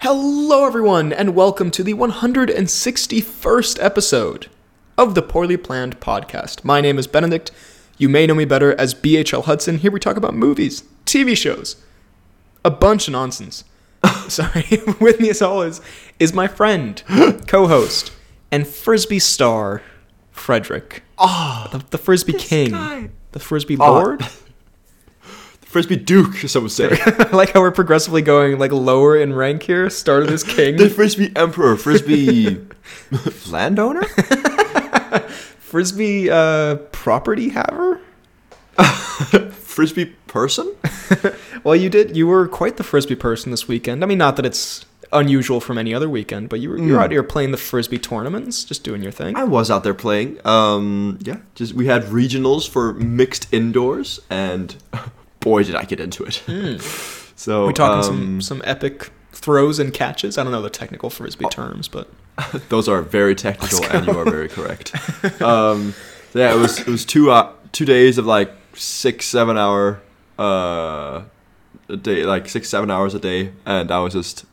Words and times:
Hello, 0.00 0.64
everyone, 0.66 1.12
and 1.12 1.34
welcome 1.34 1.70
to 1.72 1.82
the 1.82 1.94
161st 1.94 3.82
episode 3.82 4.46
of 4.96 5.14
the 5.14 5.22
Poorly 5.22 5.56
Planned 5.56 5.98
Podcast. 6.00 6.64
My 6.64 6.80
name 6.80 6.98
is 6.98 7.06
Benedict. 7.06 7.50
You 7.96 8.08
may 8.08 8.26
know 8.26 8.34
me 8.34 8.44
better 8.44 8.78
as 8.78 8.94
BHL 8.94 9.44
Hudson. 9.44 9.78
Here 9.78 9.90
we 9.90 9.98
talk 10.00 10.16
about 10.16 10.34
movies, 10.34 10.84
TV 11.04 11.36
shows, 11.36 11.76
a 12.64 12.70
bunch 12.70 13.08
of 13.08 13.12
nonsense. 13.12 13.64
Sorry, 14.28 14.64
with 15.00 15.20
me 15.20 15.30
as 15.30 15.42
always 15.42 15.80
is 16.20 16.32
my 16.32 16.46
friend, 16.46 17.02
co 17.48 17.66
host, 17.66 18.12
and 18.52 18.66
Frisbee 18.66 19.18
star, 19.18 19.82
Frederick. 20.30 21.02
Ah, 21.18 21.68
The, 21.72 21.78
the 21.90 21.98
Frisbee 21.98 22.34
King. 22.34 22.70
guy. 22.70 23.10
The 23.32 23.40
Frisbee 23.40 23.76
Ah. 23.80 23.90
Lord. 23.90 24.26
Frisbee 25.68 25.96
Duke, 25.96 26.34
some 26.34 26.62
would 26.62 26.72
say. 26.72 26.88
I 26.90 27.28
like 27.32 27.52
how 27.52 27.60
we're 27.60 27.70
progressively 27.70 28.22
going 28.22 28.58
like 28.58 28.72
lower 28.72 29.16
in 29.18 29.34
rank 29.34 29.64
here. 29.64 29.90
Started 29.90 30.30
as 30.30 30.42
king. 30.56 30.76
the 30.76 30.88
Frisbee 30.88 31.30
Emperor, 31.36 31.76
Frisbee 31.76 32.58
landowner? 33.50 34.02
Frisbee 35.60 36.30
uh, 36.30 36.76
property 36.92 37.50
haver? 37.50 38.00
Frisbee 39.50 40.06
person? 40.26 40.74
Well, 41.64 41.76
you 41.76 41.90
did. 41.90 42.16
You 42.16 42.26
were 42.26 42.48
quite 42.48 42.78
the 42.78 42.82
frisbee 42.82 43.14
person 43.14 43.50
this 43.50 43.68
weekend. 43.68 44.02
I 44.02 44.06
mean, 44.06 44.18
not 44.18 44.36
that 44.36 44.46
it's 44.46 44.86
unusual 45.12 45.60
from 45.60 45.76
any 45.76 45.92
other 45.92 46.08
weekend, 46.08 46.48
but 46.48 46.60
you 46.60 46.70
were 46.70 46.78
you're 46.78 47.00
out 47.00 47.10
here 47.10 47.22
playing 47.22 47.50
the 47.50 47.56
frisbee 47.58 47.98
tournaments, 47.98 48.64
just 48.64 48.84
doing 48.84 49.02
your 49.02 49.12
thing. 49.12 49.36
I 49.36 49.44
was 49.44 49.70
out 49.70 49.84
there 49.84 49.94
playing. 49.94 50.38
Um, 50.46 51.18
yeah, 51.20 51.38
just 51.54 51.74
we 51.74 51.86
had 51.86 52.04
regionals 52.04 52.66
for 52.68 52.94
mixed 52.94 53.52
indoors, 53.52 54.20
and 54.30 54.74
boy, 55.48 55.64
did 55.64 55.74
I 55.74 55.84
get 55.84 56.00
into 56.00 56.24
it. 56.24 56.42
So 57.38 57.68
we 57.68 57.72
talking 57.72 58.02
some 58.02 58.22
um, 58.22 58.40
some 58.42 58.60
epic 58.64 59.10
throws 59.32 59.78
and 59.78 59.94
catches. 59.94 60.38
I 60.38 60.42
don't 60.42 60.50
know 60.50 60.60
the 60.60 60.68
technical 60.82 61.08
frisbee 61.08 61.46
terms, 61.50 61.86
but 61.86 62.08
Those 62.68 62.88
are 62.88 63.00
very 63.02 63.36
technical, 63.36 63.84
and 63.84 64.06
you 64.08 64.18
are 64.18 64.24
very 64.24 64.48
correct. 64.48 64.92
um, 65.40 65.94
so 66.32 66.38
yeah, 66.40 66.52
it 66.52 66.58
was 66.58 66.80
it 66.80 66.88
was 66.88 67.04
two 67.04 67.30
uh, 67.30 67.52
two 67.70 67.84
days 67.84 68.18
of 68.18 68.26
like 68.26 68.50
six 68.74 69.26
seven 69.26 69.56
hour 69.56 70.00
uh, 70.36 71.22
a 71.88 71.96
day, 71.96 72.24
like 72.24 72.48
six 72.48 72.68
seven 72.68 72.90
hours 72.90 73.14
a 73.14 73.20
day, 73.20 73.52
and 73.64 73.90
I 73.92 74.00
was 74.00 74.14
just 74.14 74.44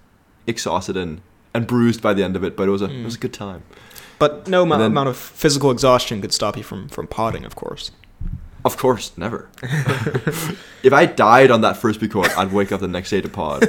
exhausted 0.45 0.95
and 0.95 1.21
and 1.55 1.65
bruised 1.65 2.01
by 2.03 2.13
the 2.13 2.23
end 2.23 2.35
of 2.35 2.43
it. 2.43 2.55
But 2.55 2.67
it 2.67 2.71
was 2.71 2.83
a 2.83 2.89
it 2.91 3.03
was 3.03 3.15
a 3.15 3.19
good 3.19 3.33
time. 3.33 3.63
but 4.19 4.47
no 4.47 4.61
amount, 4.61 4.79
then- 4.81 4.91
amount 4.91 5.09
of 5.09 5.17
physical 5.17 5.71
exhaustion 5.71 6.21
could 6.21 6.33
stop 6.33 6.55
you 6.55 6.63
from 6.63 6.87
from 6.89 7.07
potting, 7.07 7.45
of 7.45 7.55
course. 7.55 7.91
Of 8.65 8.77
course, 8.77 9.11
never. 9.15 9.47
if 9.61 10.91
I 10.91 11.05
died 11.05 11.51
on 11.51 11.61
that 11.61 11.77
frisbee 11.77 12.07
court, 12.07 12.35
I'd 12.35 12.51
wake 12.51 12.71
up 12.71 12.81
the 12.81 12.87
next 12.87 13.11
day 13.11 13.21
to 13.21 13.29
pod. 13.29 13.61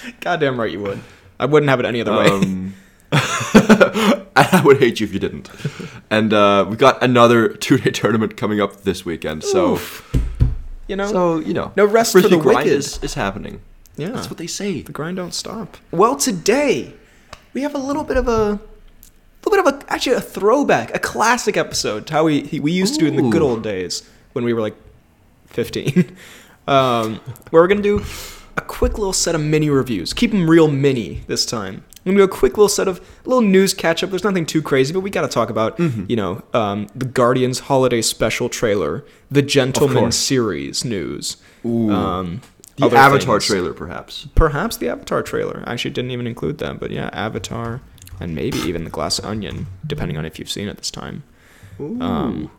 Goddamn 0.20 0.58
right 0.58 0.70
you 0.70 0.80
would. 0.80 1.00
I 1.38 1.46
wouldn't 1.46 1.70
have 1.70 1.78
it 1.78 1.86
any 1.86 2.00
other 2.00 2.12
way. 2.12 2.26
Um, 2.26 2.74
I 3.12 4.62
would 4.64 4.78
hate 4.78 4.98
you 4.98 5.06
if 5.06 5.12
you 5.12 5.20
didn't. 5.20 5.48
And 6.10 6.32
uh, 6.32 6.66
we 6.68 6.76
got 6.76 7.02
another 7.04 7.48
two 7.50 7.78
day 7.78 7.90
tournament 7.92 8.36
coming 8.36 8.60
up 8.60 8.82
this 8.82 9.04
weekend. 9.04 9.44
So. 9.44 9.74
Oof. 9.74 10.12
you 10.88 10.96
know, 10.96 11.06
So 11.06 11.38
you 11.38 11.54
know, 11.54 11.72
No 11.76 11.84
rest 11.84 12.10
for 12.12 12.20
the 12.20 12.36
grind 12.36 12.58
wicked. 12.58 12.72
is, 12.72 13.02
is 13.04 13.14
happening. 13.14 13.60
yeah, 13.96 14.08
That's 14.08 14.28
what 14.28 14.38
they 14.38 14.48
say. 14.48 14.82
the 14.82 14.92
grind 14.92 15.18
don't 15.18 15.34
stop. 15.34 15.76
Well, 15.92 16.16
today 16.16 16.94
we 17.54 17.62
have 17.62 17.76
a 17.76 17.78
little 17.78 18.02
bit 18.04 18.16
of 18.16 18.26
a 18.26 18.58
little 19.44 19.62
bit 19.62 19.74
of 19.74 19.88
a 19.88 19.92
actually 19.92 20.16
a 20.16 20.20
throwback, 20.20 20.92
a 20.94 20.98
classic 20.98 21.56
episode 21.56 22.08
to 22.08 22.12
how 22.12 22.24
we 22.24 22.58
we 22.60 22.72
used 22.72 22.94
to 22.94 23.00
do 23.00 23.06
in 23.06 23.14
the 23.14 23.30
good 23.30 23.42
old 23.42 23.62
days 23.62 24.02
when 24.36 24.44
we 24.44 24.52
were 24.52 24.60
like 24.60 24.76
15. 25.46 26.16
um, 26.68 27.16
where 27.50 27.62
we're 27.62 27.66
gonna 27.66 27.82
do 27.82 28.04
a 28.56 28.60
quick 28.60 28.98
little 28.98 29.12
set 29.12 29.34
of 29.34 29.40
mini 29.40 29.68
reviews. 29.68 30.12
Keep 30.12 30.30
them 30.30 30.48
real 30.48 30.68
mini 30.68 31.22
this 31.26 31.44
time. 31.44 31.84
I'm 32.04 32.12
gonna 32.12 32.18
do 32.18 32.24
a 32.24 32.28
quick 32.28 32.52
little 32.52 32.68
set 32.68 32.86
of 32.86 33.00
little 33.24 33.42
news 33.42 33.74
catch 33.74 34.04
up. 34.04 34.10
There's 34.10 34.22
nothing 34.22 34.46
too 34.46 34.62
crazy, 34.62 34.94
but 34.94 35.00
we 35.00 35.10
gotta 35.10 35.26
talk 35.26 35.50
about 35.50 35.76
you 36.08 36.14
know 36.14 36.42
um, 36.54 36.86
the 36.94 37.04
Guardians 37.04 37.60
holiday 37.60 38.00
special 38.00 38.48
trailer, 38.48 39.04
the 39.28 39.42
Gentleman 39.42 40.12
series 40.12 40.84
news. 40.84 41.38
Ooh. 41.64 41.90
Um, 41.90 42.42
the 42.76 42.84
Avatar 42.86 43.40
things. 43.40 43.46
trailer, 43.46 43.72
perhaps. 43.72 44.28
Perhaps 44.34 44.76
the 44.76 44.90
Avatar 44.90 45.22
trailer. 45.22 45.64
I 45.66 45.72
actually 45.72 45.92
didn't 45.92 46.10
even 46.10 46.26
include 46.26 46.58
that, 46.58 46.78
but 46.78 46.90
yeah, 46.90 47.08
Avatar, 47.12 47.80
and 48.20 48.34
maybe 48.34 48.58
even 48.58 48.84
the 48.84 48.90
Glass 48.90 49.18
Onion, 49.18 49.66
depending 49.86 50.18
on 50.18 50.26
if 50.26 50.38
you've 50.38 50.50
seen 50.50 50.68
it 50.68 50.76
this 50.76 50.90
time. 50.90 51.22
Um, 51.80 52.50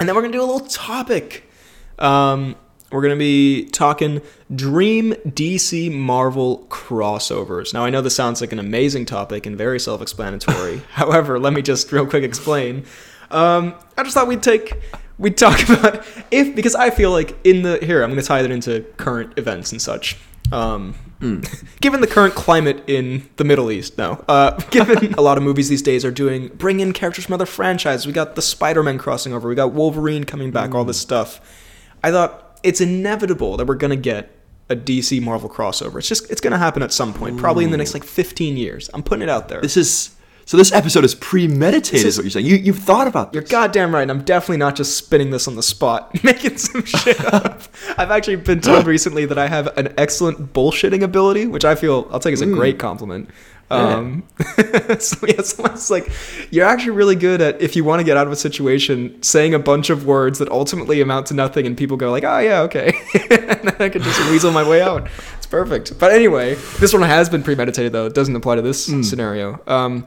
and 0.00 0.08
then 0.08 0.16
we're 0.16 0.22
gonna 0.22 0.32
do 0.32 0.42
a 0.42 0.50
little 0.50 0.66
topic. 0.66 1.44
Um, 1.98 2.56
we're 2.90 3.02
gonna 3.02 3.16
be 3.16 3.66
talking 3.66 4.22
Dream 4.52 5.12
DC 5.26 5.92
Marvel 5.92 6.66
crossovers. 6.70 7.72
Now 7.72 7.84
I 7.84 7.90
know 7.90 8.00
this 8.00 8.16
sounds 8.16 8.40
like 8.40 8.52
an 8.52 8.58
amazing 8.58 9.04
topic 9.04 9.46
and 9.46 9.56
very 9.56 9.78
self-explanatory. 9.78 10.78
However, 10.90 11.38
let 11.38 11.52
me 11.52 11.62
just 11.62 11.92
real 11.92 12.06
quick 12.06 12.24
explain. 12.24 12.84
Um, 13.30 13.74
I 13.96 14.02
just 14.02 14.14
thought 14.14 14.26
we'd 14.26 14.42
take 14.42 14.72
we'd 15.18 15.36
talk 15.36 15.62
about 15.68 16.04
if 16.30 16.56
because 16.56 16.74
I 16.74 16.90
feel 16.90 17.10
like 17.12 17.36
in 17.44 17.62
the 17.62 17.78
here 17.84 18.02
I'm 18.02 18.10
gonna 18.10 18.22
tie 18.22 18.42
that 18.42 18.50
into 18.50 18.80
current 18.96 19.38
events 19.38 19.70
and 19.70 19.80
such. 19.80 20.16
Um, 20.52 20.94
given 21.80 22.00
the 22.00 22.06
current 22.06 22.34
climate 22.34 22.82
in 22.86 23.28
the 23.36 23.44
Middle 23.44 23.70
East, 23.70 23.98
no. 23.98 24.24
Uh, 24.26 24.52
given 24.70 25.14
a 25.18 25.20
lot 25.20 25.36
of 25.36 25.44
movies 25.44 25.68
these 25.68 25.82
days 25.82 26.04
are 26.04 26.10
doing 26.10 26.48
bring 26.48 26.80
in 26.80 26.92
characters 26.92 27.24
from 27.26 27.34
other 27.34 27.46
franchises. 27.46 28.06
We 28.06 28.12
got 28.12 28.36
the 28.36 28.42
Spider-Man 28.42 28.98
crossing 28.98 29.32
over. 29.32 29.48
We 29.48 29.54
got 29.54 29.72
Wolverine 29.72 30.24
coming 30.24 30.50
back. 30.50 30.74
All 30.74 30.84
this 30.84 31.00
stuff. 31.00 31.40
I 32.02 32.10
thought 32.10 32.58
it's 32.62 32.80
inevitable 32.80 33.56
that 33.58 33.66
we're 33.66 33.74
gonna 33.74 33.96
get 33.96 34.30
a 34.68 34.76
DC 34.76 35.20
Marvel 35.20 35.50
crossover. 35.50 35.98
It's 35.98 36.08
just 36.08 36.30
it's 36.30 36.40
gonna 36.40 36.58
happen 36.58 36.82
at 36.82 36.92
some 36.92 37.12
point, 37.12 37.38
probably 37.38 37.64
in 37.64 37.70
the 37.70 37.76
next 37.76 37.92
like 37.92 38.04
15 38.04 38.56
years. 38.56 38.88
I'm 38.94 39.02
putting 39.02 39.22
it 39.22 39.28
out 39.28 39.48
there. 39.48 39.60
This 39.60 39.76
is 39.76 40.16
so. 40.50 40.56
This 40.56 40.72
episode 40.72 41.04
is 41.04 41.14
premeditated. 41.14 42.00
Is 42.00 42.04
is- 42.04 42.18
what 42.18 42.24
you're 42.24 42.30
saying? 42.30 42.46
You 42.46 42.56
you've 42.56 42.78
thought 42.78 43.06
about 43.06 43.32
this. 43.32 43.40
You're 43.40 43.48
goddamn 43.48 43.94
right, 43.94 44.02
and 44.02 44.10
I'm 44.10 44.22
definitely 44.22 44.58
not 44.58 44.76
just 44.76 44.96
spinning 44.96 45.30
this 45.30 45.46
on 45.46 45.56
the 45.56 45.62
spot, 45.62 46.22
making 46.24 46.58
some 46.58 46.84
shit 46.84 47.24
up. 47.32 47.62
I've 47.96 48.10
actually 48.10 48.36
been 48.36 48.60
told 48.60 48.86
recently 48.96 49.26
that 49.26 49.38
I 49.38 49.48
have 49.48 49.68
an 49.78 49.94
excellent 49.96 50.52
bullshitting 50.52 51.02
ability, 51.02 51.46
which 51.46 51.64
I 51.64 51.74
feel 51.74 52.08
I'll 52.10 52.20
take 52.20 52.32
as 52.32 52.40
a 52.40 52.46
great 52.46 52.78
compliment. 52.78 53.30
Um, 53.70 54.24
so 54.98 55.26
yeah, 55.26 55.42
someone's 55.42 55.90
like, 55.90 56.10
you're 56.50 56.66
actually 56.66 56.90
really 56.90 57.14
good 57.14 57.40
at 57.40 57.62
if 57.62 57.76
you 57.76 57.84
want 57.84 58.00
to 58.00 58.04
get 58.04 58.16
out 58.16 58.26
of 58.26 58.32
a 58.32 58.36
situation, 58.36 59.22
saying 59.22 59.54
a 59.54 59.58
bunch 59.60 59.90
of 59.90 60.06
words 60.06 60.40
that 60.40 60.48
ultimately 60.48 61.00
amount 61.00 61.26
to 61.26 61.34
nothing, 61.34 61.66
and 61.66 61.76
people 61.76 61.96
go 61.96 62.10
like, 62.10 62.24
oh 62.24 62.38
yeah, 62.40 62.62
okay, 62.62 62.92
and 63.30 63.68
then 63.68 63.76
I 63.78 63.88
can 63.88 64.02
just 64.02 64.30
weasel 64.30 64.50
my 64.50 64.68
way 64.68 64.82
out. 64.82 65.08
It's 65.36 65.46
perfect. 65.46 65.98
But 65.98 66.12
anyway, 66.12 66.56
this 66.80 66.92
one 66.92 67.02
has 67.02 67.28
been 67.28 67.44
premeditated 67.44 67.92
though. 67.92 68.06
It 68.06 68.14
doesn't 68.14 68.34
apply 68.34 68.56
to 68.56 68.62
this 68.62 68.86
scenario. 68.86 69.60
Um, 69.68 70.06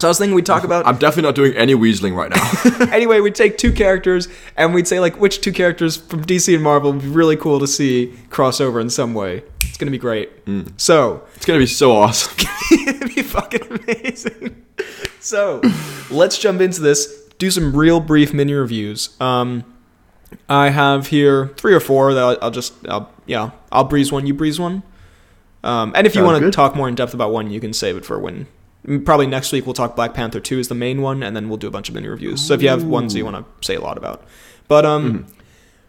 so 0.00 0.08
I 0.08 0.10
was 0.10 0.18
thinking 0.18 0.34
we'd 0.34 0.46
talk 0.46 0.64
about 0.64 0.86
I'm 0.86 0.96
definitely 0.96 1.28
not 1.28 1.34
doing 1.34 1.54
any 1.56 1.74
weaseling 1.74 2.16
right 2.16 2.30
now. 2.30 2.86
anyway, 2.92 3.20
we'd 3.20 3.34
take 3.34 3.58
two 3.58 3.70
characters 3.70 4.28
and 4.56 4.72
we'd 4.72 4.88
say 4.88 4.98
like 4.98 5.20
which 5.20 5.42
two 5.42 5.52
characters 5.52 5.98
from 5.98 6.24
DC 6.24 6.54
and 6.54 6.62
Marvel 6.64 6.92
would 6.92 7.02
be 7.02 7.08
really 7.08 7.36
cool 7.36 7.60
to 7.60 7.66
see 7.66 8.16
cross 8.30 8.62
over 8.62 8.80
in 8.80 8.88
some 8.88 9.12
way. 9.12 9.42
It's 9.60 9.76
gonna 9.76 9.90
be 9.90 9.98
great. 9.98 10.30
So 10.78 11.22
it's 11.36 11.44
gonna 11.44 11.58
be 11.58 11.66
so 11.66 11.92
awesome. 11.92 12.46
it'd 12.88 13.14
be 13.14 13.22
fucking 13.22 13.60
amazing. 13.70 14.64
So 15.20 15.60
let's 16.10 16.38
jump 16.38 16.62
into 16.62 16.80
this. 16.80 17.28
Do 17.36 17.50
some 17.50 17.76
real 17.76 18.00
brief 18.00 18.32
mini 18.32 18.54
reviews. 18.54 19.20
Um, 19.20 19.64
I 20.48 20.70
have 20.70 21.08
here 21.08 21.48
three 21.58 21.74
or 21.74 21.80
four 21.80 22.14
that 22.14 22.24
I'll, 22.24 22.38
I'll 22.40 22.50
just 22.50 22.72
I'll, 22.88 23.12
yeah 23.26 23.50
I'll 23.70 23.84
breeze 23.84 24.10
one. 24.10 24.26
You 24.26 24.32
breeze 24.32 24.58
one. 24.58 24.82
Um, 25.62 25.92
and 25.94 26.06
if 26.06 26.14
you 26.14 26.24
want 26.24 26.42
to 26.42 26.50
talk 26.50 26.74
more 26.74 26.88
in 26.88 26.94
depth 26.94 27.12
about 27.12 27.32
one, 27.32 27.50
you 27.50 27.60
can 27.60 27.74
save 27.74 27.98
it 27.98 28.06
for 28.06 28.18
when. 28.18 28.46
Probably 29.04 29.26
next 29.26 29.52
week 29.52 29.66
we'll 29.66 29.74
talk 29.74 29.94
Black 29.94 30.14
Panther 30.14 30.40
two 30.40 30.58
is 30.58 30.68
the 30.68 30.74
main 30.74 31.02
one, 31.02 31.22
and 31.22 31.36
then 31.36 31.48
we'll 31.48 31.58
do 31.58 31.68
a 31.68 31.70
bunch 31.70 31.88
of 31.88 31.94
mini 31.94 32.08
reviews. 32.08 32.40
So 32.40 32.54
if 32.54 32.62
you 32.62 32.68
have 32.68 32.84
ones 32.84 33.14
you 33.14 33.24
want 33.24 33.36
to 33.36 33.66
say 33.66 33.74
a 33.74 33.80
lot 33.80 33.98
about, 33.98 34.24
but 34.68 34.86
um, 34.86 35.26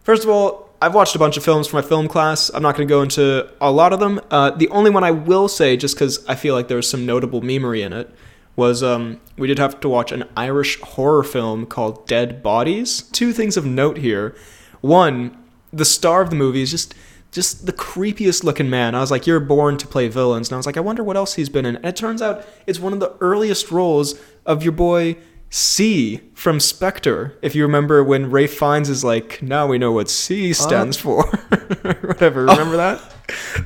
first 0.02 0.24
of 0.24 0.30
all, 0.30 0.70
I've 0.82 0.94
watched 0.94 1.14
a 1.14 1.18
bunch 1.18 1.36
of 1.36 1.44
films 1.44 1.68
for 1.68 1.76
my 1.76 1.82
film 1.82 2.08
class. 2.08 2.50
I'm 2.52 2.62
not 2.62 2.76
going 2.76 2.88
to 2.88 2.92
go 2.92 3.02
into 3.02 3.48
a 3.60 3.70
lot 3.70 3.92
of 3.92 4.00
them. 4.00 4.20
Uh, 4.32 4.50
the 4.50 4.68
only 4.70 4.90
one 4.90 5.04
I 5.04 5.12
will 5.12 5.46
say, 5.46 5.76
just 5.76 5.94
because 5.94 6.26
I 6.26 6.34
feel 6.34 6.54
like 6.54 6.66
there 6.66 6.76
was 6.76 6.90
some 6.90 7.06
notable 7.06 7.40
memery 7.40 7.86
in 7.86 7.92
it, 7.92 8.12
was 8.56 8.82
um, 8.82 9.20
we 9.38 9.46
did 9.46 9.58
have 9.58 9.78
to 9.80 9.88
watch 9.88 10.10
an 10.10 10.24
Irish 10.36 10.80
horror 10.80 11.22
film 11.22 11.66
called 11.66 12.06
Dead 12.08 12.42
Bodies. 12.42 13.02
Two 13.12 13.32
things 13.32 13.56
of 13.56 13.64
note 13.64 13.98
here. 13.98 14.34
One, 14.80 15.38
the 15.72 15.84
star 15.84 16.20
of 16.20 16.30
the 16.30 16.36
movie 16.36 16.62
is 16.62 16.72
just 16.72 16.94
just 17.32 17.64
the 17.64 17.72
creepiest 17.72 18.44
looking 18.44 18.70
man. 18.70 18.94
I 18.94 19.00
was 19.00 19.10
like, 19.10 19.26
you're 19.26 19.40
born 19.40 19.78
to 19.78 19.86
play 19.86 20.06
villains, 20.06 20.48
and 20.48 20.54
I 20.54 20.58
was 20.58 20.66
like, 20.66 20.76
I 20.76 20.80
wonder 20.80 21.02
what 21.02 21.16
else 21.16 21.34
he's 21.34 21.48
been 21.48 21.66
in. 21.66 21.76
And 21.76 21.86
it 21.86 21.96
turns 21.96 22.22
out 22.22 22.46
it's 22.66 22.78
one 22.78 22.92
of 22.92 23.00
the 23.00 23.16
earliest 23.20 23.72
roles 23.72 24.20
of 24.44 24.62
your 24.62 24.72
boy 24.72 25.16
C 25.48 26.20
from 26.34 26.60
Spectre. 26.60 27.36
If 27.42 27.54
you 27.54 27.62
remember 27.62 28.04
when 28.04 28.30
Ralph 28.30 28.50
Fiennes 28.50 28.90
is 28.90 29.02
like, 29.02 29.42
now 29.42 29.66
we 29.66 29.78
know 29.78 29.92
what 29.92 30.10
C 30.10 30.52
stands 30.52 30.98
for, 30.98 31.24
whatever. 32.02 32.44
Remember 32.44 32.76
that? 32.76 33.00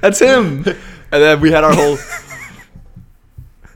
That's 0.00 0.20
him. 0.20 0.64
and 0.64 0.76
then 1.10 1.40
we 1.40 1.50
had 1.50 1.64
our 1.64 1.74
whole 1.74 1.98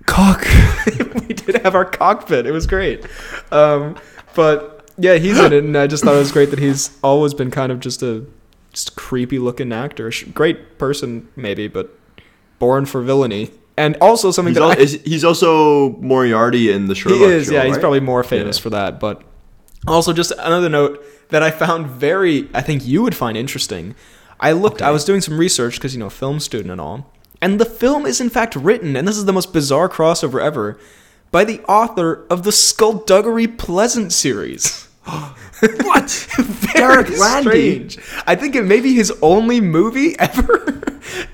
cock. 0.07 0.47
we 1.29 1.35
did 1.35 1.57
have 1.63 1.75
our 1.75 1.85
cockpit. 1.85 2.47
It 2.47 2.53
was 2.53 2.69
great. 2.69 3.05
Um, 3.51 3.97
but 4.37 4.89
yeah, 4.99 5.17
he's 5.17 5.39
in 5.39 5.53
it, 5.53 5.65
and 5.65 5.77
I 5.77 5.89
just 5.89 6.05
thought 6.05 6.15
it 6.15 6.19
was 6.19 6.31
great 6.31 6.51
that 6.51 6.61
he's 6.61 6.97
always 7.03 7.35
been 7.35 7.51
kind 7.51 7.73
of 7.73 7.81
just 7.81 8.03
a 8.05 8.25
just 8.73 8.97
creepy 8.97 9.39
looking 9.39 9.73
actor. 9.73 10.13
Great 10.35 10.79
person, 10.79 11.29
maybe, 11.37 11.69
but 11.69 11.97
born 12.59 12.87
for 12.87 13.03
villainy. 13.03 13.51
and 13.77 13.97
also 14.01 14.31
something 14.31 14.53
He's, 14.55 14.61
that 14.61 14.65
al- 14.65 14.79
I, 14.79 14.83
is, 14.83 15.01
he's 15.05 15.25
also 15.25 15.91
Moriarty 15.97 16.71
in 16.71 16.87
the 16.89 16.95
Sherlock 16.95 17.19
he 17.19 17.25
is, 17.25 17.47
show, 17.47 17.53
yeah, 17.55 17.65
he's 17.65 17.79
probably 17.79 18.01
more 18.01 18.23
famous 18.23 18.59
Yeah. 18.59 18.63
for 18.63 18.71
that. 18.71 19.01
But 19.01 19.23
also, 19.87 20.13
just 20.13 20.31
another 20.33 20.69
note 20.69 21.03
that 21.31 21.43
I 21.43 21.51
found 21.51 21.87
very, 21.87 22.49
I 22.53 22.61
think 22.61 22.87
you 22.87 23.03
would 23.03 23.15
find 23.15 23.37
interesting. 23.37 23.95
I 24.39 24.53
looked, 24.53 24.83
I 24.83 24.91
was 24.91 25.05
doing 25.05 25.21
some 25.21 25.39
research 25.39 25.75
because 25.77 25.95
you 25.95 26.01
know, 26.01 26.11
film 26.11 26.41
student 26.41 26.71
and 26.71 26.81
all, 26.81 27.11
and 27.41 27.59
the 27.59 27.65
film 27.65 28.05
is 28.07 28.21
in 28.21 28.29
fact 28.31 28.55
written, 28.57 28.95
and 28.97 29.09
this 29.09 29.17
is 29.17 29.25
the 29.25 29.33
most 29.33 29.53
bizarre 29.53 29.89
crossover 29.89 30.41
ever, 30.43 30.79
by 31.31 31.45
the 31.45 31.61
author 31.63 32.27
of 32.29 32.43
the 32.43 32.51
Skulduggery 32.51 33.57
Pleasant 33.57 34.13
series. 34.13 34.89
What? 35.85 36.11
Very 36.39 37.05
Derek 37.05 37.19
Landy? 37.19 37.89
strange. 37.89 37.99
I 38.27 38.35
think 38.35 38.55
it 38.55 38.63
may 38.65 38.81
be 38.81 38.95
his 38.95 39.13
only 39.23 39.61
movie 39.61 40.15
ever, 40.19 40.63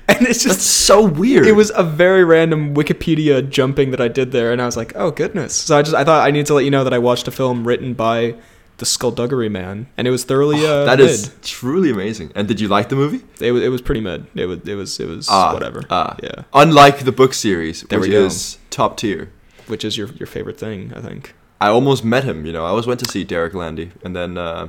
and 0.07 0.21
it's 0.27 0.43
just 0.43 0.57
That's 0.57 0.63
so 0.65 1.05
weird. 1.05 1.45
it 1.47 1.51
was 1.53 1.71
a 1.75 1.83
very 1.83 2.23
random 2.23 2.73
Wikipedia 2.75 3.47
jumping 3.47 3.91
that 3.91 4.01
I 4.01 4.07
did 4.07 4.31
there, 4.31 4.51
and 4.51 4.61
I 4.61 4.65
was 4.65 4.75
like, 4.75 4.93
"Oh 4.95 5.11
goodness!" 5.11 5.53
So 5.55 5.77
I 5.77 5.81
just 5.81 5.95
I 5.95 6.03
thought 6.03 6.25
I 6.27 6.31
needed 6.31 6.47
to 6.47 6.53
let 6.55 6.65
you 6.65 6.71
know 6.71 6.83
that 6.83 6.93
I 6.93 6.97
watched 6.99 7.27
a 7.27 7.31
film 7.31 7.65
written 7.67 7.93
by 7.93 8.35
the 8.77 8.85
Skulduggery 8.85 9.49
Man, 9.49 9.87
and 9.97 10.07
it 10.07 10.11
was 10.11 10.23
thoroughly 10.23 10.65
uh, 10.65 10.69
Oh, 10.69 10.85
That 10.85 10.97
mid. 10.99 11.09
is 11.09 11.31
truly 11.41 11.89
amazing. 11.91 12.31
And 12.35 12.47
did 12.47 12.59
you 12.59 12.67
like 12.67 12.89
the 12.89 12.95
movie? 12.95 13.21
It 13.39 13.51
was 13.51 13.63
it 13.63 13.69
was 13.69 13.81
pretty 13.81 14.01
mid. 14.01 14.27
It 14.35 14.45
was 14.47 14.59
it 14.67 14.75
was 14.75 14.99
it 14.99 15.07
was 15.07 15.27
Ah, 15.29 15.53
whatever. 15.53 15.83
ah. 15.89 16.15
yeah, 16.21 16.43
Unlike 16.53 16.99
the 17.05 17.11
book 17.11 17.33
series, 17.33 17.81
There 17.83 17.99
which 17.99 18.09
is 18.11 18.57
top 18.69 18.97
tier. 18.97 19.31
which 19.67 19.85
is 19.85 19.97
your 19.97 20.07
your 20.19 20.27
favorite 20.27 20.57
thing, 20.59 20.91
I 20.95 21.01
think. 21.01 21.33
I 21.59 21.67
almost 21.69 22.03
met 22.03 22.23
him. 22.23 22.45
You 22.45 22.53
know, 22.53 22.65
I 22.65 22.69
always 22.69 22.85
went 22.87 22.99
to 23.01 23.11
see 23.11 23.23
Derek 23.23 23.53
Landy, 23.53 23.91
and 24.03 24.15
then 24.15 24.37
uh, 24.37 24.67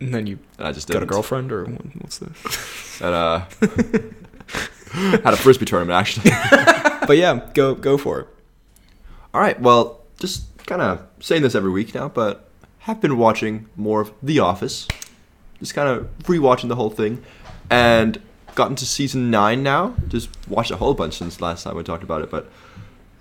And 0.00 0.12
then 0.14 0.26
you 0.26 0.38
and 0.58 0.66
I 0.66 0.72
just 0.72 0.88
got 0.88 0.96
a 0.96 1.00
didn't. 1.00 1.10
girlfriend, 1.12 1.52
or 1.52 1.64
what's 1.66 2.18
the? 2.18 2.30
And 3.04 3.14
uh, 3.14 3.44
had 5.22 5.34
a 5.34 5.36
frisbee 5.36 5.66
tournament 5.66 5.96
actually. 5.98 6.30
but 7.06 7.18
yeah, 7.18 7.50
go 7.54 7.74
go 7.74 7.98
for 7.98 8.20
it. 8.20 8.28
All 9.34 9.40
right. 9.40 9.60
Well, 9.60 10.00
just 10.18 10.44
kind 10.66 10.80
of 10.80 11.06
saying 11.20 11.42
this 11.42 11.54
every 11.54 11.70
week 11.70 11.94
now, 11.94 12.08
but 12.08 12.48
have 12.80 13.00
been 13.00 13.18
watching 13.18 13.66
more 13.76 14.00
of 14.00 14.12
The 14.22 14.38
Office. 14.38 14.88
Just 15.58 15.74
kind 15.74 15.88
of 15.88 16.08
rewatching 16.20 16.68
the 16.68 16.76
whole 16.76 16.88
thing, 16.90 17.22
and 17.68 18.20
gotten 18.54 18.76
to 18.76 18.86
season 18.86 19.30
nine 19.30 19.62
now. 19.62 19.94
Just 20.08 20.30
watched 20.48 20.70
a 20.70 20.76
whole 20.76 20.94
bunch 20.94 21.18
since 21.18 21.40
last 21.42 21.64
time 21.64 21.76
we 21.76 21.82
talked 21.82 22.02
about 22.02 22.22
it, 22.22 22.30
but 22.30 22.50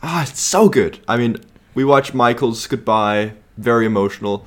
ah, 0.04 0.24
it's 0.24 0.40
so 0.40 0.69
good. 0.69 1.00
I 1.07 1.18
mean, 1.18 1.38
we 1.75 1.83
watched 1.86 2.13
Michael's 2.13 2.66
goodbye, 2.68 3.33
very 3.57 3.86
emotional, 3.86 4.45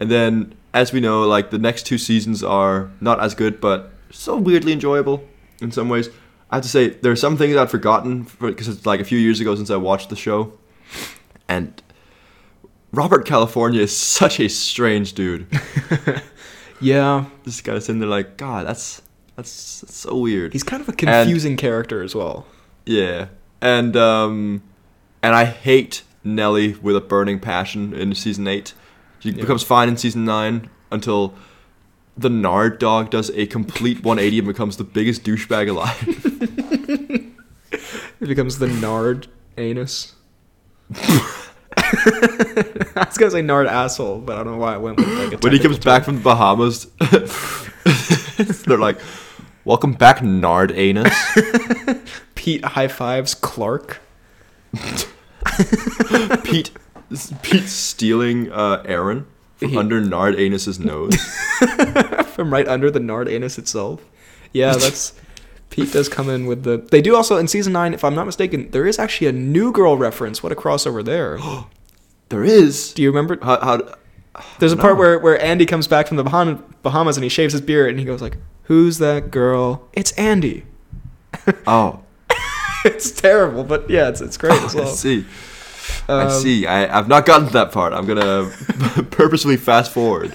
and 0.00 0.10
then 0.10 0.54
as 0.72 0.92
we 0.92 0.98
know, 1.00 1.22
like 1.22 1.50
the 1.50 1.58
next 1.58 1.86
two 1.86 1.98
seasons 1.98 2.42
are 2.42 2.90
not 3.00 3.20
as 3.20 3.34
good, 3.34 3.60
but 3.60 3.92
so 4.10 4.36
weirdly 4.36 4.72
enjoyable 4.72 5.22
in 5.60 5.70
some 5.70 5.88
ways. 5.88 6.08
I 6.50 6.56
have 6.56 6.62
to 6.64 6.68
say 6.68 6.88
there 6.88 7.12
are 7.12 7.16
some 7.16 7.36
things 7.36 7.56
I'd 7.56 7.70
forgotten 7.70 8.26
because 8.40 8.68
it's 8.68 8.84
like 8.86 9.00
a 9.00 9.04
few 9.04 9.18
years 9.18 9.40
ago 9.40 9.54
since 9.54 9.70
I 9.70 9.76
watched 9.76 10.08
the 10.10 10.16
show, 10.16 10.52
and 11.48 11.80
Robert 12.92 13.24
California 13.26 13.82
is 13.82 13.96
such 14.20 14.40
a 14.40 14.48
strange 14.48 15.12
dude. 15.14 15.46
Yeah, 16.80 17.26
This 17.44 17.60
guy's 17.62 17.88
in 17.88 17.98
there 18.00 18.08
like, 18.08 18.36
God, 18.36 18.66
that's 18.66 19.00
that's, 19.36 19.80
that's 19.80 19.94
so 19.96 20.16
weird. 20.18 20.52
he's 20.52 20.62
kind 20.62 20.82
of 20.82 20.88
a 20.88 20.92
confusing 20.92 21.56
character 21.56 22.02
as 22.02 22.14
well. 22.14 22.46
Yeah, 22.84 23.28
and 23.62 23.96
um, 23.96 24.62
and 25.22 25.34
I 25.34 25.44
hate 25.46 26.02
Nellie 26.24 26.74
with 26.82 26.96
a 26.96 27.00
burning 27.00 27.38
passion 27.38 27.92
in 27.94 28.14
season 28.14 28.48
eight. 28.48 28.74
She 29.20 29.30
Yeah. 29.30 29.42
becomes 29.42 29.62
fine 29.62 29.88
in 29.88 29.96
season 29.96 30.24
nine 30.24 30.68
until 30.90 31.34
the 32.16 32.30
Nard 32.30 32.78
dog 32.78 33.10
does 33.10 33.30
a 33.30 33.46
complete 33.46 34.02
180 34.04 34.38
and 34.38 34.46
becomes 34.48 34.76
the 34.76 34.84
biggest 34.84 35.24
douchebag 35.24 35.68
alive. 35.68 37.30
It 38.20 38.28
becomes 38.28 38.58
the 38.58 38.68
Nard 38.68 39.26
anus. 39.58 40.14
I 40.96 43.06
was 43.08 43.18
gonna 43.18 43.30
say 43.32 43.42
Nard 43.42 43.66
asshole, 43.66 44.20
but 44.20 44.38
I 44.38 44.44
don't 44.44 44.52
know 44.54 44.58
why 44.58 44.74
I 44.74 44.76
went 44.78 44.96
with 44.98 45.08
like 45.08 45.42
when 45.42 45.52
he 45.52 45.58
comes 45.58 45.78
technical 45.78 45.92
back 45.92 46.04
from 46.04 46.16
the 46.16 46.22
Bahamas, 46.22 46.86
they're 48.64 48.78
like, 48.78 48.98
"Welcome 49.64 49.92
back, 49.92 50.22
Nard 50.22 50.72
anus." 50.72 51.12
Pete 52.34 52.64
high 52.64 52.88
fives 52.88 53.34
Clark. 53.34 54.00
Pete, 56.44 56.70
Pete 57.42 57.68
stealing 57.68 58.50
uh, 58.52 58.82
Erin 58.84 59.26
from 59.56 59.70
He- 59.70 59.78
under 59.78 60.00
Nard 60.00 60.34
anus's 60.36 60.78
nose. 60.78 61.16
from 62.34 62.52
right 62.52 62.66
under 62.66 62.90
the 62.90 63.00
Nard 63.00 63.28
anus 63.28 63.58
itself. 63.58 64.02
Yeah, 64.52 64.74
that's 64.74 65.12
Pete 65.70 65.92
does 65.92 66.08
come 66.08 66.28
in 66.30 66.46
with 66.46 66.62
the. 66.62 66.78
They 66.78 67.02
do 67.02 67.16
also 67.16 67.36
in 67.36 67.48
season 67.48 67.72
nine, 67.72 67.94
if 67.94 68.04
I'm 68.04 68.14
not 68.14 68.26
mistaken, 68.26 68.70
there 68.70 68.86
is 68.86 68.98
actually 68.98 69.26
a 69.26 69.32
New 69.32 69.72
Girl 69.72 69.98
reference. 69.98 70.42
What 70.42 70.52
a 70.52 70.56
crossover 70.56 71.04
there! 71.04 71.38
There 72.30 72.42
is. 72.42 72.94
Do 72.94 73.02
you 73.02 73.10
remember? 73.10 73.38
How, 73.44 73.60
how, 73.60 73.96
There's 74.58 74.72
a 74.72 74.78
part 74.78 74.96
where 74.96 75.18
where 75.18 75.40
Andy 75.40 75.66
comes 75.66 75.86
back 75.86 76.08
from 76.08 76.16
the 76.16 76.24
Bahamas 76.24 77.16
and 77.16 77.22
he 77.22 77.28
shaves 77.28 77.52
his 77.52 77.60
beard 77.60 77.90
and 77.90 77.98
he 77.98 78.04
goes 78.04 78.22
like, 78.22 78.38
"Who's 78.62 78.98
that 78.98 79.30
girl? 79.30 79.86
It's 79.92 80.12
Andy." 80.12 80.64
oh, 81.66 82.03
it's 82.90 83.10
terrible, 83.10 83.64
but 83.64 83.88
yeah, 83.90 84.08
it's 84.08 84.20
it's 84.20 84.36
great 84.36 84.60
as 84.62 84.74
well. 84.76 84.88
I 84.88 84.92
see. 84.92 85.24
I 86.08 86.22
Um, 86.22 86.30
see. 86.30 86.66
I, 86.66 86.98
I've 86.98 87.08
not 87.08 87.26
gotten 87.26 87.46
to 87.48 87.52
that 87.54 87.72
part. 87.72 87.92
I'm 87.92 88.06
gonna 88.06 88.50
purposely 89.10 89.56
fast 89.56 89.92
forward. 89.92 90.32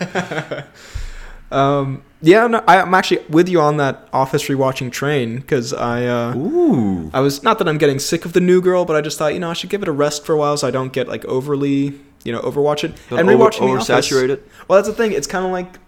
Um, 1.51 2.03
yeah, 2.21 2.45
no, 2.47 2.63
I, 2.67 2.79
I'm 2.81 2.93
actually 2.93 3.23
with 3.29 3.49
you 3.49 3.59
on 3.59 3.77
that 3.77 4.07
Office 4.13 4.43
rewatching 4.47 4.91
train 4.91 5.37
because 5.37 5.73
I 5.73 6.05
uh, 6.05 6.35
Ooh. 6.35 7.09
I 7.13 7.21
was 7.21 7.41
not 7.41 7.57
that 7.57 7.67
I'm 7.67 7.79
getting 7.79 7.97
sick 7.97 8.23
of 8.25 8.33
the 8.33 8.39
new 8.41 8.61
girl, 8.61 8.85
but 8.85 8.95
I 8.95 9.01
just 9.01 9.17
thought 9.17 9.33
you 9.33 9.39
know 9.39 9.49
I 9.49 9.53
should 9.53 9.69
give 9.71 9.81
it 9.81 9.87
a 9.87 9.91
rest 9.91 10.25
for 10.25 10.33
a 10.33 10.37
while 10.37 10.57
so 10.57 10.67
I 10.67 10.71
don't 10.71 10.93
get 10.93 11.07
like 11.07 11.25
overly 11.25 11.99
you 12.23 12.31
know 12.31 12.41
overwatch 12.41 12.83
it 12.83 12.93
Don't 13.09 13.19
and 13.19 13.29
over, 13.29 13.45
rewatching 13.45 13.85
the 13.87 13.93
Office. 13.93 14.11
it. 14.11 14.47
Well, 14.67 14.77
that's 14.77 14.87
the 14.87 14.93
thing. 14.93 15.11
It's 15.13 15.25
kind 15.27 15.43
of 15.45 15.51
like 15.51 15.79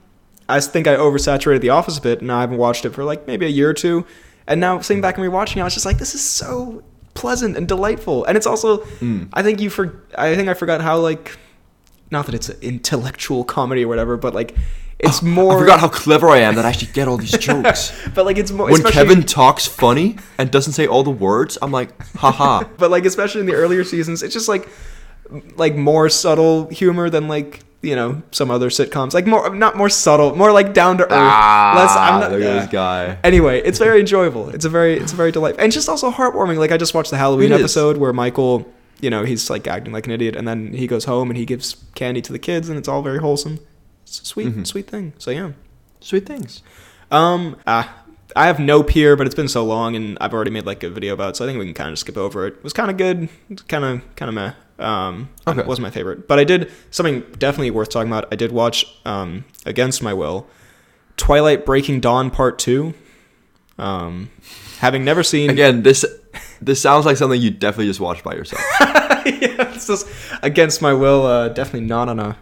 I 0.49 0.59
think 0.61 0.87
I 0.87 0.95
oversaturated 0.95 1.61
The 1.61 1.69
Office 1.69 1.99
a 1.99 2.01
bit, 2.01 2.21
and 2.21 2.31
I 2.31 2.41
haven't 2.41 2.57
watched 2.57 2.83
it 2.85 2.89
for 2.91 3.03
like 3.03 3.27
maybe 3.27 3.45
a 3.45 3.49
year 3.49 3.69
or 3.69 3.73
two. 3.75 4.05
And 4.51 4.61
now 4.61 4.79
sitting 4.81 5.01
back 5.01 5.17
and 5.17 5.25
rewatching, 5.25 5.57
it, 5.57 5.61
I 5.61 5.63
was 5.63 5.73
just 5.73 5.85
like, 5.85 5.97
this 5.97 6.13
is 6.15 6.21
so 6.23 6.83
pleasant 7.13 7.57
and 7.57 7.67
delightful. 7.67 8.25
And 8.25 8.37
it's 8.37 8.45
also, 8.47 8.77
Mm. 8.99 9.29
I 9.33 9.41
think 9.43 9.59
you 9.61 9.69
for, 9.69 10.03
I 10.17 10.35
think 10.35 10.47
I 10.49 10.53
forgot 10.53 10.81
how 10.81 10.97
like, 10.99 11.37
not 12.09 12.25
that 12.25 12.35
it's 12.35 12.49
an 12.49 12.57
intellectual 12.61 13.43
comedy 13.43 13.83
or 13.85 13.87
whatever, 13.87 14.17
but 14.17 14.33
like, 14.35 14.55
it's 14.99 15.21
more. 15.37 15.55
I 15.55 15.59
forgot 15.59 15.79
how 15.79 15.87
clever 15.87 16.29
I 16.29 16.39
am 16.39 16.55
that 16.55 16.65
I 16.65 16.69
actually 16.69 16.91
get 16.93 17.07
all 17.07 17.17
these 17.17 17.31
jokes. 17.47 17.91
But 18.13 18.25
like, 18.25 18.37
it's 18.37 18.51
more. 18.51 18.65
when 18.67 18.75
especially- 18.75 18.93
Kevin 18.93 19.23
talks 19.23 19.65
funny 19.65 20.17
and 20.37 20.51
doesn't 20.51 20.73
say 20.73 20.85
all 20.87 21.03
the 21.03 21.09
words, 21.11 21.57
I'm 21.61 21.71
like, 21.71 21.89
haha. 22.15 22.63
but 22.77 22.91
like 22.91 23.05
especially 23.05 23.41
in 23.41 23.47
the 23.47 23.53
earlier 23.55 23.83
seasons 23.83 24.21
it's 24.23 24.33
just 24.33 24.47
like 24.47 24.67
like 25.55 25.75
more 25.75 26.09
subtle 26.09 26.67
humor 26.69 27.09
than 27.09 27.27
like 27.27 27.61
you 27.81 27.95
know 27.95 28.21
some 28.31 28.51
other 28.51 28.69
sitcoms 28.69 29.13
like 29.13 29.25
more 29.25 29.53
not 29.55 29.75
more 29.75 29.89
subtle 29.89 30.35
more 30.35 30.51
like 30.51 30.73
down 30.73 30.97
to 30.97 31.03
earth 31.03 31.09
less 31.11 31.95
i'm 31.97 32.19
not 32.19 32.31
Ah, 32.31 32.35
look 32.35 32.43
at 32.43 32.61
this 32.61 32.69
guy. 32.71 33.17
anyway 33.23 33.59
it's 33.61 33.79
very 33.79 33.99
enjoyable 33.99 34.49
it's 34.49 34.65
a 34.65 34.69
very 34.69 34.97
it's 34.97 35.13
a 35.13 35.15
very 35.15 35.31
delightful 35.31 35.63
and 35.63 35.71
just 35.73 35.89
also 35.89 36.11
heartwarming 36.11 36.57
like 36.57 36.71
i 36.71 36.77
just 36.77 36.93
watched 36.93 37.09
the 37.11 37.17
halloween 37.17 37.51
It 37.51 37.55
is. 37.55 37.61
episode 37.61 37.97
where 37.97 38.13
michael 38.13 38.71
you 38.99 39.09
know 39.09 39.23
he's 39.23 39.49
like 39.49 39.67
acting 39.67 39.93
like 39.93 40.05
an 40.05 40.11
idiot 40.11 40.35
and 40.35 40.47
then 40.47 40.73
he 40.73 40.85
goes 40.85 41.05
home 41.05 41.31
and 41.31 41.37
he 41.37 41.45
gives 41.45 41.75
candy 41.95 42.21
to 42.21 42.31
the 42.31 42.37
kids 42.39 42.69
and 42.69 42.77
it's 42.77 42.87
all 42.87 43.01
very 43.01 43.17
wholesome 43.19 43.57
it's 44.03 44.21
a 44.21 44.25
sweet 44.25 44.49
Mhm. 44.49 44.67
sweet 44.67 44.87
thing 44.87 45.13
so 45.17 45.31
yeah 45.31 45.51
Sweet 46.01 46.25
things. 46.27 46.61
um, 47.11 47.55
ah, 47.67 47.95
I 48.35 48.47
have 48.47 48.59
no 48.59 48.81
peer, 48.81 49.15
but 49.15 49.27
it's 49.27 49.35
been 49.35 49.47
so 49.47 49.63
long, 49.63 49.95
and 49.95 50.17
I've 50.19 50.33
already 50.33 50.49
made 50.49 50.65
like 50.65 50.81
a 50.83 50.89
video 50.89 51.13
about 51.13 51.29
it, 51.31 51.35
so 51.35 51.45
I 51.45 51.47
think 51.47 51.59
we 51.59 51.65
can 51.65 51.75
kind 51.75 51.91
of 51.91 51.99
skip 51.99 52.17
over 52.17 52.47
it. 52.47 52.55
It 52.55 52.63
was 52.63 52.73
kind 52.73 52.89
of 52.89 52.97
good, 52.97 53.29
kind 53.67 53.85
of 53.85 54.01
kind 54.15 54.29
of 54.29 54.33
meh. 54.33 54.53
Um, 54.81 55.29
Okay. 55.47 55.59
it 55.61 55.67
wasn't 55.67 55.83
my 55.83 55.91
favorite, 55.91 56.27
but 56.27 56.39
I 56.39 56.43
did 56.43 56.71
something 56.91 57.21
definitely 57.37 57.71
worth 57.71 57.89
talking 57.89 58.11
about. 58.11 58.27
I 58.31 58.35
did 58.35 58.51
watch, 58.51 58.85
um, 59.05 59.45
against 59.65 60.01
my 60.03 60.13
will, 60.13 60.47
Twilight 61.17 61.65
Breaking 61.65 61.99
Dawn 61.99 62.29
Part 62.31 62.57
Two. 62.59 62.93
Um, 63.77 64.29
having 64.79 65.03
never 65.03 65.23
seen 65.23 65.49
Again, 65.49 65.83
this 65.83 66.05
this 66.61 66.81
sounds 66.81 67.05
like 67.05 67.17
something 67.17 67.41
you 67.41 67.49
definitely 67.51 67.87
just 67.87 67.99
watched 67.99 68.23
by 68.23 68.33
yourself. 68.35 68.61
yeah, 68.79 69.73
it's 69.73 69.87
just 69.87 70.07
against 70.43 70.81
my 70.81 70.93
will. 70.93 71.25
Uh, 71.25 71.49
definitely 71.49 71.87
not 71.87 72.09
on 72.09 72.19
a 72.19 72.37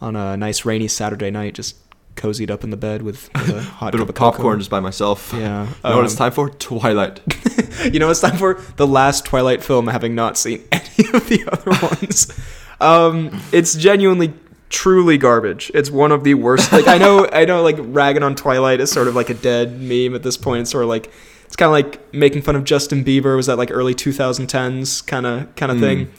on 0.00 0.16
a 0.16 0.36
nice 0.36 0.64
rainy 0.64 0.88
Saturday 0.88 1.30
night, 1.30 1.54
just 1.54 1.76
cozied 2.16 2.50
up 2.50 2.62
in 2.64 2.70
the 2.70 2.76
bed 2.76 3.02
with, 3.02 3.28
a 3.34 3.60
hot 3.60 3.92
Bit 3.92 3.98
cup 3.98 4.08
of 4.08 4.14
popcorn 4.14 4.58
just 4.58 4.70
by 4.70 4.80
myself. 4.80 5.32
Yeah, 5.34 5.66
You 5.84 5.90
know 5.90 5.96
what 5.96 6.04
it's 6.04 6.14
um, 6.14 6.18
time 6.18 6.32
for? 6.32 6.50
Twilight. 6.50 7.20
you 7.92 7.98
know, 7.98 8.10
it's 8.10 8.20
time 8.20 8.36
for 8.36 8.54
the 8.76 8.86
last 8.86 9.24
Twilight 9.24 9.62
film, 9.62 9.88
having 9.88 10.14
not 10.14 10.36
seen 10.38 10.62
any 10.72 11.08
of 11.12 11.28
the 11.28 11.44
other 11.50 11.70
ones. 11.96 12.32
Um, 12.80 13.40
it's 13.52 13.74
genuinely, 13.74 14.32
truly 14.68 15.18
garbage. 15.18 15.70
It's 15.74 15.90
one 15.90 16.12
of 16.12 16.24
the 16.24 16.34
worst. 16.34 16.72
Like 16.72 16.86
I 16.88 16.98
know, 16.98 17.28
I 17.32 17.44
know, 17.44 17.62
like 17.62 17.76
ragging 17.78 18.22
on 18.22 18.34
Twilight 18.34 18.80
is 18.80 18.90
sort 18.92 19.08
of 19.08 19.14
like 19.14 19.30
a 19.30 19.34
dead 19.34 19.80
meme 19.80 20.14
at 20.14 20.22
this 20.22 20.36
point. 20.36 20.62
It's 20.62 20.70
sort 20.70 20.84
of 20.84 20.88
like 20.90 21.10
it's 21.46 21.56
kind 21.56 21.66
of 21.68 21.72
like 21.72 22.12
making 22.14 22.42
fun 22.42 22.56
of 22.56 22.64
Justin 22.64 23.04
Bieber. 23.04 23.36
Was 23.36 23.46
that 23.46 23.56
like 23.58 23.70
early 23.70 23.94
2010s 23.94 25.06
kind 25.06 25.26
of 25.26 25.54
kind 25.56 25.70
of 25.72 25.78
Mm. 25.78 25.80
thing? 25.80 26.12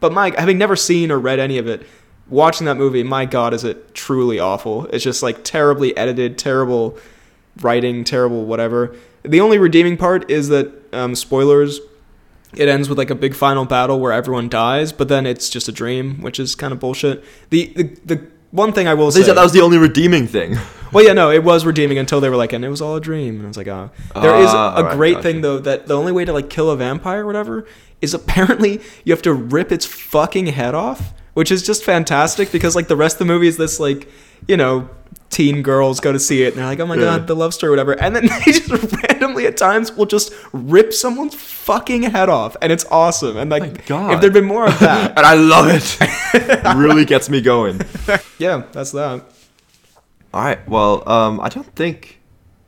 But 0.00 0.12
Mike, 0.14 0.36
having 0.36 0.56
never 0.56 0.76
seen 0.76 1.10
or 1.10 1.18
read 1.18 1.38
any 1.38 1.58
of 1.58 1.66
it, 1.66 1.86
watching 2.30 2.64
that 2.66 2.76
movie, 2.76 3.02
my 3.02 3.24
God, 3.26 3.52
is 3.52 3.64
it 3.64 3.94
truly 3.94 4.38
awful? 4.38 4.86
It's 4.86 5.04
just 5.04 5.22
like 5.22 5.44
terribly 5.44 5.96
edited, 5.96 6.38
terrible 6.38 6.96
writing, 7.60 8.04
terrible 8.04 8.44
whatever. 8.46 8.94
The 9.22 9.40
only 9.40 9.58
redeeming 9.58 9.96
part 9.96 10.30
is 10.30 10.48
that 10.48 10.72
um, 10.94 11.14
spoilers. 11.14 11.80
it 12.56 12.68
ends 12.68 12.88
with 12.88 12.98
like 12.98 13.10
a 13.10 13.14
big 13.14 13.34
final 13.34 13.64
battle 13.64 14.00
where 14.00 14.12
everyone 14.12 14.48
dies, 14.48 14.92
but 14.92 15.08
then 15.08 15.26
it's 15.26 15.50
just 15.50 15.68
a 15.68 15.72
dream, 15.72 16.20
which 16.22 16.40
is 16.40 16.54
kind 16.54 16.72
of 16.72 16.80
bullshit. 16.80 17.22
The 17.50 17.72
the, 17.76 17.82
the 18.06 18.26
one 18.50 18.72
thing 18.72 18.88
I 18.88 18.94
will 18.94 19.10
They 19.10 19.20
say 19.20 19.26
said 19.28 19.36
that 19.36 19.42
was 19.44 19.52
the 19.52 19.60
only 19.60 19.78
redeeming 19.78 20.26
thing. 20.26 20.56
well, 20.92 21.04
yeah, 21.04 21.12
no, 21.12 21.30
it 21.30 21.44
was 21.44 21.64
redeeming 21.64 21.98
until 21.98 22.20
they 22.20 22.28
were 22.28 22.34
like, 22.36 22.52
and 22.52 22.64
it 22.64 22.68
was 22.68 22.80
all 22.80 22.96
a 22.96 23.00
dream. 23.00 23.36
And 23.36 23.44
I 23.44 23.46
was 23.48 23.56
like, 23.56 23.68
oh. 23.68 23.90
There 24.20 24.34
is 24.40 24.50
Ah, 24.50 24.74
a 24.74 24.78
alright, 24.78 24.96
great 24.96 25.12
gotcha. 25.14 25.22
thing, 25.22 25.40
though, 25.42 25.58
that 25.60 25.86
the 25.86 25.94
only 25.96 26.10
way 26.10 26.24
to, 26.24 26.32
like, 26.32 26.50
kill 26.50 26.68
a 26.70 26.76
vampire 26.76 27.22
or 27.22 27.26
whatever 27.26 27.64
is 28.00 28.12
apparently 28.12 28.80
you 29.04 29.12
have 29.12 29.22
to 29.22 29.32
rip 29.32 29.70
its 29.70 29.86
fucking 29.86 30.46
head 30.46 30.74
off, 30.74 31.12
which 31.40 31.50
is 31.50 31.62
just 31.62 31.82
fantastic 31.84 32.52
because, 32.52 32.76
like, 32.76 32.86
the 32.86 32.96
rest 32.96 33.14
of 33.14 33.20
the 33.20 33.24
movie 33.24 33.46
is 33.48 33.56
this, 33.56 33.80
like, 33.80 34.06
you 34.46 34.58
know, 34.58 34.90
teen 35.30 35.62
girls 35.62 35.98
go 35.98 36.12
to 36.12 36.18
see 36.18 36.42
it 36.42 36.48
and 36.48 36.56
they're 36.58 36.66
like, 36.66 36.80
oh 36.80 36.86
my 36.86 36.96
Yeah. 36.96 37.00
god, 37.16 37.26
the 37.28 37.34
love 37.34 37.54
story, 37.54 37.70
whatever. 37.70 37.92
And 37.98 38.14
then 38.14 38.26
they 38.44 38.52
just 38.52 38.68
randomly 39.08 39.46
at 39.46 39.56
times 39.56 39.90
will 39.96 40.04
just 40.04 40.34
rip 40.52 40.92
someone's 40.92 41.34
fucking 41.34 42.02
head 42.02 42.28
off. 42.28 42.58
And 42.60 42.70
it's 42.70 42.84
awesome. 42.90 43.38
And, 43.38 43.50
like, 43.50 43.62
if 43.88 44.20
there'd 44.20 44.34
been 44.34 44.44
more 44.44 44.66
of 44.66 44.78
that, 44.80 45.12
and 45.16 45.24
I 45.24 45.32
love 45.32 45.66
it. 45.70 46.74
really 46.76 47.06
gets 47.06 47.30
me 47.30 47.40
going. 47.40 47.80
yeah, 48.38 48.64
that's 48.72 48.90
that. 48.92 49.24
All 50.34 50.42
right. 50.44 50.68
Well, 50.68 51.08
um, 51.08 51.40
I 51.40 51.48
don't 51.48 51.74
think 51.74 52.20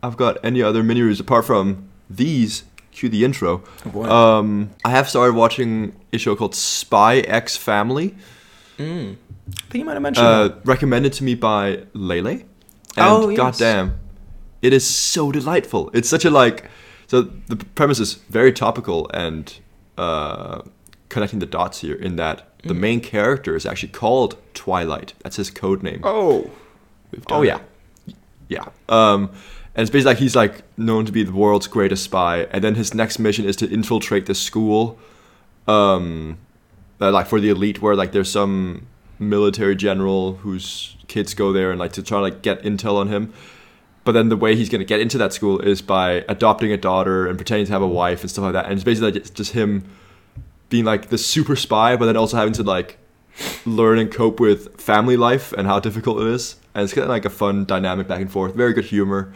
I've 0.02 0.17
got 0.17 0.43
any 0.43 0.62
other 0.62 0.83
mini 0.83 1.02
reviews 1.02 1.21
apart 1.21 1.45
from 1.45 1.91
these. 2.09 2.64
Cue 2.93 3.09
the 3.11 3.25
intro. 3.25 3.62
Oh. 3.95 4.05
Um, 4.05 4.71
I 4.85 4.91
have 4.91 5.09
started 5.09 5.35
watching 5.35 5.95
a 6.12 6.19
show 6.19 6.37
called 6.37 6.55
Spy 6.55 7.19
X 7.21 7.57
Family, 7.57 8.14
Mm. 8.83 9.17
I 9.49 9.61
think 9.71 9.75
you 9.81 9.85
might 9.85 9.95
have 9.95 10.03
mentioned 10.03 10.27
uh, 10.27 10.51
recommended 10.65 11.12
to 11.15 11.25
me 11.25 11.35
by 11.35 11.85
Lele. 11.95 12.29
And 12.29 12.45
Oh, 12.99 13.29
yes. 13.29 13.37
goddamn, 13.37 13.99
it 14.61 14.73
is 14.73 14.87
so 14.87 15.33
delightful. 15.33 15.91
It's 15.93 16.09
such 16.09 16.25
a 16.25 16.31
like. 16.31 16.69
So 17.07 17.23
the 17.49 17.57
premise 17.57 18.01
is 18.01 18.15
very 18.31 18.53
topical 18.53 19.11
and 19.12 19.55
uh, 19.99 20.62
connecting 21.09 21.39
the 21.41 21.47
dots 21.47 21.81
here. 21.81 21.95
In 21.95 22.17
that 22.17 22.49
the 22.65 22.75
main 22.75 23.01
character 23.01 23.57
is 23.57 23.67
actually 23.67 23.91
called 23.93 24.37
Twilight. 24.55 25.15
That's 25.23 25.37
his 25.37 25.51
code 25.51 25.83
name. 25.83 26.01
Oh. 26.05 26.51
Oh 27.31 27.43
yeah, 27.43 27.61
yeah. 28.49 28.65
Um, 28.89 29.31
and 29.75 29.83
it's 29.83 29.91
basically 29.91 30.11
like 30.12 30.19
he's 30.19 30.37
like 30.37 30.62
known 30.79 31.05
to 31.07 31.12
be 31.12 31.23
the 31.25 31.33
world's 31.33 31.67
greatest 31.67 32.05
spy, 32.05 32.47
and 32.51 32.62
then 32.65 32.75
his 32.75 32.95
next 32.95 33.19
mission 33.19 33.45
is 33.45 33.57
to 33.57 33.67
infiltrate 33.71 34.25
the 34.27 34.35
school, 34.35 34.99
um, 35.69 36.39
uh, 37.03 37.11
like 37.11 37.27
for 37.27 37.41
the 37.41 37.51
elite, 37.51 37.83
where 37.83 37.97
like 37.97 38.13
there's 38.13 38.31
some 38.31 38.87
military 39.19 39.77
general 39.77 40.35
whose 40.37 40.97
kids 41.09 41.35
go 41.35 41.53
there 41.53 41.71
and 41.71 41.79
like 41.79 41.93
to 41.93 42.03
try 42.03 42.19
to 42.19 42.23
like 42.23 42.43
get 42.43 42.63
intel 42.63 42.95
on 42.97 43.09
him. 43.09 43.33
But 44.05 44.13
then 44.13 44.29
the 44.31 44.37
way 44.37 44.57
he's 44.57 44.69
gonna 44.69 44.85
get 44.85 45.01
into 45.01 45.19
that 45.19 45.33
school 45.33 45.61
is 45.61 45.83
by 45.83 46.25
adopting 46.29 46.73
a 46.73 46.77
daughter 46.77 47.27
and 47.27 47.37
pretending 47.37 47.67
to 47.67 47.73
have 47.73 47.83
a 47.83 47.87
wife 47.89 48.23
and 48.23 48.31
stuff 48.31 48.45
like 48.45 48.53
that. 48.55 48.65
And 48.65 48.75
it's 48.75 48.85
basically 48.85 49.13
like, 49.13 49.17
it's 49.17 49.31
just 49.31 49.53
him 49.53 49.85
being 50.69 50.85
like 50.85 51.09
the 51.09 51.19
super 51.19 51.57
spy, 51.57 51.97
but 51.97 52.07
then 52.07 52.17
also 52.17 52.37
having 52.37 52.55
to 52.55 52.63
like 52.63 52.99
learn 53.67 53.99
and 53.99 54.11
cope 54.11 54.41
with 54.41 54.81
family 54.81 55.17
life 55.17 55.53
and 55.53 55.67
how 55.67 55.79
difficult 55.81 56.21
it 56.23 56.29
is. 56.29 56.57
And 56.75 56.85
it's 56.85 56.95
kind 56.95 57.05
of 57.05 57.11
like 57.11 57.25
a 57.25 57.31
fun 57.31 57.65
dynamic 57.65 58.09
back 58.09 58.21
and 58.21 58.31
forth. 58.31 58.55
Very 58.55 58.73
good 58.73 58.87
humor, 58.87 59.33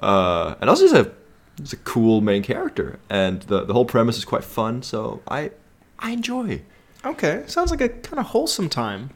uh, 0.00 0.54
and 0.60 0.70
also 0.70 0.84
just 0.84 0.94
a 0.94 1.12
it's 1.58 1.72
a 1.72 1.76
cool 1.78 2.20
main 2.20 2.42
character. 2.42 2.98
And 3.10 3.42
the 3.42 3.64
the 3.64 3.72
whole 3.72 3.84
premise 3.84 4.16
is 4.16 4.24
quite 4.24 4.44
fun. 4.44 4.82
So 4.82 5.20
I 5.26 5.50
I 5.98 6.12
enjoy. 6.12 6.62
Okay, 7.04 7.44
sounds 7.46 7.70
like 7.70 7.80
a 7.80 7.88
kind 7.88 8.18
of 8.18 8.26
wholesome 8.26 8.68
time. 8.68 9.10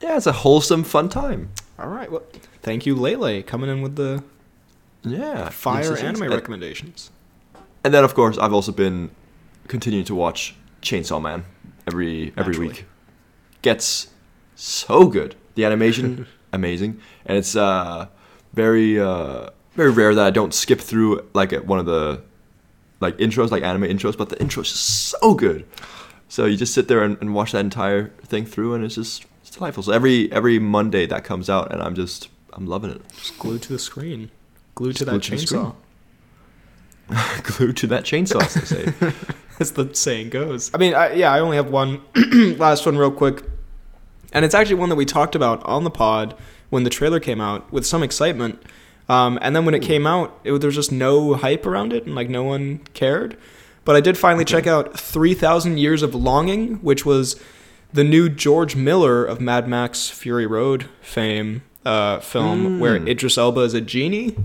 Yeah, 0.00 0.16
it's 0.16 0.26
a 0.26 0.32
wholesome, 0.32 0.84
fun 0.84 1.08
time. 1.08 1.50
All 1.78 1.88
right, 1.88 2.10
well, 2.10 2.22
thank 2.62 2.86
you, 2.86 2.94
Lele, 2.94 3.42
coming 3.42 3.68
in 3.70 3.82
with 3.82 3.96
the 3.96 4.22
Yeah, 5.02 5.48
fire 5.50 5.96
anime 5.96 6.22
And- 6.22 6.32
recommendations. 6.34 7.10
And 7.82 7.92
then 7.92 8.02
of 8.04 8.14
course 8.14 8.38
I've 8.38 8.54
also 8.54 8.72
been 8.72 9.10
continuing 9.68 10.06
to 10.06 10.14
watch 10.14 10.54
Chainsaw 10.80 11.20
Man 11.20 11.44
every 11.86 12.32
every 12.36 12.52
Naturally. 12.54 12.68
week. 12.68 12.84
Gets 13.60 14.08
so 14.54 15.08
good. 15.08 15.34
The 15.54 15.66
animation 15.66 16.26
amazing, 16.52 16.98
and 17.26 17.36
it's 17.36 17.54
uh 17.54 18.06
very 18.54 18.98
uh 18.98 19.50
very 19.74 19.90
rare 19.90 20.14
that 20.14 20.26
I 20.26 20.30
don't 20.30 20.54
skip 20.54 20.80
through 20.80 21.26
like 21.34 21.52
one 21.52 21.78
of 21.78 21.84
the 21.84 22.22
like 23.00 23.18
intros, 23.18 23.50
like 23.50 23.62
anime 23.62 23.82
intros. 23.82 24.16
But 24.16 24.30
the 24.30 24.40
intro 24.40 24.62
is 24.62 24.70
just 24.70 25.10
so 25.10 25.34
good. 25.34 25.66
So 26.34 26.46
you 26.46 26.56
just 26.56 26.74
sit 26.74 26.88
there 26.88 27.04
and, 27.04 27.16
and 27.20 27.32
watch 27.32 27.52
that 27.52 27.60
entire 27.60 28.08
thing 28.26 28.44
through, 28.44 28.74
and 28.74 28.84
it's 28.84 28.96
just 28.96 29.24
it's 29.40 29.50
delightful. 29.50 29.84
So 29.84 29.92
every 29.92 30.32
every 30.32 30.58
Monday 30.58 31.06
that 31.06 31.22
comes 31.22 31.48
out, 31.48 31.70
and 31.70 31.80
I'm 31.80 31.94
just 31.94 32.28
I'm 32.54 32.66
loving 32.66 32.90
it. 32.90 33.02
Just 33.10 33.38
glued 33.38 33.62
to 33.62 33.72
the 33.72 33.78
screen. 33.78 34.32
Glued 34.74 34.96
to 34.96 35.04
that 35.04 35.12
glued 35.12 35.22
to 35.22 35.36
chainsaw. 35.36 35.74
Glued 37.44 37.76
to 37.76 37.86
that 37.86 38.02
chainsaw, 38.02 38.42
as 38.42 38.54
they 38.54 38.64
say. 38.64 39.12
As 39.60 39.70
the 39.70 39.94
saying 39.94 40.30
goes. 40.30 40.72
I 40.74 40.78
mean, 40.78 40.94
I, 40.94 41.12
yeah, 41.12 41.32
I 41.32 41.38
only 41.38 41.56
have 41.56 41.70
one 41.70 42.02
last 42.58 42.84
one 42.84 42.98
real 42.98 43.12
quick. 43.12 43.44
And 44.32 44.44
it's 44.44 44.56
actually 44.56 44.74
one 44.74 44.88
that 44.88 44.96
we 44.96 45.04
talked 45.04 45.36
about 45.36 45.62
on 45.64 45.84
the 45.84 45.90
pod 45.90 46.34
when 46.70 46.82
the 46.82 46.90
trailer 46.90 47.20
came 47.20 47.40
out 47.40 47.72
with 47.72 47.86
some 47.86 48.02
excitement. 48.02 48.60
Um, 49.08 49.38
and 49.40 49.54
then 49.54 49.64
when 49.64 49.76
it 49.76 49.82
came 49.82 50.04
out, 50.04 50.40
it, 50.42 50.58
there 50.58 50.66
was 50.66 50.74
just 50.74 50.90
no 50.90 51.34
hype 51.34 51.64
around 51.64 51.92
it 51.92 52.06
and 52.06 52.16
like 52.16 52.28
no 52.28 52.42
one 52.42 52.78
cared. 52.92 53.36
But 53.84 53.96
I 53.96 54.00
did 54.00 54.16
finally 54.16 54.44
check 54.44 54.66
out 54.66 54.98
3,000 54.98 55.78
Years 55.78 56.02
of 56.02 56.14
Longing, 56.14 56.76
which 56.76 57.04
was 57.04 57.38
the 57.92 58.04
new 58.04 58.28
George 58.28 58.74
Miller 58.76 59.24
of 59.24 59.40
Mad 59.40 59.68
Max 59.68 60.08
Fury 60.08 60.46
Road 60.46 60.86
fame 61.02 61.62
uh, 61.84 62.18
film, 62.20 62.64
Mm. 62.64 62.78
where 62.78 62.96
Idris 62.96 63.36
Elba 63.36 63.60
is 63.60 63.74
a 63.74 63.80
genie 63.80 64.36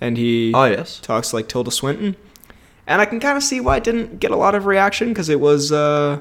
and 0.00 0.16
he 0.16 0.52
oh 0.54 0.64
yes. 0.64 0.98
talks 1.00 1.34
like 1.34 1.46
Tilda 1.46 1.70
Swinton. 1.70 2.16
And 2.86 3.00
I 3.02 3.04
can 3.04 3.20
kind 3.20 3.36
of 3.36 3.42
see 3.44 3.60
why 3.60 3.76
it 3.76 3.84
didn't 3.84 4.18
get 4.18 4.30
a 4.30 4.36
lot 4.36 4.54
of 4.54 4.64
reaction 4.66 5.08
because 5.10 5.28
it 5.28 5.38
was, 5.40 5.70
uh, 5.70 6.18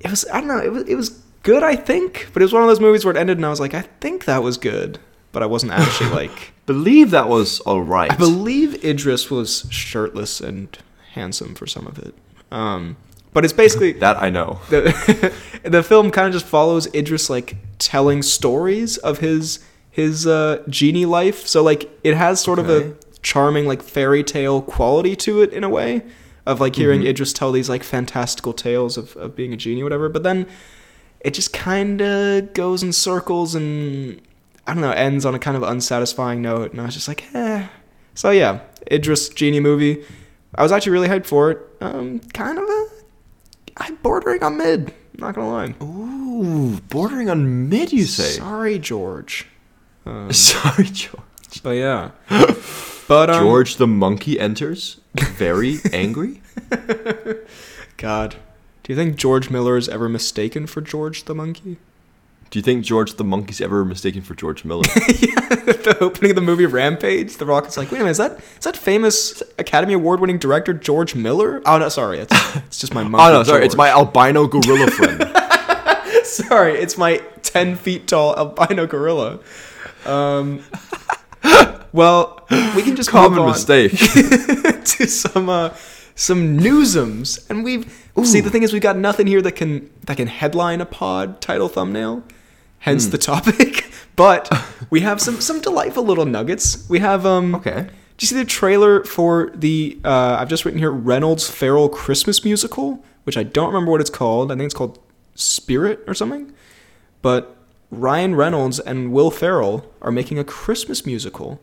it 0.00 0.10
was 0.10 0.24
I 0.32 0.40
don't 0.40 0.48
know, 0.48 0.58
it 0.58 0.72
was 0.72 0.82
it 0.88 0.94
was 0.94 1.10
good 1.42 1.62
I 1.62 1.76
think, 1.76 2.28
but 2.32 2.40
it 2.40 2.46
was 2.46 2.52
one 2.54 2.62
of 2.62 2.68
those 2.68 2.80
movies 2.80 3.04
where 3.04 3.14
it 3.14 3.18
ended 3.20 3.36
and 3.36 3.44
I 3.44 3.50
was 3.50 3.60
like, 3.60 3.74
I 3.74 3.82
think 4.00 4.24
that 4.24 4.42
was 4.42 4.56
good, 4.56 4.98
but 5.32 5.42
I 5.42 5.46
wasn't 5.46 5.72
actually 5.72 6.10
like. 6.22 6.54
Believe 6.64 7.10
that 7.10 7.28
was 7.28 7.60
all 7.60 7.82
right. 7.82 8.10
I 8.10 8.16
believe 8.16 8.82
Idris 8.84 9.30
was 9.30 9.66
shirtless 9.68 10.40
and 10.40 10.76
handsome 11.12 11.54
for 11.54 11.66
some 11.66 11.86
of 11.86 11.98
it. 11.98 12.14
Um, 12.50 12.96
but 13.32 13.44
it's 13.44 13.52
basically 13.54 13.92
that 14.04 14.22
I 14.22 14.28
know. 14.30 14.60
the 14.70 15.32
the 15.62 15.82
film 15.82 16.10
kind 16.10 16.26
of 16.26 16.32
just 16.32 16.46
follows 16.46 16.86
Idris 16.94 17.30
like 17.30 17.56
telling 17.78 18.22
stories 18.22 18.98
of 18.98 19.18
his 19.18 19.58
his 19.90 20.26
uh, 20.26 20.62
genie 20.68 21.06
life. 21.06 21.46
So 21.46 21.62
like 21.62 21.88
it 22.04 22.14
has 22.16 22.40
sort 22.40 22.58
of 22.58 22.68
a 22.70 22.94
charming 23.22 23.66
like 23.66 23.82
fairy 23.82 24.24
tale 24.24 24.60
quality 24.62 25.14
to 25.16 25.42
it 25.42 25.52
in 25.52 25.64
a 25.64 25.68
way 25.68 26.02
of 26.44 26.60
like 26.60 26.74
hearing 26.74 27.02
Mhm. 27.02 27.06
Idris 27.08 27.32
tell 27.32 27.52
these 27.52 27.68
like 27.68 27.84
fantastical 27.84 28.52
tales 28.52 28.96
of, 28.96 29.16
of 29.16 29.36
being 29.36 29.52
a 29.52 29.56
genie 29.56 29.82
or 29.82 29.84
whatever. 29.84 30.08
But 30.08 30.24
then 30.24 30.46
it 31.20 31.34
just 31.34 31.52
kind 31.52 32.00
of 32.00 32.52
goes 32.52 32.82
in 32.82 32.92
circles 32.92 33.54
and 33.54 34.20
I 34.66 34.74
don't 34.74 34.80
know 34.82 34.90
ends 34.90 35.24
on 35.24 35.34
a 35.34 35.38
kind 35.38 35.56
of 35.56 35.62
unsatisfying 35.62 36.42
note. 36.42 36.72
And 36.72 36.80
I 36.80 36.84
was 36.86 36.94
just 36.94 37.06
like, 37.06 37.24
eh. 37.34 37.68
So 38.14 38.30
yeah, 38.30 38.60
Idris 38.90 39.28
genie 39.28 39.60
movie. 39.60 40.04
I 40.54 40.62
was 40.62 40.72
actually 40.72 40.92
really 40.92 41.08
hyped 41.08 41.26
for 41.26 41.50
it. 41.50 41.58
Um, 41.80 42.20
kind 42.34 42.58
of 42.58 42.64
a 42.64 42.86
I'm 43.78 43.96
bordering 43.96 44.42
on 44.42 44.56
mid. 44.58 44.92
Not 45.18 45.34
gonna 45.34 45.50
lie. 45.50 45.74
Ooh, 45.82 46.78
bordering 46.88 47.30
on 47.30 47.68
mid, 47.68 47.92
you 47.92 48.04
say? 48.04 48.30
Sorry, 48.32 48.78
George. 48.78 49.46
Um, 50.04 50.32
Sorry, 50.32 50.86
George. 50.86 51.62
but 51.62 51.70
yeah. 51.76 52.10
But 53.06 53.30
um, 53.30 53.40
George 53.44 53.76
the 53.76 53.86
monkey 53.86 54.40
enters, 54.40 55.00
very 55.14 55.78
angry. 55.92 56.42
God, 57.98 58.34
do 58.82 58.92
you 58.92 58.96
think 58.96 59.14
George 59.14 59.48
Miller 59.48 59.76
is 59.76 59.88
ever 59.88 60.08
mistaken 60.08 60.66
for 60.66 60.80
George 60.80 61.26
the 61.26 61.36
monkey? 61.36 61.76
Do 62.52 62.58
you 62.58 62.62
think 62.62 62.84
George 62.84 63.14
the 63.14 63.24
monkey's 63.24 63.62
ever 63.62 63.82
mistaken 63.82 64.20
for 64.20 64.34
George 64.34 64.62
Miller? 64.62 64.82
yeah, 65.08 65.48
the 65.48 65.96
opening 66.02 66.32
of 66.32 66.34
the 66.34 66.42
movie 66.42 66.66
Rampage, 66.66 67.38
The 67.38 67.46
Rock 67.46 67.66
is 67.66 67.78
like, 67.78 67.90
wait 67.90 67.96
a 67.96 68.00
minute, 68.02 68.10
is 68.10 68.18
that 68.18 68.38
is 68.58 68.64
that 68.64 68.76
famous 68.76 69.42
Academy 69.58 69.94
Award 69.94 70.20
winning 70.20 70.36
director 70.36 70.74
George 70.74 71.14
Miller? 71.14 71.62
Oh 71.64 71.78
no, 71.78 71.88
sorry, 71.88 72.18
it's 72.18 72.56
it's 72.56 72.78
just 72.78 72.92
my 72.92 73.02
monkey. 73.08 73.24
oh 73.26 73.32
no, 73.32 73.42
sorry, 73.42 73.64
it's 73.64 73.74
my 73.74 73.88
albino 73.88 74.46
gorilla 74.46 74.90
friend. 74.90 76.26
sorry, 76.26 76.74
it's 76.74 76.98
my 76.98 77.22
ten 77.40 77.74
feet 77.74 78.06
tall 78.06 78.36
albino 78.36 78.86
gorilla. 78.86 79.40
Um, 80.04 80.62
well, 81.94 82.46
we 82.76 82.82
can 82.82 82.96
just 82.96 83.08
Common 83.08 83.46
mistake. 83.46 83.92
to 83.92 85.06
some 85.06 85.48
uh, 85.48 85.70
some 86.14 86.58
newsums, 86.58 87.48
and 87.48 87.64
we've 87.64 87.90
see 88.24 88.40
the 88.42 88.50
thing 88.50 88.62
is 88.62 88.74
we've 88.74 88.82
got 88.82 88.98
nothing 88.98 89.26
here 89.26 89.40
that 89.40 89.52
can 89.52 89.88
that 90.02 90.18
can 90.18 90.26
headline 90.28 90.82
a 90.82 90.86
pod 90.86 91.40
title 91.40 91.70
thumbnail, 91.70 92.22
hence 92.82 93.06
Hmm. 93.06 93.10
the 93.12 93.18
topic. 93.18 93.86
But 94.14 94.52
we 94.90 95.00
have 95.00 95.22
some 95.22 95.40
some 95.40 95.60
delightful 95.62 96.04
little 96.04 96.26
nuggets. 96.26 96.86
We 96.90 96.98
have 96.98 97.24
um. 97.24 97.54
Okay. 97.54 97.86
Do 97.88 98.24
you 98.24 98.26
see 98.28 98.36
the 98.36 98.44
trailer 98.44 99.02
for 99.04 99.50
the? 99.54 99.98
Uh, 100.04 100.36
I've 100.38 100.50
just 100.50 100.66
written 100.66 100.78
here 100.78 100.90
Reynolds 100.92 101.48
Ferrell 101.48 101.88
Christmas 101.88 102.44
musical, 102.44 103.02
which 103.24 103.38
I 103.38 103.42
don't 103.42 103.68
remember 103.72 103.90
what 103.90 104.02
it's 104.02 104.10
called. 104.10 104.52
I 104.52 104.54
think 104.56 104.66
it's 104.66 104.74
called 104.74 104.98
Spirit 105.34 106.00
or 106.06 106.12
something. 106.12 106.52
But 107.22 107.56
Ryan 107.90 108.34
Reynolds 108.34 108.78
and 108.80 109.12
Will 109.12 109.30
Ferrell 109.30 109.90
are 110.02 110.12
making 110.12 110.38
a 110.38 110.44
Christmas 110.44 111.06
musical 111.06 111.60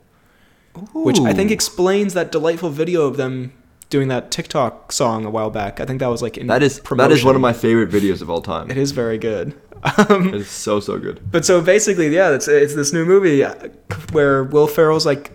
which 0.93 1.19
I 1.19 1.33
think 1.33 1.51
explains 1.51 2.13
that 2.13 2.31
delightful 2.31 2.69
video 2.69 3.05
of 3.05 3.17
them 3.17 3.51
doing 3.89 4.07
that 4.07 4.31
TikTok 4.31 4.91
song 4.91 5.25
a 5.25 5.29
while 5.29 5.49
back. 5.49 5.79
I 5.79 5.85
think 5.85 5.99
that 5.99 6.07
was 6.07 6.21
like 6.21 6.37
in 6.37 6.47
That 6.47 6.63
is 6.63 6.79
promotion. 6.79 7.09
that 7.09 7.15
is 7.15 7.23
one 7.25 7.35
of 7.35 7.41
my 7.41 7.53
favorite 7.53 7.89
videos 7.89 8.21
of 8.21 8.29
all 8.29 8.41
time. 8.41 8.69
It 8.71 8.77
is 8.77 8.91
very 8.91 9.17
good. 9.17 9.53
Um, 9.83 10.29
It 10.29 10.35
is 10.41 10.49
so 10.49 10.79
so 10.79 10.97
good. 10.99 11.19
but 11.31 11.45
so 11.45 11.61
basically, 11.61 12.07
yeah, 12.13 12.31
it's 12.31 12.47
it's 12.47 12.75
this 12.75 12.91
new 12.93 13.05
movie 13.05 13.43
uh, 13.43 13.53
where 14.11 14.43
Will 14.43 14.67
Ferrell's 14.67 15.05
like 15.05 15.31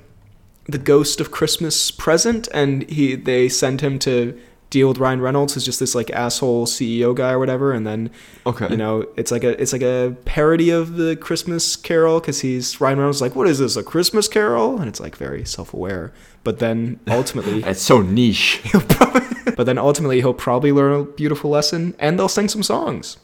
the 0.67 0.79
ghost 0.79 1.21
of 1.21 1.31
Christmas 1.31 1.91
present, 1.91 2.49
and 2.53 2.89
he 2.91 3.15
they 3.17 3.49
send 3.49 3.81
him 3.81 3.99
to 4.01 4.39
deal 4.71 4.89
with 4.89 4.99
Ryan 4.99 5.21
Reynolds, 5.21 5.55
who's 5.55 5.65
just 5.65 5.79
this 5.79 5.95
like 5.95 6.11
asshole 6.11 6.67
CEO 6.67 7.15
guy 7.15 7.33
or 7.33 7.39
whatever, 7.39 7.73
and 7.73 7.87
then 7.87 8.11
Okay. 8.45 8.67
you 8.71 8.77
know 8.77 9.07
it's 9.17 9.31
like 9.31 9.45
a 9.45 9.61
it's 9.61 9.73
like 9.73 9.83
a 9.83 10.17
parody 10.25 10.71
of 10.71 10.97
the 10.97 11.17
Christmas 11.17 11.77
Carol 11.77 12.19
because 12.21 12.41
he's 12.41 12.81
Ryan 12.81 12.99
Reynolds 12.99 13.19
is 13.19 13.23
like 13.23 13.37
what 13.37 13.47
is 13.47 13.59
this 13.61 13.77
a 13.77 13.83
Christmas 13.83 14.27
Carol, 14.29 14.79
and 14.81 14.89
it's 14.89 15.01
like 15.01 15.17
very 15.17 15.45
self 15.45 15.73
aware, 15.75 16.13
but 16.43 16.59
then 16.59 16.99
ultimately. 17.09 17.63
it's 17.67 17.83
so 17.83 18.03
niche. 18.03 18.61
Probably, 18.73 19.53
but 19.57 19.65
then 19.67 19.79
ultimately 19.79 20.21
he'll 20.21 20.35
probably 20.35 20.73
learn 20.73 20.93
a 20.93 21.05
beautiful 21.05 21.51
lesson, 21.51 21.95
and 21.99 22.19
they'll 22.19 22.29
sing 22.29 22.49
some 22.49 22.63
songs. 22.63 23.17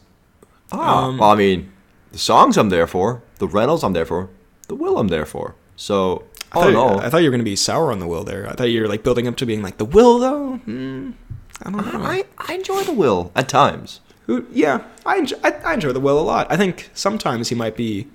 Ah, 0.72 1.04
Um, 1.06 1.18
well, 1.18 1.30
I 1.30 1.34
mean, 1.36 1.70
the 2.12 2.18
songs 2.18 2.56
I'm 2.56 2.68
there 2.68 2.86
for, 2.86 3.22
the 3.38 3.46
Reynolds 3.48 3.82
I'm 3.84 3.92
there 3.92 4.06
for, 4.06 4.28
the 4.68 4.74
Will 4.74 4.98
I'm 4.98 5.08
there 5.08 5.26
for. 5.26 5.54
So 5.76 6.24
I 6.52 6.60
thought, 6.60 6.70
in 6.70 6.76
all, 6.76 7.00
I 7.00 7.08
thought 7.08 7.18
you 7.18 7.28
were 7.28 7.30
going 7.32 7.40
to 7.40 7.44
be 7.50 7.56
sour 7.56 7.90
on 7.92 7.98
the 8.00 8.06
will 8.06 8.24
there. 8.24 8.48
I 8.48 8.52
thought 8.52 8.64
you 8.70 8.82
were 8.82 8.88
like 8.88 9.02
building 9.02 9.26
up 9.28 9.36
to 9.36 9.46
being 9.46 9.62
like 9.62 9.78
the 9.78 9.84
will 9.84 10.18
though. 10.18 10.56
Hmm, 10.56 11.10
I 11.62 11.70
don't 11.70 11.92
know. 11.92 12.00
I, 12.02 12.24
I 12.38 12.54
enjoy 12.54 12.82
the 12.82 12.92
Will 12.92 13.30
at 13.34 13.48
times. 13.48 14.00
Who, 14.26 14.46
yeah, 14.52 14.84
I 15.04 15.16
enjoy, 15.16 15.36
I, 15.42 15.50
I 15.64 15.74
enjoy 15.74 15.92
the 15.92 16.00
will 16.00 16.18
a 16.18 16.22
lot. 16.22 16.46
I 16.50 16.56
think 16.56 16.90
sometimes 16.94 17.48
he 17.48 17.54
might 17.54 17.76
be 17.76 18.08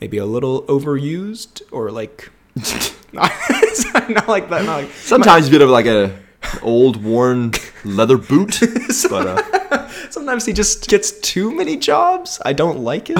maybe 0.00 0.18
a 0.18 0.26
little 0.26 0.62
overused 0.64 1.62
or 1.70 1.90
like 1.90 2.30
not, 3.12 3.30
not 4.08 4.28
like 4.28 4.50
that. 4.50 4.64
Not 4.64 4.82
like, 4.82 4.90
Sometimes 4.92 5.48
a 5.48 5.50
bit 5.50 5.62
of 5.62 5.70
like 5.70 5.86
a 5.86 6.18
an 6.42 6.58
old 6.62 7.02
worn 7.02 7.52
leather 7.84 8.16
boot, 8.16 8.60
but 9.10 9.26
uh, 9.26 9.88
sometimes 10.10 10.46
he 10.46 10.52
just 10.52 10.88
gets 10.88 11.12
too 11.20 11.54
many 11.54 11.76
jobs. 11.76 12.40
I 12.44 12.52
don't 12.52 12.80
like 12.80 13.10
it. 13.10 13.18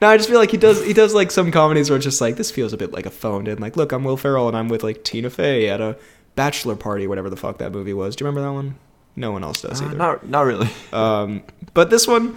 No, 0.00 0.08
I 0.08 0.16
just 0.16 0.28
feel 0.28 0.38
like 0.38 0.50
he 0.50 0.56
does. 0.56 0.84
He 0.84 0.92
does 0.92 1.14
like 1.14 1.30
some 1.30 1.52
comedies 1.52 1.88
where 1.88 1.96
it's 1.96 2.04
just 2.04 2.20
like 2.20 2.36
this 2.36 2.50
feels 2.50 2.72
a 2.72 2.76
bit 2.76 2.92
like 2.92 3.06
a 3.06 3.10
phoned 3.10 3.46
in. 3.46 3.58
Like, 3.60 3.76
look, 3.76 3.92
I'm 3.92 4.02
Will 4.02 4.16
Ferrell 4.16 4.48
and 4.48 4.56
I'm 4.56 4.68
with 4.68 4.82
like 4.82 5.04
Tina 5.04 5.30
Fey 5.30 5.68
at 5.68 5.80
a 5.80 5.96
bachelor 6.34 6.74
party, 6.76 7.06
whatever 7.06 7.30
the 7.30 7.36
fuck 7.36 7.58
that 7.58 7.72
movie 7.72 7.92
was. 7.92 8.16
Do 8.16 8.24
you 8.24 8.28
remember 8.28 8.48
that 8.48 8.52
one? 8.52 8.74
No 9.14 9.30
one 9.30 9.44
else 9.44 9.62
does 9.62 9.80
uh, 9.80 9.86
either. 9.86 9.96
not 9.96 10.28
not 10.28 10.42
really. 10.42 10.68
Um, 10.92 11.42
but 11.74 11.90
this 11.90 12.08
one, 12.08 12.36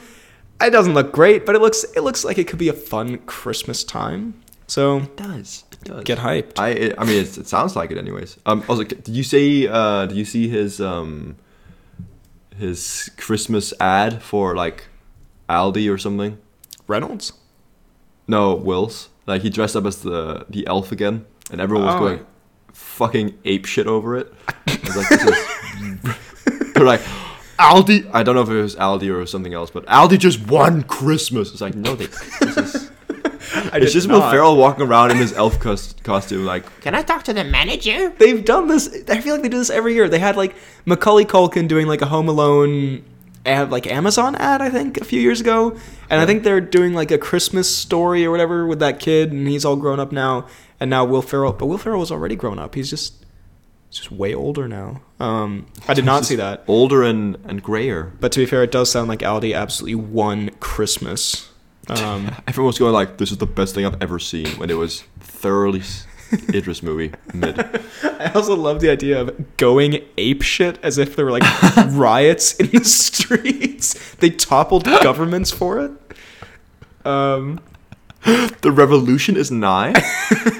it 0.62 0.70
doesn't 0.72 0.94
look 0.94 1.12
great, 1.12 1.46
but 1.46 1.55
it 1.55 1.60
looks 1.60 1.84
it 1.96 2.01
looks 2.01 2.24
like 2.24 2.38
it 2.38 2.48
could 2.48 2.60
be 2.60 2.70
a 2.70 2.74
fun 2.74 3.17
Christmas 3.20 3.84
time. 3.84 4.41
So 4.68 4.98
It 4.98 5.16
does. 5.18 5.64
It 5.72 5.82
does. 5.84 6.04
get 6.04 6.18
hyped. 6.20 6.58
I 6.60 6.70
it, 6.70 6.96
I 6.98 7.06
mean 7.06 7.22
it, 7.22 7.38
it 7.38 7.48
sounds 7.48 7.76
like 7.76 7.92
it 7.92 7.98
anyways. 7.98 8.38
Um 8.46 8.64
also 8.68 8.84
did 8.84 9.08
you 9.10 9.24
see 9.24 9.68
uh 9.68 10.06
did 10.08 10.18
you 10.18 10.26
see 10.26 10.48
his 10.48 10.82
um 10.82 11.36
his 12.58 13.12
Christmas 13.18 13.74
ad 13.80 14.22
for 14.24 14.56
like 14.56 14.86
Aldi 15.50 15.92
or 15.94 15.98
something? 15.98 16.38
Reynolds. 16.88 17.34
No, 18.28 18.56
Will's. 18.56 19.10
Like 19.28 19.42
he 19.42 19.50
dressed 19.50 19.76
up 19.76 19.86
as 19.86 20.02
the 20.02 20.46
the 20.50 20.66
elf 20.68 20.92
again 20.92 21.26
and 21.52 21.62
everyone 21.62 21.86
was 21.86 21.96
Oh. 21.96 22.00
going 22.00 22.26
fucking 22.74 23.38
ape 23.46 23.66
shit 23.66 23.88
over 23.88 24.18
it. 24.18 24.34
It 24.68 24.84
was 24.84 24.96
like, 24.98 25.10
this 25.10 25.24
is- 25.24 26.74
they're 26.74 26.84
like 26.84 27.02
Aldi 27.60 28.10
I 28.14 28.24
don't 28.24 28.36
know 28.36 28.42
if 28.42 28.50
it 28.50 28.62
was 28.62 28.76
Aldi 28.76 29.14
or 29.16 29.26
something 29.26 29.54
else, 29.54 29.70
but 29.72 29.86
Aldi 29.86 30.18
just 30.20 30.48
won 30.48 30.84
Christmas. 30.84 31.52
It's 31.52 31.62
like 31.62 31.76
no 31.76 31.96
they 31.96 32.08
this 32.08 32.58
is 32.58 32.85
I 32.85 32.85
It's 33.74 33.86
did 33.86 33.92
just 33.92 34.08
Will. 34.10 34.22
Ferrell 34.30 34.56
walking 34.58 34.86
around 34.86 35.12
in 35.12 35.18
his 35.18 35.34
elf 35.34 35.60
cos- 35.60 35.94
costume 36.04 36.46
like 36.46 36.82
Can 36.82 36.96
I 36.96 37.02
talk 37.02 37.24
to 37.24 37.34
the 37.34 37.44
manager? 37.44 38.10
They've 38.18 38.44
done 38.44 38.68
this. 38.68 39.04
I 39.10 39.22
feel 39.22 39.34
like 39.34 39.44
they 39.44 39.50
do 39.50 39.58
this 39.58 39.70
every 39.70 39.94
year. 39.94 40.08
They 40.10 40.20
had 40.20 40.36
like 40.36 40.56
Macaulay 40.86 41.26
Culkin 41.26 41.68
doing 41.68 41.88
like 41.88 42.02
a 42.02 42.06
Home 42.08 42.28
Alone, 42.30 43.04
ad, 43.46 43.72
like 43.72 43.88
Amazon 43.88 44.36
ad, 44.36 44.62
I 44.62 44.70
think, 44.70 44.98
a 44.98 45.06
few 45.06 45.22
years 45.22 45.40
ago, 45.42 45.78
and 46.10 46.20
I 46.22 46.26
think 46.26 46.44
they're 46.44 46.62
doing 46.62 46.94
like 46.94 47.12
a 47.12 47.18
Christmas 47.18 47.74
story 47.74 48.25
or 48.25 48.32
whatever 48.32 48.66
with 48.66 48.80
that 48.80 49.00
kid, 49.00 49.32
and 49.32 49.48
he's 49.48 49.66
all 49.66 49.75
grown 49.75 50.00
up 50.00 50.12
now, 50.12 50.48
and 50.80 50.90
now 50.90 51.06
Will 51.06 51.22
Ferrell, 51.22 51.54
but 51.54 51.68
Will 51.68 51.78
Ferrell 51.78 52.00
was 52.00 52.12
already 52.12 52.36
grown 52.36 52.60
up. 52.60 52.75
He's 52.75 52.90
just, 52.90 53.25
just 53.92 54.12
way 54.12 54.34
older 54.34 54.68
now. 54.68 55.01
Um, 55.20 55.68
I 55.88 55.94
did 55.94 56.06
not 56.06 56.25
see 56.25 56.36
that, 56.36 56.64
older 56.68 57.04
and 57.04 57.38
and 57.46 57.62
grayer. 57.64 58.12
but 58.20 58.32
to 58.34 58.40
be 58.40 58.46
fair, 58.46 58.64
it 58.64 58.72
does 58.72 58.92
sound 58.92 59.08
like 59.10 59.20
Aldi 59.20 59.56
absolutely 59.56 59.96
won 59.96 60.50
Christmas. 60.60 61.50
Um, 62.02 62.32
Everyone 62.48 62.68
was 62.68 62.80
going 62.80 62.94
like, 62.94 63.18
"This 63.18 63.32
is 63.32 63.38
the 63.38 63.46
best 63.46 63.76
thing 63.76 63.86
I've 63.86 64.02
ever 64.02 64.18
seen." 64.18 64.48
When 64.58 64.72
it 64.72 64.74
was 64.78 65.04
thoroughly 65.20 65.84
Idris 66.54 66.82
movie 66.82 67.12
mid. 67.34 67.60
I 68.04 68.32
also 68.34 68.56
love 68.56 68.82
the 68.82 68.90
idea 68.90 69.22
of 69.22 69.58
going 69.58 70.04
ape 70.18 70.42
shit 70.42 70.80
as 70.84 70.98
if 70.98 71.16
there 71.16 71.26
were 71.26 71.32
like 71.32 71.44
riots 71.90 72.56
in 72.56 72.72
the 72.72 72.84
streets. 72.84 74.16
They 74.16 74.32
toppled 74.32 74.86
governments 74.86 75.52
for 75.52 75.80
it. 75.86 75.92
Um, 77.06 77.60
The 78.62 78.72
revolution 78.72 79.38
is 79.38 79.52
nigh. 79.52 79.94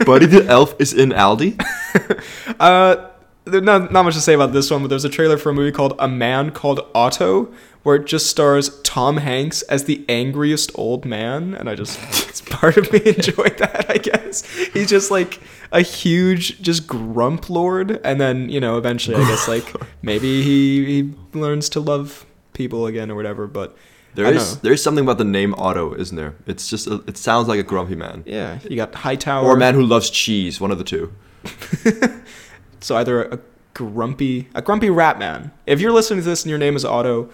Buddy 0.06 0.28
the 0.28 0.46
elf 0.48 0.76
is 0.80 0.94
in 0.94 1.10
Aldi. 1.10 1.60
uh, 2.60 3.10
there's 3.46 3.64
not, 3.64 3.92
not 3.92 4.06
much 4.06 4.14
to 4.14 4.22
say 4.22 4.34
about 4.34 4.54
this 4.54 4.70
one, 4.70 4.82
but 4.82 4.90
there's 4.90 5.06
a 5.06 5.10
trailer 5.10 5.38
for 5.38 5.50
a 5.50 5.54
movie 5.54 5.72
called 5.72 5.94
A 5.98 6.08
Man 6.08 6.52
Called 6.52 6.82
Otto, 6.94 7.52
where 7.86 7.96
it 7.98 8.06
just 8.06 8.26
stars 8.28 8.82
Tom 8.82 9.18
Hanks 9.18 9.62
as 9.64 9.84
the 9.84 10.04
angriest 10.10 10.72
old 10.74 11.06
man, 11.06 11.54
and 11.54 11.70
I 11.70 11.76
just, 11.76 12.00
it's 12.28 12.42
part 12.42 12.78
of 12.78 12.92
me 12.92 13.00
enjoyed 13.06 13.58
that, 13.60 13.86
I 13.90 13.98
guess. 14.00 14.44
He's 14.74 14.90
just 14.90 15.12
like 15.12 15.40
a 15.72 15.82
huge, 15.82 16.62
just 16.62 16.88
grump 16.88 17.48
lord, 17.50 18.02
and 18.04 18.20
then, 18.20 18.50
you 18.50 18.60
know, 18.60 18.78
eventually, 18.80 19.16
I 19.18 19.28
guess, 19.28 19.48
like, 19.56 19.72
maybe 20.02 20.42
he, 20.42 20.84
he 21.04 21.14
learns 21.40 21.70
to 21.70 21.80
love 21.80 22.26
people 22.54 22.88
again 22.88 23.12
or 23.12 23.16
whatever, 23.16 23.46
but 23.46 23.78
There 24.16 24.26
I 24.26 24.32
is 24.32 24.56
know. 24.56 24.60
there 24.64 24.74
is 24.74 24.82
something 24.82 25.04
about 25.06 25.20
the 25.20 25.24
name 25.26 25.54
Otto, 25.56 25.94
isn't 25.94 26.18
there? 26.18 26.34
It's 26.48 26.68
just 26.68 26.88
a, 26.88 27.04
it 27.06 27.18
sounds 27.18 27.48
like 27.48 27.60
a 27.60 27.64
grumpy 27.64 27.96
man 27.96 28.24
yeah, 28.26 28.60
you 28.68 28.78
got 28.78 28.96
Hightower. 28.96 29.46
or 29.46 29.54
a 29.56 29.60
man 29.60 29.76
who 29.76 29.86
loves 29.86 30.10
cheese. 30.10 30.60
One 30.60 30.72
of 30.72 30.78
the 30.80 30.84
two. 30.84 31.14
So 32.80 32.96
either 32.98 33.24
a 33.24 33.40
grumpy, 33.74 34.48
a 34.54 34.62
grumpy 34.62 34.90
rat 34.90 35.18
man. 35.18 35.52
If 35.66 35.82
you're 35.82 35.92
listening 35.92 36.20
to 36.24 36.26
this 36.30 36.44
and 36.44 36.50
your 36.50 36.60
name 36.60 36.76
is 36.76 36.86
Otto, 36.86 37.30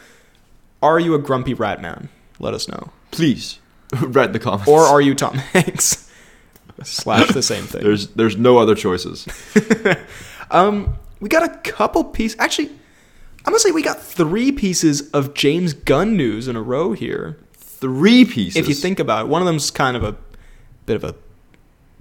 are 0.82 1.00
you 1.00 1.14
a 1.14 1.20
grumpy 1.20 1.54
rat 1.54 1.82
man? 1.82 2.10
Let 2.40 2.54
us 2.54 2.68
know. 2.68 2.92
Please 3.12 3.60
write 4.02 4.34
the 4.34 4.40
comments. 4.40 4.68
Or 4.68 4.82
are 4.82 5.02
you 5.02 5.14
Tom 5.16 5.34
Hanks? 5.54 6.10
Slash 6.84 7.30
the 7.30 7.44
same 7.44 7.66
thing. 7.66 7.84
there's 7.84 8.08
there's 8.10 8.38
no 8.38 8.58
other 8.58 8.76
choices. 8.76 9.28
Um, 10.52 10.96
we 11.22 11.30
got 11.30 11.44
a 11.44 11.58
couple 11.60 12.04
pieces. 12.04 12.38
Actually, 12.38 12.68
I'm 12.68 13.54
gonna 13.54 13.60
say 13.60 13.72
we 13.72 13.82
got 13.82 14.02
three 14.02 14.52
pieces 14.52 15.10
of 15.12 15.34
James 15.34 15.72
Gunn 15.74 16.18
news 16.18 16.50
in 16.50 16.58
a 16.58 16.62
row 16.62 16.92
here. 16.92 17.38
Three 17.54 18.26
pieces. 18.26 18.58
If 18.58 18.68
you 18.68 18.76
think 18.76 19.00
about 19.00 19.26
it, 19.26 19.28
one 19.30 19.42
of 19.42 19.46
them's 19.46 19.72
kind 19.72 19.96
of 19.96 20.04
a 20.04 20.18
bit 20.86 20.98
of 20.98 21.06
a 21.06 21.16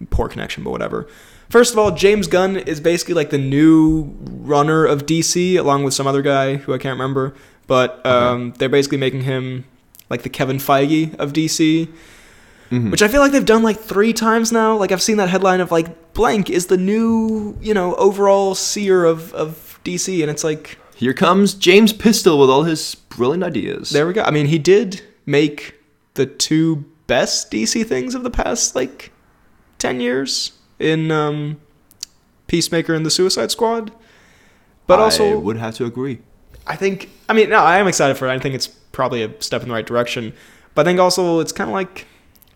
poor 0.06 0.28
connection, 0.28 0.64
but 0.64 0.70
whatever. 0.70 1.06
First 1.48 1.72
of 1.72 1.78
all, 1.78 1.92
James 1.92 2.26
Gunn 2.26 2.56
is 2.56 2.80
basically 2.80 3.14
like 3.14 3.30
the 3.30 3.38
new 3.38 4.16
runner 4.20 4.84
of 4.84 5.06
DC, 5.06 5.56
along 5.56 5.84
with 5.84 5.94
some 5.94 6.08
other 6.08 6.22
guy 6.22 6.56
who 6.56 6.74
I 6.74 6.78
can't 6.78 6.94
remember. 6.98 7.34
But 7.70 8.04
um, 8.04 8.52
they're 8.58 8.68
basically 8.68 8.98
making 8.98 9.22
him 9.22 9.64
like 10.08 10.22
the 10.22 10.28
Kevin 10.28 10.58
Feige 10.58 11.14
of 11.20 11.32
DC, 11.32 11.86
Mhm. 12.72 12.90
which 12.90 13.00
I 13.00 13.06
feel 13.06 13.20
like 13.20 13.30
they've 13.30 13.44
done 13.54 13.62
like 13.62 13.78
three 13.78 14.12
times 14.12 14.50
now. 14.50 14.76
Like 14.76 14.90
I've 14.90 15.00
seen 15.02 15.18
that 15.18 15.28
headline 15.28 15.60
of 15.60 15.70
like 15.70 16.12
blank 16.12 16.50
is 16.50 16.66
the 16.66 16.76
new 16.76 17.56
you 17.62 17.72
know 17.72 17.94
overall 17.94 18.56
seer 18.56 19.04
of 19.04 19.32
of 19.34 19.78
DC, 19.84 20.20
and 20.20 20.28
it's 20.28 20.42
like 20.42 20.78
Here 20.96 21.14
comes 21.14 21.54
James 21.54 21.92
Pistol 21.92 22.40
with 22.40 22.50
all 22.50 22.64
his 22.64 22.96
brilliant 23.08 23.44
ideas. 23.44 23.90
there 23.90 24.06
we 24.06 24.14
go. 24.14 24.22
I 24.24 24.32
mean, 24.32 24.46
he 24.46 24.58
did 24.58 25.02
make 25.24 25.74
the 26.14 26.26
two 26.26 26.84
best 27.06 27.50
DC 27.52 27.86
things 27.86 28.16
of 28.16 28.24
the 28.24 28.30
past 28.30 28.74
like 28.74 29.12
ten 29.78 30.00
years 30.00 30.52
in 30.80 31.10
um, 31.12 31.56
Peacemaker 32.48 32.94
and 32.94 33.06
the 33.06 33.10
Suicide 33.10 33.52
Squad. 33.52 33.92
But 34.88 34.98
also, 34.98 35.22
I 35.24 35.26
also, 35.28 35.38
would 35.40 35.56
have 35.58 35.74
to 35.76 35.84
agree. 35.84 36.18
I 36.66 36.76
think 36.76 37.08
I 37.28 37.32
mean 37.32 37.50
no, 37.50 37.58
I 37.60 37.78
am 37.78 37.86
excited 37.88 38.16
for 38.16 38.28
it. 38.28 38.32
I 38.32 38.38
think 38.38 38.54
it's 38.54 38.66
probably 38.68 39.22
a 39.22 39.42
step 39.42 39.62
in 39.62 39.68
the 39.68 39.74
right 39.74 39.86
direction. 39.86 40.32
But 40.74 40.86
I 40.86 40.90
think 40.90 41.00
also 41.00 41.40
it's 41.40 41.52
kind 41.52 41.68
of 41.70 41.74
like 41.74 42.06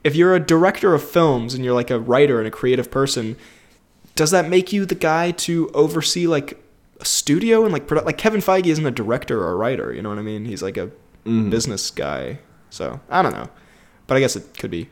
if 0.05 0.15
you're 0.15 0.35
a 0.35 0.41
director 0.41 0.95
of 0.95 1.03
films 1.03 1.55
and 1.55 1.65
you're 1.65 1.75
like 1.75 1.91
a 1.91 1.99
writer 1.99 2.39
and 2.39 2.47
a 2.47 2.51
creative 2.51 2.91
person, 2.91 3.37
does 4.15 4.31
that 4.31 4.49
make 4.49 4.73
you 4.73 4.85
the 4.87 4.95
guy 4.95 5.31
to 5.33 5.71
oversee 5.75 6.27
like 6.27 6.63
a 7.01 7.05
studio 7.05 7.65
and 7.65 7.73
like 7.73 7.87
produ- 7.87 8.05
like 8.05 8.19
Kevin 8.19 8.41
Feige 8.41 8.67
isn't 8.67 8.87
a 8.87 8.91
director 8.91 9.43
or 9.43 9.51
a 9.53 9.57
writer, 9.57 9.93
you 9.93 10.01
know 10.03 10.09
what 10.11 10.19
I 10.19 10.23
mean? 10.23 10.45
He's 10.45 10.63
like 10.63 10.77
a 10.77 10.91
Mhm. 11.27 11.51
business 11.51 11.91
guy. 11.91 12.39
So, 12.71 13.01
I 13.09 13.23
don't 13.23 13.33
know. 13.33 13.49
But 14.07 14.17
I 14.17 14.21
guess 14.21 14.37
it 14.37 14.59
could 14.59 14.71
be 14.71 14.89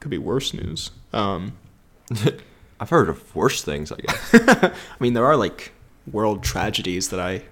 could 0.00 0.10
be 0.10 0.18
worse 0.18 0.54
news. 0.54 0.90
Um 1.12 1.52
I've 2.80 2.88
heard 2.90 3.08
of 3.10 3.36
worse 3.36 3.62
things, 3.62 3.92
I 3.92 3.96
guess. 3.96 4.30
I 4.34 4.72
mean 5.00 5.12
there 5.14 5.26
are 5.26 5.36
like 5.36 5.72
world 6.10 6.42
tragedies 6.42 7.10
that 7.10 7.20
I 7.20 7.42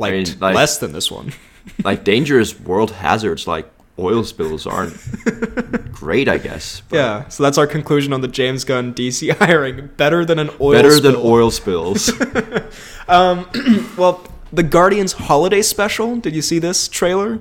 liked 0.00 0.30
mean, 0.30 0.38
like- 0.40 0.54
less 0.56 0.78
than 0.78 0.92
this 0.92 1.10
one. 1.10 1.32
like 1.84 2.04
dangerous 2.04 2.58
world 2.58 2.90
hazards 2.90 3.46
like 3.46 3.70
oil 3.98 4.24
spills 4.24 4.66
aren't 4.66 4.94
great, 5.92 6.26
I 6.26 6.38
guess. 6.38 6.82
Yeah, 6.90 7.28
so 7.28 7.42
that's 7.42 7.58
our 7.58 7.66
conclusion 7.66 8.12
on 8.14 8.22
the 8.22 8.28
James 8.28 8.64
Gunn 8.64 8.94
DC 8.94 9.30
hiring. 9.38 9.88
Better 9.98 10.24
than 10.24 10.38
an 10.38 10.50
oil 10.60 10.72
Better 10.72 10.98
than 11.00 11.14
oil 11.16 11.50
spills. 11.50 12.10
Um, 13.08 13.46
well, 13.98 14.26
the 14.52 14.62
Guardians 14.62 15.12
holiday 15.12 15.60
special. 15.62 16.16
Did 16.16 16.34
you 16.34 16.42
see 16.42 16.58
this 16.58 16.88
trailer? 16.88 17.40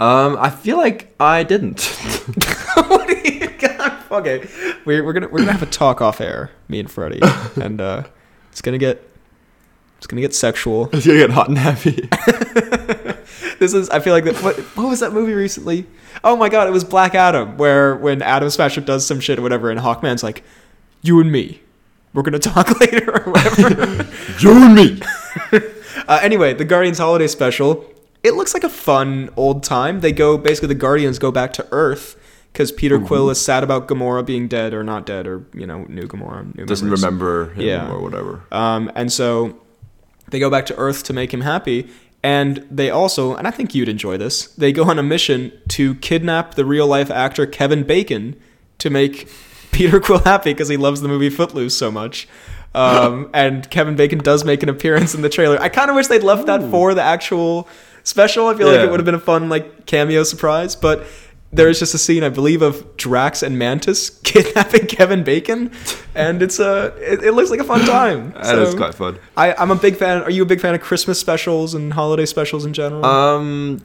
um, 0.00 0.36
I 0.40 0.50
feel 0.50 0.76
like 0.78 1.14
I 1.20 1.42
didn't. 1.44 1.82
what 2.76 3.08
are 3.10 3.28
you 3.28 3.46
God, 3.58 4.02
okay, 4.10 4.48
we're, 4.84 5.04
we're 5.04 5.12
gonna 5.12 5.28
we're 5.28 5.38
gonna 5.40 5.52
have 5.52 5.62
a 5.62 5.66
talk 5.66 6.00
off 6.00 6.20
air, 6.20 6.50
me 6.68 6.80
and 6.80 6.90
Freddie, 6.90 7.20
and 7.60 7.80
uh, 7.80 8.02
it's 8.50 8.60
gonna 8.62 8.78
get 8.78 9.02
it's 10.04 10.10
gonna 10.10 10.20
get 10.20 10.34
sexual. 10.34 10.90
it's 10.92 11.06
gonna 11.06 11.18
get 11.18 11.30
hot 11.30 11.48
and 11.48 11.56
heavy. 11.56 12.08
This 13.58 13.72
is 13.72 13.88
I 13.88 14.00
feel 14.00 14.12
like 14.12 14.24
that. 14.24 14.36
What, 14.42 14.58
what 14.76 14.88
was 14.88 15.00
that 15.00 15.12
movie 15.12 15.32
recently? 15.32 15.86
Oh 16.22 16.36
my 16.36 16.48
god, 16.48 16.66
it 16.68 16.72
was 16.72 16.84
Black 16.84 17.14
Adam, 17.14 17.56
where 17.56 17.96
when 17.96 18.20
Atom 18.20 18.50
Smasher 18.50 18.80
does 18.82 19.06
some 19.06 19.20
shit 19.20 19.38
or 19.38 19.42
whatever, 19.42 19.70
and 19.70 19.80
Hawkman's 19.80 20.22
like, 20.22 20.42
"You 21.02 21.20
and 21.20 21.32
me, 21.32 21.60
we're 22.12 22.22
gonna 22.22 22.38
talk 22.54 22.78
later" 22.80 23.24
or 23.24 23.32
whatever. 23.32 24.06
you 24.40 24.50
and 24.52 24.74
me. 24.74 25.00
Uh, 26.06 26.18
anyway, 26.20 26.52
the 26.52 26.64
Guardians 26.64 26.98
Holiday 26.98 27.26
Special. 27.28 27.84
It 28.22 28.34
looks 28.34 28.52
like 28.54 28.64
a 28.64 28.68
fun 28.68 29.30
old 29.36 29.62
time. 29.62 30.00
They 30.00 30.12
go 30.12 30.36
basically 30.36 30.68
the 30.68 30.74
Guardians 30.74 31.18
go 31.18 31.30
back 31.30 31.52
to 31.54 31.66
Earth 31.70 32.20
because 32.52 32.70
Peter 32.72 32.98
Quill 32.98 33.30
is 33.30 33.40
sad 33.40 33.62
about 33.64 33.88
Gamora 33.88 34.26
being 34.26 34.46
dead 34.48 34.74
or 34.74 34.82
not 34.84 35.06
dead 35.06 35.26
or 35.26 35.46
you 35.54 35.66
know 35.66 35.84
new 35.88 36.02
Gamora 36.06 36.54
new 36.56 36.66
Doesn't 36.66 36.86
members. 36.86 37.02
remember 37.04 37.50
him 37.54 37.66
Yeah. 37.66 37.90
or 37.90 38.00
whatever. 38.02 38.42
Um, 38.52 38.90
and 38.94 39.12
so 39.12 39.58
they 40.28 40.38
go 40.38 40.50
back 40.50 40.66
to 40.66 40.76
Earth 40.76 41.02
to 41.04 41.12
make 41.12 41.32
him 41.32 41.42
happy. 41.42 41.88
And 42.22 42.66
they 42.70 42.88
also, 42.88 43.34
and 43.34 43.46
I 43.46 43.50
think 43.50 43.74
you'd 43.74 43.88
enjoy 43.88 44.16
this, 44.16 44.46
they 44.46 44.72
go 44.72 44.84
on 44.84 44.98
a 44.98 45.02
mission 45.02 45.52
to 45.68 45.94
kidnap 45.96 46.54
the 46.54 46.64
real 46.64 46.86
life 46.86 47.10
actor 47.10 47.46
Kevin 47.46 47.82
Bacon 47.82 48.34
to 48.78 48.88
make 48.88 49.28
Peter 49.72 50.00
Quill 50.00 50.20
happy 50.20 50.52
because 50.52 50.68
he 50.68 50.76
loves 50.76 51.00
the 51.02 51.08
movie 51.08 51.28
Footloose 51.28 51.76
so 51.76 51.90
much. 51.90 52.26
Um, 52.74 53.28
and 53.34 53.68
Kevin 53.70 53.94
Bacon 53.94 54.18
does 54.18 54.44
make 54.44 54.62
an 54.62 54.68
appearance 54.68 55.14
in 55.14 55.22
the 55.22 55.28
trailer. 55.28 55.60
I 55.60 55.68
kind 55.68 55.90
of 55.90 55.96
wish 55.96 56.06
they'd 56.06 56.22
left 56.22 56.46
that 56.46 56.62
for 56.70 56.94
the 56.94 57.02
actual 57.02 57.68
special. 58.04 58.46
I 58.48 58.54
feel 58.54 58.68
like 58.68 58.80
it 58.80 58.90
would 58.90 59.00
have 59.00 59.06
been 59.06 59.14
a 59.14 59.20
fun 59.20 59.48
like 59.48 59.84
cameo 59.86 60.22
surprise, 60.22 60.76
but 60.76 61.06
there 61.54 61.68
is 61.68 61.78
just 61.78 61.94
a 61.94 61.98
scene 61.98 62.22
I 62.24 62.28
believe 62.28 62.62
of 62.62 62.96
Drax 62.96 63.42
and 63.42 63.58
Mantis 63.58 64.10
kidnapping 64.24 64.86
Kevin 64.86 65.22
Bacon, 65.24 65.70
and 66.14 66.42
it's 66.42 66.58
a 66.58 66.86
it, 66.98 67.22
it 67.22 67.32
looks 67.32 67.50
like 67.50 67.60
a 67.60 67.64
fun 67.64 67.80
time. 67.86 68.32
That 68.32 68.58
is 68.58 68.72
So- 68.72 68.76
quite 68.76 68.94
fun. 68.94 69.18
I, 69.36 69.54
I'm 69.54 69.70
a 69.70 69.76
big 69.76 69.96
fan. 69.96 70.22
Are 70.22 70.30
you 70.30 70.42
a 70.42 70.46
big 70.46 70.60
fan 70.60 70.74
of 70.74 70.80
Christmas 70.80 71.18
specials 71.20 71.74
and 71.74 71.92
holiday 71.92 72.26
specials 72.26 72.64
in 72.64 72.72
general? 72.72 73.04
Um, 73.04 73.80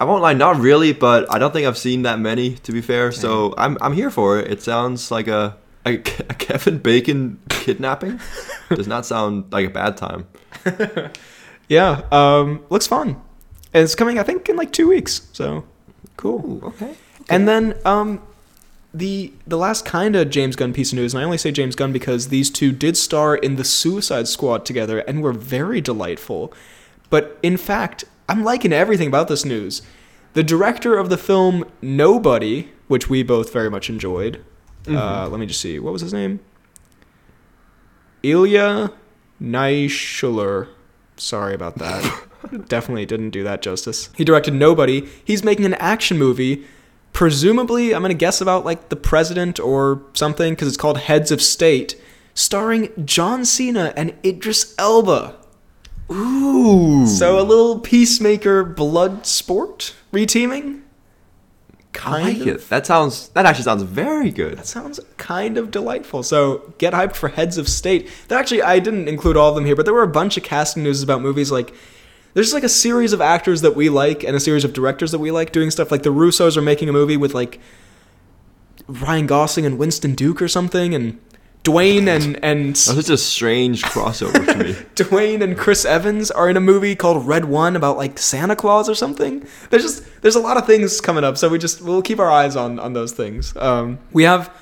I 0.00 0.04
won't 0.04 0.22
lie, 0.22 0.34
not 0.34 0.56
really, 0.60 0.92
but 0.92 1.32
I 1.32 1.38
don't 1.38 1.52
think 1.52 1.66
I've 1.66 1.78
seen 1.78 2.02
that 2.02 2.18
many 2.18 2.54
to 2.56 2.72
be 2.72 2.80
fair. 2.80 3.12
So 3.12 3.54
I'm 3.56 3.78
I'm 3.80 3.92
here 3.94 4.10
for 4.10 4.38
it. 4.38 4.50
It 4.50 4.62
sounds 4.62 5.10
like 5.10 5.28
a 5.28 5.56
a, 5.86 5.94
a 6.30 6.34
Kevin 6.34 6.78
Bacon 6.78 7.38
kidnapping. 7.48 8.20
Does 8.68 8.86
not 8.88 9.06
sound 9.06 9.52
like 9.52 9.66
a 9.66 9.70
bad 9.70 9.96
time. 9.96 10.26
yeah, 11.68 12.02
um, 12.10 12.64
looks 12.70 12.86
fun. 12.86 13.20
And 13.74 13.84
it's 13.84 13.94
coming, 13.94 14.18
I 14.18 14.22
think, 14.22 14.48
in 14.48 14.56
like 14.56 14.72
two 14.72 14.88
weeks. 14.88 15.28
So 15.32 15.64
cool. 16.16 16.60
okay. 16.64 16.94
And 17.28 17.48
then 17.48 17.76
um, 17.84 18.22
the 18.92 19.32
the 19.46 19.56
last 19.56 19.84
kind 19.84 20.16
of 20.16 20.30
James 20.30 20.56
Gunn 20.56 20.72
piece 20.72 20.92
of 20.92 20.96
news, 20.96 21.14
and 21.14 21.20
I 21.20 21.24
only 21.24 21.38
say 21.38 21.52
James 21.52 21.74
Gunn 21.74 21.92
because 21.92 22.28
these 22.28 22.50
two 22.50 22.72
did 22.72 22.96
star 22.96 23.36
in 23.36 23.56
the 23.56 23.64
Suicide 23.64 24.28
Squad 24.28 24.64
together 24.66 24.98
and 25.00 25.22
were 25.22 25.32
very 25.32 25.80
delightful. 25.80 26.52
But 27.10 27.38
in 27.42 27.56
fact, 27.56 28.04
I'm 28.28 28.42
liking 28.42 28.72
everything 28.72 29.08
about 29.08 29.28
this 29.28 29.44
news. 29.44 29.82
The 30.34 30.42
director 30.42 30.96
of 30.96 31.10
the 31.10 31.18
film 31.18 31.64
Nobody, 31.82 32.70
which 32.88 33.10
we 33.10 33.22
both 33.22 33.52
very 33.52 33.70
much 33.70 33.90
enjoyed. 33.90 34.42
Uh, 34.88 35.28
let 35.28 35.38
me 35.38 35.46
just 35.46 35.60
see. 35.60 35.78
What 35.78 35.92
was 35.92 36.02
his 36.02 36.12
name? 36.12 36.40
Ilya 38.22 38.92
Naishuller. 39.40 40.68
Sorry 41.16 41.54
about 41.54 41.78
that. 41.78 42.24
Definitely 42.68 43.06
didn't 43.06 43.30
do 43.30 43.44
that 43.44 43.62
justice. 43.62 44.08
He 44.16 44.24
directed 44.24 44.54
Nobody. 44.54 45.08
He's 45.24 45.44
making 45.44 45.64
an 45.64 45.74
action 45.74 46.18
movie, 46.18 46.64
presumably, 47.12 47.94
I'm 47.94 48.02
going 48.02 48.10
to 48.10 48.14
guess 48.14 48.40
about 48.40 48.64
like 48.64 48.88
the 48.88 48.96
president 48.96 49.60
or 49.60 50.02
something, 50.14 50.52
because 50.52 50.68
it's 50.68 50.76
called 50.76 50.98
Heads 50.98 51.30
of 51.30 51.42
State, 51.42 52.00
starring 52.34 52.90
John 53.04 53.44
Cena 53.44 53.92
and 53.96 54.14
Idris 54.24 54.74
Elba. 54.78 55.36
Ooh. 56.10 57.06
So 57.06 57.38
a 57.38 57.42
little 57.42 57.78
peacemaker 57.80 58.64
blood 58.64 59.26
sport 59.26 59.94
reteaming? 60.12 60.80
I 62.04 62.22
like 62.22 62.46
it. 62.46 62.68
That 62.70 62.86
sounds. 62.86 63.28
That 63.28 63.44
actually 63.44 63.64
sounds 63.64 63.82
very 63.82 64.30
good. 64.30 64.56
That 64.56 64.66
sounds 64.66 64.98
kind 65.18 65.58
of 65.58 65.70
delightful. 65.70 66.22
So 66.22 66.72
get 66.78 66.94
hyped 66.94 67.16
for 67.16 67.28
Heads 67.28 67.58
of 67.58 67.68
State. 67.68 68.10
That 68.28 68.40
actually 68.40 68.62
I 68.62 68.78
didn't 68.78 69.08
include 69.08 69.36
all 69.36 69.50
of 69.50 69.54
them 69.54 69.66
here, 69.66 69.76
but 69.76 69.84
there 69.84 69.94
were 69.94 70.02
a 70.02 70.08
bunch 70.08 70.36
of 70.38 70.42
casting 70.42 70.82
news 70.82 71.02
about 71.02 71.20
movies 71.20 71.52
like 71.52 71.74
there's 72.34 72.52
like 72.52 72.64
a 72.64 72.68
series 72.68 73.12
of 73.12 73.20
actors 73.20 73.60
that 73.62 73.76
we 73.76 73.88
like 73.88 74.24
and 74.24 74.36
a 74.36 74.40
series 74.40 74.64
of 74.64 74.72
directors 74.72 75.12
that 75.12 75.18
we 75.18 75.30
like 75.30 75.52
doing 75.52 75.70
stuff 75.70 75.90
like 75.90 76.02
the 76.02 76.10
Russos 76.10 76.56
are 76.56 76.62
making 76.62 76.88
a 76.88 76.92
movie 76.92 77.16
with 77.16 77.34
like 77.34 77.60
Ryan 78.88 79.26
Gosling 79.26 79.66
and 79.66 79.78
Winston 79.78 80.14
Duke 80.14 80.40
or 80.42 80.48
something 80.48 80.94
and 80.94 81.20
Dwayne 81.64 82.08
and 82.08 82.42
and 82.42 82.68
That's 82.70 82.80
such 82.80 83.08
a 83.08 83.16
strange 83.16 83.82
crossover 83.84 84.44
to 84.46 84.64
me. 84.64 84.72
Dwayne 84.96 85.42
and 85.42 85.56
Chris 85.56 85.84
Evans 85.84 86.30
are 86.30 86.48
in 86.50 86.56
a 86.56 86.60
movie 86.60 86.96
called 86.96 87.26
Red 87.26 87.44
One 87.44 87.76
about 87.76 87.96
like 87.96 88.18
Santa 88.18 88.56
Claus 88.56 88.88
or 88.88 88.94
something. 88.94 89.46
There's 89.70 89.82
just 89.82 90.22
there's 90.22 90.34
a 90.34 90.40
lot 90.40 90.56
of 90.56 90.66
things 90.66 91.00
coming 91.00 91.22
up, 91.22 91.38
so 91.38 91.48
we 91.48 91.58
just 91.58 91.80
we'll 91.80 92.02
keep 92.02 92.18
our 92.18 92.30
eyes 92.30 92.56
on 92.56 92.80
on 92.80 92.94
those 92.94 93.12
things. 93.12 93.56
Um, 93.56 94.00
we 94.12 94.24
have 94.24 94.52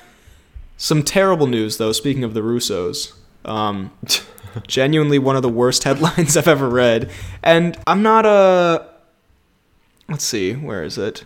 some 0.77 1.01
terrible 1.01 1.47
news 1.47 1.77
though. 1.77 1.91
Speaking 1.91 2.23
of 2.23 2.35
the 2.35 2.41
Russos, 2.41 3.13
um, 3.45 3.91
genuinely 4.67 5.19
one 5.19 5.35
of 5.35 5.41
the 5.41 5.49
worst 5.49 5.83
headlines 5.85 6.37
I've 6.37 6.47
ever 6.47 6.69
read, 6.69 7.09
and 7.43 7.77
I'm 7.87 8.01
not 8.01 8.25
a. 8.25 8.87
Let's 10.09 10.25
see, 10.25 10.53
where 10.53 10.83
is 10.83 10.97
it? 10.97 11.23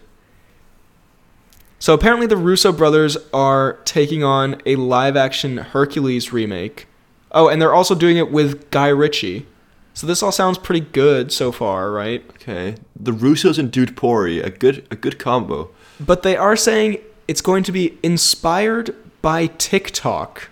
So 1.79 1.93
apparently, 1.93 2.27
the 2.27 2.37
Russo 2.37 2.71
brothers 2.71 3.17
are 3.33 3.73
taking 3.85 4.23
on 4.23 4.61
a 4.65 4.75
live-action 4.75 5.57
Hercules 5.57 6.31
remake. 6.31 6.87
Oh, 7.31 7.49
and 7.49 7.61
they're 7.61 7.73
also 7.73 7.95
doing 7.95 8.17
it 8.17 8.31
with 8.31 8.71
Guy 8.71 8.87
Ritchie. 8.87 9.45
So 9.93 10.07
this 10.07 10.21
all 10.21 10.31
sounds 10.31 10.57
pretty 10.57 10.81
good 10.81 11.31
so 11.31 11.51
far, 11.51 11.91
right? 11.91 12.23
Okay, 12.31 12.75
the 12.95 13.11
Russos 13.11 13.57
and 13.57 13.71
Dude 13.71 13.95
Pori, 13.95 14.43
a 14.43 14.49
good 14.49 14.85
a 14.91 14.95
good 14.95 15.19
combo. 15.19 15.69
But 15.99 16.23
they 16.23 16.35
are 16.35 16.55
saying 16.55 16.99
it's 17.27 17.41
going 17.41 17.63
to 17.63 17.71
be 17.71 17.97
inspired 18.03 18.95
by 19.21 19.47
TikTok, 19.47 20.49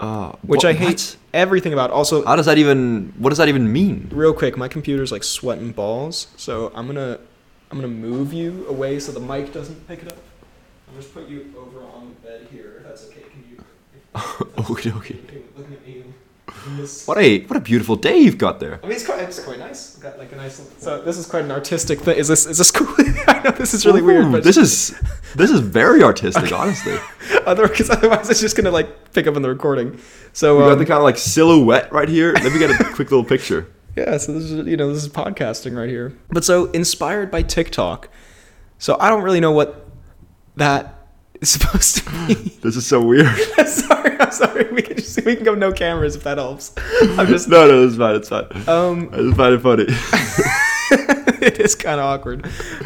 Uh, 0.00 0.32
which 0.42 0.64
I 0.64 0.72
hate 0.74 0.86
what? 1.00 1.16
everything 1.34 1.72
about. 1.72 1.90
Also, 1.90 2.24
How 2.24 2.36
does 2.36 2.46
that 2.46 2.56
even? 2.58 3.12
What 3.18 3.30
does 3.30 3.38
that 3.38 3.48
even 3.48 3.72
mean? 3.72 4.08
real 4.12 4.32
quick, 4.32 4.56
my 4.56 4.68
computer's 4.68 5.10
like 5.10 5.24
sweating 5.24 5.72
balls, 5.72 6.28
so 6.36 6.70
I'm 6.74 6.86
gonna 6.86 7.18
I'm 7.70 7.78
gonna 7.78 7.88
move 7.88 8.32
you 8.32 8.66
away 8.68 9.00
so 9.00 9.10
the 9.12 9.20
mic 9.20 9.52
doesn't 9.52 9.88
pick 9.88 10.02
it 10.02 10.12
up. 10.12 10.18
I'll 10.88 10.94
just 11.00 11.12
put 11.12 11.28
you 11.28 11.52
over 11.58 11.80
on 11.84 12.14
the 12.14 12.28
bed 12.28 12.46
here. 12.52 12.76
If 12.78 12.84
that's 12.86 13.06
okay. 13.08 13.22
Can 13.32 13.44
you? 13.50 13.64
Okay, 14.74 14.90
okay. 14.92 15.16
Looking 15.56 15.74
at 15.74 15.86
you. 15.88 16.04
in 16.66 16.76
this- 16.76 17.06
What 17.06 17.18
a 17.18 17.40
what 17.46 17.56
a 17.56 17.60
beautiful 17.60 17.96
day 17.96 18.18
you've 18.18 18.38
got 18.38 18.58
there. 18.60 18.78
I 18.82 18.86
mean, 18.86 18.94
it's 18.96 19.04
quite, 19.06 19.20
it's 19.20 19.40
quite 19.42 19.58
nice. 19.58 19.96
Got 19.96 20.18
like 20.18 20.32
a 20.32 20.36
nice. 20.36 20.60
So 20.78 21.02
this 21.02 21.18
is 21.18 21.26
quite 21.26 21.44
an 21.44 21.50
artistic 21.50 22.00
thing. 22.00 22.16
Is 22.18 22.28
this 22.28 22.46
is 22.46 22.58
this 22.58 22.70
cool? 22.70 22.88
I 23.26 23.42
know 23.44 23.50
this 23.50 23.74
is 23.74 23.84
really 23.84 24.02
weird, 24.02 24.30
but 24.30 24.44
this 24.44 24.56
is 24.56 24.94
this 25.38 25.50
is 25.50 25.60
very 25.60 26.02
artistic, 26.02 26.52
honestly. 26.52 26.96
other 27.46 27.66
because 27.68 27.88
otherwise 27.90 28.28
it's 28.28 28.40
just 28.40 28.56
gonna 28.56 28.70
like 28.70 29.12
pick 29.12 29.26
up 29.26 29.36
in 29.36 29.42
the 29.42 29.48
recording. 29.48 29.98
So 30.32 30.56
We 30.58 30.62
got 30.64 30.72
um, 30.72 30.78
the 30.78 30.84
kind 30.84 30.98
of 30.98 31.04
like 31.04 31.16
silhouette 31.18 31.90
right 31.92 32.08
here. 32.08 32.32
Let 32.34 32.52
me 32.52 32.58
get 32.58 32.70
a 32.70 32.84
quick 32.94 33.10
little 33.10 33.24
picture. 33.24 33.66
yeah, 33.96 34.16
so 34.18 34.32
this 34.32 34.44
is 34.50 34.66
you 34.66 34.76
know 34.76 34.92
this 34.92 35.02
is 35.02 35.08
podcasting 35.08 35.76
right 35.76 35.88
here. 35.88 36.12
But 36.30 36.44
so 36.44 36.66
inspired 36.72 37.30
by 37.30 37.42
TikTok. 37.42 38.08
So 38.78 38.96
I 39.00 39.08
don't 39.08 39.22
really 39.22 39.40
know 39.40 39.52
what 39.52 39.88
that 40.56 40.94
is 41.40 41.48
supposed 41.56 41.98
to 41.98 42.26
be. 42.26 42.34
This 42.62 42.76
is 42.76 42.86
so 42.86 43.00
weird. 43.00 43.26
I'm 43.58 43.66
sorry, 43.66 44.20
I'm 44.20 44.30
sorry. 44.32 44.70
We 44.72 44.82
can 44.82 44.96
just 44.96 45.24
we 45.24 45.34
can 45.34 45.44
go 45.44 45.54
no 45.54 45.72
cameras 45.72 46.14
if 46.16 46.24
that 46.24 46.38
helps. 46.38 46.74
I'm 47.02 47.26
just 47.26 47.48
no, 47.48 47.66
no, 47.66 47.86
it's 47.86 47.96
fine. 47.96 48.16
It's 48.16 48.28
fine. 48.28 48.46
um 48.68 49.08
I 49.12 49.16
just 49.18 49.36
find 49.36 49.54
it 49.54 49.60
funny. 49.62 49.86
it 51.42 51.58
is 51.60 51.74
kind 51.74 52.00
of 52.00 52.06
awkward, 52.06 52.42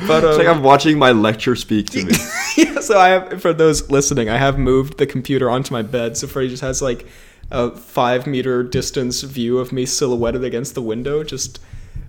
but 0.07 0.25
um, 0.25 0.31
It's 0.31 0.39
like 0.39 0.47
I'm 0.49 0.63
watching 0.63 0.99
my 0.99 1.13
lecture 1.13 1.57
speak 1.57 1.87
to 1.91 2.05
me. 2.07 2.13
yeah, 2.57 2.81
so 2.81 2.99
I 2.99 3.09
have 3.11 3.41
for 3.43 3.53
those 3.53 3.91
listening, 3.91 4.29
I 4.29 4.37
have 4.39 4.59
moved 4.59 4.99
the 4.99 5.07
computer 5.07 5.49
onto 5.51 5.73
my 5.73 5.83
bed, 5.83 6.17
so 6.17 6.27
Freddie 6.27 6.49
just 6.51 6.63
has 6.63 6.83
like 6.83 7.07
a 7.51 7.71
five 7.71 8.27
meter 8.27 8.63
distance 8.63 9.23
view 9.23 9.59
of 9.59 9.73
me 9.73 9.87
silhouetted 9.87 10.45
against 10.45 10.75
the 10.75 10.83
window, 10.83 11.23
just 11.25 11.61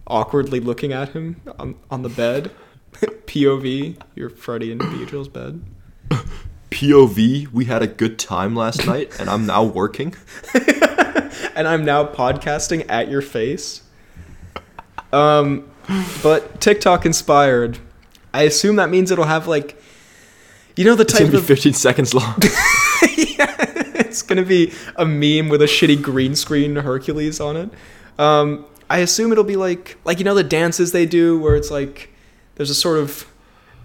awkwardly 0.08 0.60
looking 0.60 0.92
at 0.94 1.10
him 1.10 1.42
on 1.60 1.76
on 1.90 2.02
the 2.02 2.10
bed. 2.10 2.52
POV, 3.26 3.98
you're 4.16 4.30
Freddie 4.30 4.72
in 4.72 4.78
Beatrice's 4.78 5.28
bed. 5.28 5.62
POV, 6.72 7.52
we 7.52 7.66
had 7.66 7.82
a 7.84 7.88
good 7.88 8.18
time 8.18 8.56
last 8.56 8.86
night, 8.86 9.20
and 9.20 9.30
I'm 9.30 9.46
now 9.46 9.64
working. 9.64 10.16
and 11.56 11.68
I'm 11.68 11.86
now 11.86 12.06
podcasting 12.06 12.86
at 12.90 13.10
your 13.10 13.22
face. 13.22 13.82
Um, 15.12 15.70
but 16.22 16.62
TikTok 16.62 17.06
inspired. 17.06 17.80
I 18.34 18.44
assume 18.44 18.78
that 18.78 18.90
means 18.90 19.12
it'll 19.12 19.26
have 19.26 19.48
like, 19.48 19.82
you 20.76 20.86
know, 20.86 20.96
the 20.96 21.04
It's 21.04 21.14
gonna 21.14 21.26
type 21.26 21.32
be 21.32 21.38
of 21.38 21.46
15 21.46 21.74
seconds 21.74 22.14
long. 22.14 22.36
yeah, 23.18 23.56
it's 23.96 24.22
gonna 24.22 24.44
be 24.44 24.74
a 24.96 25.06
meme 25.06 25.50
with 25.50 25.62
a 25.62 25.66
shitty 25.66 26.02
green 26.02 26.36
screen 26.36 26.76
Hercules 26.76 27.40
on 27.40 27.58
it. 27.58 27.70
Um, 28.18 28.66
I 28.90 29.00
assume 29.00 29.32
it'll 29.32 29.44
be 29.44 29.56
like 29.56 29.98
like 30.06 30.20
you 30.20 30.26
know 30.26 30.36
the 30.36 30.44
dances 30.44 30.92
they 30.92 31.06
do 31.06 31.40
where 31.40 31.56
it's 31.56 31.72
like 31.72 32.10
there's 32.56 32.70
a 32.70 32.76
sort 32.76 33.00
of 33.00 33.26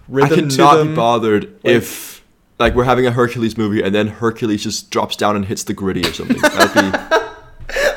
rhythm 0.07 0.49
to 0.49 0.57
them. 0.57 0.67
I 0.67 0.71
cannot 0.71 0.87
be 0.87 0.95
bothered 0.95 1.59
if 1.63 2.23
like 2.59 2.75
we're 2.75 2.83
having 2.83 3.07
a 3.07 3.11
Hercules 3.11 3.57
movie 3.57 3.81
and 3.81 3.93
then 3.95 4.07
Hercules 4.07 4.63
just 4.63 4.91
drops 4.91 5.15
down 5.15 5.35
and 5.35 5.45
hits 5.45 5.63
the 5.63 5.73
gritty 5.73 6.01
or 6.01 6.13
something. 6.13 6.37
That'd 6.41 6.73
be 6.73 7.15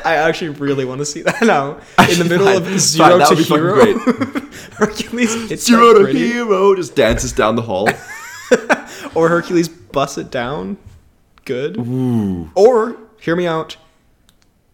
I 0.05 0.15
actually 0.15 0.49
really 0.49 0.85
want 0.85 0.99
to 0.99 1.05
see 1.05 1.21
that 1.21 1.41
now. 1.41 1.73
In 2.09 2.19
the 2.19 2.25
middle 2.27 2.45
Fine, 2.47 2.57
of 2.57 2.79
zero 2.79 3.17
that 3.19 3.29
to 3.29 3.35
hero, 3.35 3.93
Hercules 4.77 5.49
hits 5.49 5.65
zero 5.65 6.05
to 6.05 6.11
hero 6.13 6.75
just 6.75 6.95
dances 6.95 7.31
down 7.31 7.55
the 7.55 7.61
hall. 7.61 7.89
or 9.15 9.29
Hercules 9.29 9.69
busts 9.69 10.17
it 10.17 10.29
down. 10.31 10.77
Good. 11.45 11.77
Ooh. 11.77 12.51
Or 12.55 12.97
hear 13.19 13.35
me 13.35 13.47
out. 13.47 13.77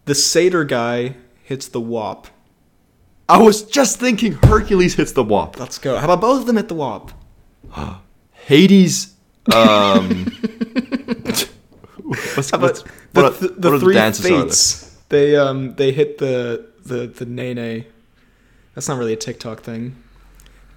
The 0.06 0.14
satyr 0.14 0.64
guy 0.64 1.16
hits 1.44 1.68
the 1.68 1.80
wop. 1.80 2.28
I 3.28 3.38
was 3.40 3.62
just 3.62 4.00
thinking 4.00 4.32
Hercules 4.32 4.94
hits 4.94 5.12
the 5.12 5.22
wop. 5.22 5.58
Let's 5.60 5.78
go. 5.78 5.96
How 5.98 6.04
about 6.06 6.20
both 6.20 6.40
of 6.40 6.46
them 6.46 6.56
hit 6.56 6.68
the 6.68 6.74
wop? 6.74 7.12
Hades 8.32 9.14
um 9.54 10.24
what's, 12.34 12.52
what's, 12.52 12.52
what 12.52 12.82
the, 13.12 13.24
are- 13.24 13.30
the 13.30 13.70
what 13.70 13.74
are 13.74 13.78
three 13.80 13.94
fates? 14.12 14.89
They 15.10 15.36
um 15.36 15.74
they 15.74 15.92
hit 15.92 16.18
the 16.18 16.66
the 16.84 17.06
the 17.06 17.26
nae 17.26 17.52
nae. 17.52 17.86
That's 18.74 18.88
not 18.88 18.98
really 18.98 19.12
a 19.12 19.16
TikTok 19.16 19.60
thing. 19.60 19.96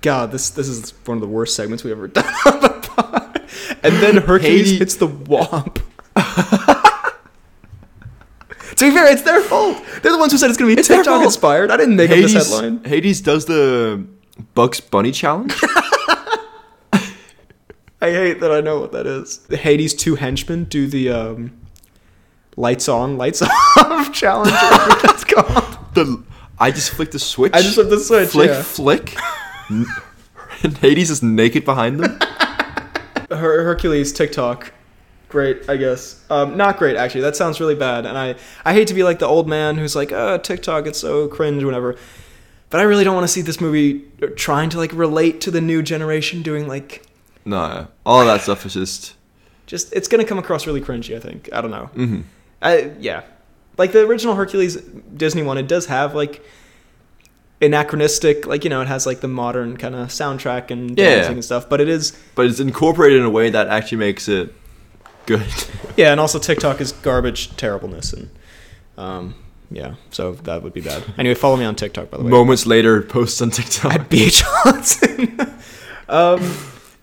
God, 0.02 0.32
this 0.32 0.50
this 0.50 0.68
is 0.68 0.92
one 1.06 1.18
of 1.18 1.22
the 1.22 1.28
worst 1.28 1.56
segments 1.56 1.84
we've 1.84 1.94
ever 1.94 2.08
done 2.10 2.26
on 2.46 2.60
the 2.60 2.70
pod. 2.70 3.42
And 3.84 3.96
then 3.98 4.18
Hercules 4.18 4.72
Hades- 4.72 4.80
hits 4.80 4.96
the 4.96 5.08
womp. 5.08 5.82
to 8.76 8.86
be 8.86 8.92
fair, 8.92 9.12
it's 9.12 9.22
their 9.22 9.42
fault. 9.42 9.78
They're 10.02 10.12
the 10.12 10.18
ones 10.18 10.32
who 10.32 10.38
said 10.38 10.50
it's 10.50 10.58
going 10.58 10.70
to 10.70 10.76
be 10.76 10.82
their 10.82 10.98
TikTok 10.98 11.24
inspired. 11.24 11.72
I 11.72 11.78
didn't 11.78 11.96
make 11.96 12.10
up 12.10 12.16
Hades, 12.16 12.34
this 12.34 12.52
headline. 12.52 12.84
Hades 12.84 13.22
does 13.22 13.46
the 13.46 14.06
Bugs 14.56 14.80
Bunny 14.80 15.12
challenge. 15.12 15.54
I 18.02 18.12
hate 18.12 18.42
that 18.42 18.52
I 18.52 18.62
know 18.62 18.80
what 18.80 18.92
that 18.92 19.08
is. 19.08 19.46
Hades 19.50 19.94
two 19.94 20.16
henchmen 20.16 20.66
do 20.66 20.88
the 20.88 21.10
um, 21.10 21.58
lights 22.56 22.88
on, 22.90 23.18
lights 23.18 23.42
off 23.78 24.12
challenge. 24.14 24.52
that's 25.02 25.24
called. 25.24 25.78
the 25.94 26.24
I 26.60 26.72
just 26.72 26.92
flick 26.92 27.12
the 27.12 27.20
switch. 27.20 27.54
I 27.54 27.62
just 27.62 27.76
flipped 27.76 27.90
the 27.90 28.00
switch, 28.00 28.30
Flick, 28.30 28.50
yeah. 28.50 28.62
flick. 28.62 29.16
And 30.64 30.78
Hades 30.78 31.10
is 31.10 31.22
naked 31.22 31.66
behind 31.66 32.00
them. 32.00 32.18
Her- 33.30 33.64
Hercules 33.64 34.14
TikTok. 34.14 34.72
Great, 35.28 35.68
I 35.70 35.76
guess. 35.76 36.24
Um, 36.30 36.56
not 36.56 36.78
great, 36.78 36.96
actually. 36.96 37.22
That 37.22 37.36
sounds 37.36 37.60
really 37.60 37.76
bad. 37.76 38.06
And 38.06 38.18
I, 38.18 38.36
I 38.64 38.74
hate 38.74 38.88
to 38.88 38.94
be 38.94 39.04
like 39.04 39.20
the 39.20 39.26
old 39.28 39.48
man 39.48 39.76
who's 39.78 39.94
like, 39.96 40.12
uh, 40.14 40.38
TikTok, 40.38 40.86
it's 40.88 41.00
so 41.00 41.28
cringe, 41.28 41.64
whatever. 41.66 41.98
But 42.70 42.80
I 42.80 42.84
really 42.84 43.04
don't 43.04 43.14
want 43.16 43.26
to 43.26 43.34
see 43.34 43.42
this 43.42 43.60
movie 43.60 44.06
trying 44.38 44.70
to 44.70 44.78
like 44.78 44.94
relate 44.94 45.42
to 45.42 45.52
the 45.52 45.60
new 45.60 45.82
generation 45.82 46.44
doing 46.44 46.68
like, 46.68 47.04
No, 47.44 47.88
all 48.06 48.24
that 48.26 48.42
stuff 48.42 48.66
is 48.66 48.74
just. 48.76 49.16
just, 49.66 49.92
it's 49.94 50.08
going 50.08 50.24
to 50.24 50.28
come 50.30 50.40
across 50.40 50.66
really 50.66 50.82
cringy, 50.82 51.14
I 51.16 51.20
think. 51.20 51.50
I 51.52 51.60
don't 51.62 51.72
know. 51.72 51.88
hmm 51.88 52.22
I, 52.64 52.92
yeah. 53.00 53.24
Like 53.78 53.92
the 53.92 54.06
original 54.06 54.36
Hercules 54.36 54.78
Disney 54.78 55.44
one, 55.44 55.58
it 55.58 55.68
does 55.68 55.86
have 55.88 56.16
like 56.16 56.44
anachronistic, 57.62 58.46
like, 58.46 58.64
you 58.64 58.70
know, 58.70 58.82
it 58.82 58.88
has 58.88 59.06
like 59.06 59.22
the 59.22 59.28
modern 59.28 59.78
kind 59.78 59.96
of 59.96 60.10
soundtrack 60.10 60.70
and 60.72 60.98
Yeah. 60.98 61.16
dancing 61.16 61.34
and 61.36 61.46
stuff. 61.46 61.70
But 61.70 61.82
it 61.82 61.90
is, 61.90 62.14
But 62.36 62.48
it's 62.48 62.60
incorporated 62.60 63.20
in 63.20 63.26
a 63.26 63.30
way 63.30 63.50
that 63.50 63.68
actually 63.68 64.00
makes 64.00 64.28
it 64.28 64.54
good. 65.26 65.46
Yeah, 65.96 66.10
and 66.12 66.20
also 66.20 66.40
TikTok 66.40 66.82
is 66.82 66.92
garbage 66.92 67.56
terribleness, 67.56 68.14
and 68.14 68.32
um, 68.98 69.36
yeah, 69.70 69.94
so 70.10 70.32
that 70.34 70.64
would 70.64 70.74
be 70.74 70.82
bad. 70.82 71.04
Anyway, 71.20 71.36
follow 71.36 71.56
me 71.56 71.66
on 71.66 71.76
TikTok 71.76 72.10
by 72.10 72.18
the 72.18 72.24
way. 72.24 72.32
Moments 72.32 72.66
later, 72.66 73.04
posts 73.04 73.40
on 73.44 73.52
TikTok. 73.52 73.94
At 73.94 74.10
BH 74.10 74.42
Johnson. 74.64 75.40
um, 76.10 76.42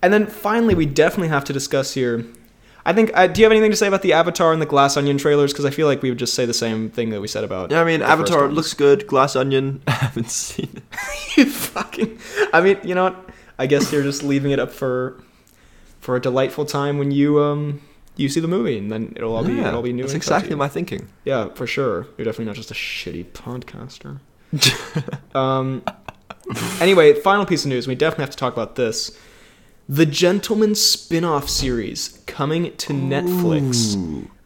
and 0.03 0.11
then 0.11 0.27
finally, 0.27 0.75
we 0.75 0.85
definitely 0.85 1.29
have 1.29 1.45
to 1.45 1.53
discuss 1.53 1.93
here. 1.93 2.25
I 2.85 2.93
think. 2.93 3.11
Uh, 3.13 3.27
do 3.27 3.41
you 3.41 3.45
have 3.45 3.51
anything 3.51 3.71
to 3.71 3.77
say 3.77 3.87
about 3.87 4.01
the 4.01 4.13
Avatar 4.13 4.53
and 4.53 4.61
the 4.61 4.65
Glass 4.65 4.97
Onion 4.97 5.17
trailers? 5.17 5.53
Because 5.53 5.65
I 5.65 5.69
feel 5.69 5.87
like 5.87 6.01
we 6.01 6.09
would 6.09 6.19
just 6.19 6.33
say 6.33 6.45
the 6.45 6.53
same 6.53 6.89
thing 6.89 7.09
that 7.11 7.21
we 7.21 7.27
said 7.27 7.43
about. 7.43 7.71
yeah, 7.71 7.81
I 7.81 7.83
mean, 7.83 8.01
Avatar 8.01 8.47
looks 8.47 8.73
good. 8.73 9.07
Glass 9.07 9.35
Onion, 9.35 9.81
I 9.87 9.91
haven't 9.91 10.29
seen 10.29 10.69
it. 10.75 10.83
you 11.37 11.45
fucking. 11.45 12.17
I 12.53 12.61
mean, 12.61 12.79
you 12.83 12.95
know 12.95 13.03
what? 13.05 13.29
I 13.59 13.67
guess 13.67 13.91
you're 13.91 14.03
just 14.03 14.23
leaving 14.23 14.51
it 14.51 14.59
up 14.59 14.71
for 14.71 15.21
for 15.99 16.15
a 16.15 16.19
delightful 16.19 16.65
time 16.65 16.97
when 16.97 17.11
you 17.11 17.39
um 17.39 17.81
you 18.17 18.29
see 18.29 18.39
the 18.39 18.47
movie, 18.47 18.77
and 18.77 18.91
then 18.91 19.13
it'll 19.15 19.35
all 19.35 19.43
be 19.43 19.53
Yeah, 19.53 19.67
it'll 19.67 19.77
all 19.77 19.81
be 19.83 19.93
new. 19.93 20.03
That's 20.03 20.13
exactly 20.13 20.55
my 20.55 20.67
thinking. 20.67 21.07
Yeah, 21.23 21.49
for 21.49 21.67
sure. 21.67 22.07
You're 22.17 22.25
definitely 22.25 22.45
not 22.45 22.55
just 22.55 22.71
a 22.71 22.73
shitty 22.73 23.25
podcaster. 23.31 24.19
um. 25.35 25.83
Anyway, 26.81 27.13
final 27.13 27.45
piece 27.45 27.63
of 27.63 27.69
news. 27.69 27.87
We 27.87 27.95
definitely 27.95 28.23
have 28.23 28.31
to 28.31 28.37
talk 28.37 28.53
about 28.53 28.75
this. 28.75 29.17
The 29.91 30.05
Gentleman 30.05 30.73
spin-off 30.73 31.49
series 31.49 32.23
coming 32.25 32.73
to 32.77 32.93
Netflix. 32.93 33.97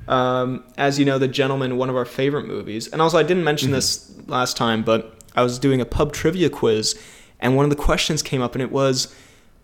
Um, 0.08 0.64
as 0.76 0.98
you 0.98 1.06
know, 1.06 1.20
The 1.20 1.28
Gentleman, 1.28 1.78
one 1.78 1.88
of 1.88 1.96
our 1.96 2.04
favorite 2.04 2.48
movies. 2.48 2.88
And 2.88 3.00
also, 3.00 3.20
I 3.20 3.22
didn't 3.22 3.44
mention 3.44 3.70
this 3.70 4.12
last 4.26 4.58
time, 4.58 4.82
but 4.82 5.22
I 5.36 5.44
was 5.44 5.60
doing 5.60 5.80
a 5.82 5.86
pub 5.86 6.14
trivia 6.14 6.50
quiz, 6.50 7.00
and 7.40 7.56
one 7.56 7.64
of 7.64 7.70
the 7.70 7.76
questions 7.76 8.24
came 8.24 8.42
up, 8.42 8.56
and 8.56 8.62
it 8.64 8.72
was, 8.72 9.14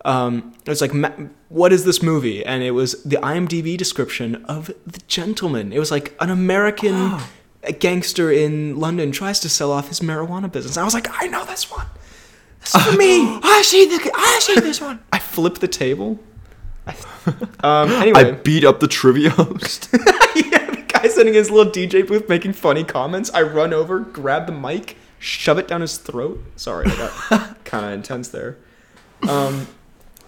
um, 0.05 0.53
it 0.63 0.69
was 0.69 0.81
like, 0.81 0.91
what 1.49 1.73
is 1.73 1.83
this 1.83 2.03
movie? 2.03 2.45
And 2.45 2.61
it 2.61 2.71
was 2.71 3.01
the 3.01 3.15
IMDb 3.15 3.75
description 3.75 4.45
of 4.45 4.67
The 4.85 5.01
Gentleman. 5.07 5.73
It 5.73 5.79
was 5.79 5.89
like 5.89 6.15
an 6.19 6.29
American 6.29 7.17
gangster 7.79 8.31
in 8.31 8.79
London 8.79 9.11
tries 9.11 9.39
to 9.39 9.49
sell 9.49 9.71
off 9.71 9.87
his 9.87 9.99
marijuana 9.99 10.51
business. 10.51 10.77
I 10.77 10.83
was 10.83 10.93
like, 10.93 11.07
I 11.09 11.25
know 11.25 11.43
this 11.45 11.71
one. 11.71 11.87
This 12.61 12.75
is 12.75 12.83
for 12.83 12.97
me. 12.97 13.39
I 13.43 13.61
see 13.65 13.85
the. 13.85 14.11
I 14.15 14.39
see 14.41 14.55
this 14.55 14.79
one. 14.79 14.99
I 15.11 15.19
flip 15.19 15.55
the 15.55 15.67
table. 15.67 16.19
I, 16.87 16.95
um, 17.63 17.91
anyway. 17.91 18.19
I 18.19 18.31
beat 18.31 18.63
up 18.63 18.79
the 18.79 18.87
trivia 18.87 19.31
host. 19.31 19.89
yeah, 20.35 20.69
the 20.69 20.83
guy 20.87 21.07
sitting 21.07 21.29
in 21.29 21.33
his 21.33 21.49
little 21.49 21.71
DJ 21.71 22.07
booth 22.07 22.29
making 22.29 22.53
funny 22.53 22.83
comments. 22.83 23.31
I 23.33 23.41
run 23.41 23.73
over, 23.73 23.99
grab 23.99 24.45
the 24.45 24.51
mic, 24.51 24.95
shove 25.19 25.57
it 25.57 25.67
down 25.67 25.81
his 25.81 25.97
throat. 25.97 26.43
Sorry, 26.55 26.87
I 26.87 26.95
got 27.29 27.63
kind 27.65 27.85
of 27.85 27.91
intense 27.91 28.29
there. 28.29 28.57
Um, 29.27 29.67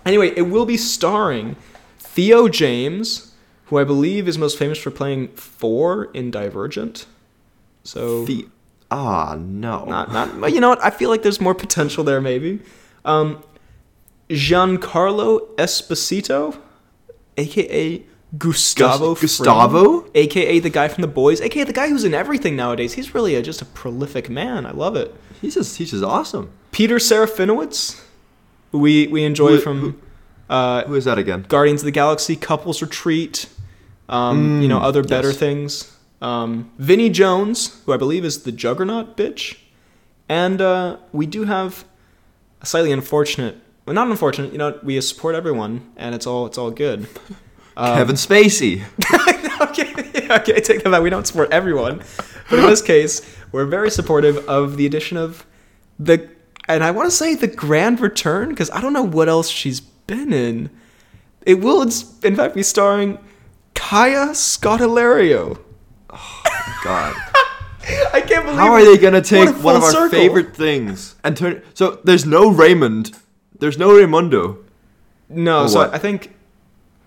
anyway, 0.05 0.33
it 0.35 0.43
will 0.43 0.65
be 0.65 0.77
starring 0.77 1.55
Theo 1.99 2.47
James, 2.47 3.33
who 3.65 3.77
I 3.77 3.83
believe 3.83 4.27
is 4.27 4.37
most 4.37 4.57
famous 4.57 4.77
for 4.77 4.91
playing 4.91 5.29
Four 5.29 6.05
in 6.13 6.31
Divergent. 6.31 7.05
So 7.83 8.25
the. 8.25 8.47
Ah 8.95 9.35
no. 9.39 9.85
not 9.85 10.11
not. 10.13 10.39
But 10.39 10.53
you 10.53 10.59
know 10.61 10.69
what? 10.69 10.83
I 10.83 10.91
feel 10.91 11.09
like 11.09 11.23
there's 11.23 11.41
more 11.41 11.55
potential 11.55 12.03
there. 12.03 12.21
Maybe. 12.21 12.59
Um, 13.05 13.41
Giancarlo 14.29 15.47
Esposito, 15.57 16.57
aka 17.37 18.03
Gustavo. 18.37 19.13
Gus- 19.13 19.21
Gustavo? 19.21 20.01
Fring, 20.01 20.11
aka 20.15 20.59
the 20.59 20.69
guy 20.69 20.87
from 20.87 21.01
The 21.01 21.07
Boys, 21.07 21.41
aka 21.41 21.63
the 21.63 21.73
guy 21.73 21.89
who's 21.89 22.03
in 22.03 22.13
everything 22.13 22.55
nowadays. 22.55 22.93
He's 22.93 23.13
really 23.13 23.35
a, 23.35 23.41
just 23.41 23.61
a 23.61 23.65
prolific 23.65 24.29
man. 24.29 24.65
I 24.65 24.71
love 24.71 24.95
it. 24.95 25.13
He's 25.41 25.55
just. 25.55 25.77
He's 25.77 25.91
just 25.91 26.03
awesome. 26.03 26.51
Peter 26.71 26.95
Serafinowicz, 26.97 28.01
who 28.71 28.79
we 28.79 29.07
we 29.07 29.23
enjoy 29.23 29.51
Who- 29.53 29.59
from 29.59 29.79
who- 29.81 29.95
uh, 30.49 30.83
Who 30.85 30.95
is 30.95 31.05
that 31.05 31.17
again? 31.17 31.45
Guardians 31.47 31.81
of 31.81 31.85
the 31.85 31.91
Galaxy, 31.91 32.35
Couples 32.35 32.81
Retreat, 32.81 33.47
um, 34.09 34.61
you 34.61 34.67
know, 34.67 34.79
Mm, 34.79 34.83
other 34.83 35.03
better 35.03 35.29
yes. 35.29 35.37
things. 35.37 35.91
Um, 36.23 36.71
Vinnie 36.77 37.09
Jones, 37.09 37.81
who 37.85 37.91
I 37.91 37.97
believe 37.97 38.23
is 38.23 38.43
the 38.43 38.51
Juggernaut 38.53 39.17
bitch. 39.17 39.57
And 40.29 40.61
uh, 40.61 40.97
we 41.11 41.25
do 41.25 41.43
have 41.43 41.83
a 42.61 42.65
slightly 42.65 42.93
unfortunate, 42.93 43.57
well, 43.85 43.93
not 43.93 44.07
unfortunate, 44.07 44.53
you 44.53 44.57
know, 44.57 44.79
we 44.83 44.99
support 45.01 45.35
everyone, 45.35 45.91
and 45.97 46.15
it's 46.15 46.25
all 46.25 46.45
it's 46.45 46.57
all 46.57 46.71
good. 46.71 47.07
Um, 47.75 47.97
Kevin 47.97 48.15
Spacey. 48.15 48.83
okay, 49.61 50.23
yeah, 50.25 50.37
okay, 50.37 50.61
take 50.61 50.81
that 50.83 50.89
back. 50.89 51.03
We 51.03 51.09
don't 51.09 51.27
support 51.27 51.51
everyone, 51.51 52.01
but 52.49 52.59
in 52.59 52.65
this 52.67 52.81
case, 52.81 53.37
we're 53.51 53.65
very 53.65 53.91
supportive 53.91 54.37
of 54.47 54.77
the 54.77 54.85
addition 54.85 55.17
of 55.17 55.45
the, 55.99 56.29
and 56.69 56.85
I 56.85 56.91
want 56.91 57.07
to 57.09 57.15
say 57.15 57.35
the 57.35 57.47
grand 57.47 57.99
return 57.99 58.47
because 58.49 58.71
I 58.71 58.79
don't 58.79 58.93
know 58.93 59.03
what 59.03 59.27
else 59.27 59.49
she's 59.49 59.81
been 59.81 60.31
in. 60.31 60.69
It 61.45 61.55
will, 61.55 61.81
in 61.81 62.35
fact, 62.37 62.55
be 62.55 62.63
starring 62.63 63.19
Kaya 63.75 64.33
Scott 64.33 64.79
Scodelario. 64.79 65.59
God. 66.83 67.15
I 68.13 68.21
can't 68.21 68.45
believe. 68.45 68.57
How 68.59 68.71
are 68.71 68.83
they 68.83 68.97
gonna 68.97 69.21
take 69.21 69.49
one 69.63 69.75
of 69.75 69.83
our 69.83 69.91
circle. 69.91 70.09
favorite 70.17 70.55
things 70.55 71.15
and 71.23 71.35
turn? 71.35 71.61
So 71.73 71.99
there's 72.03 72.25
no 72.25 72.49
Raymond. 72.49 73.11
There's 73.59 73.77
no 73.77 73.89
Raymundo. 73.89 74.57
No, 75.29 75.63
Or 75.63 75.67
so 75.69 75.79
what? 75.79 75.93
I 75.93 75.97
think, 75.97 76.33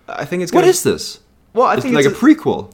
I 0.07 0.25
think 0.25 0.43
it's 0.43 0.51
What 0.51 0.61
gonna. 0.61 0.69
is 0.71 0.83
this? 0.83 1.19
Well, 1.53 1.65
I 1.67 1.75
It's 1.75 1.83
think 1.83 1.95
like 1.95 2.05
it's 2.05 2.21
like 2.21 2.35
a 2.37 2.39
prequel. 2.41 2.71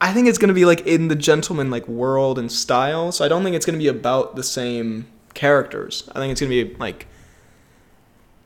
I 0.00 0.12
think 0.12 0.28
it's 0.28 0.38
gonna 0.38 0.52
be 0.52 0.64
like 0.64 0.86
in 0.86 1.08
the 1.08 1.14
gentleman 1.16 1.70
like 1.70 1.86
world 1.88 2.38
and 2.38 2.50
style. 2.50 3.12
So 3.12 3.24
I 3.24 3.28
don't 3.28 3.42
think 3.44 3.54
it's 3.56 3.66
gonna 3.66 3.78
be 3.78 3.88
about 3.88 4.34
the 4.36 4.42
same 4.42 5.06
characters. 5.34 6.08
I 6.14 6.18
think 6.18 6.32
it's 6.32 6.40
gonna 6.40 6.50
be 6.50 6.74
like 6.76 7.06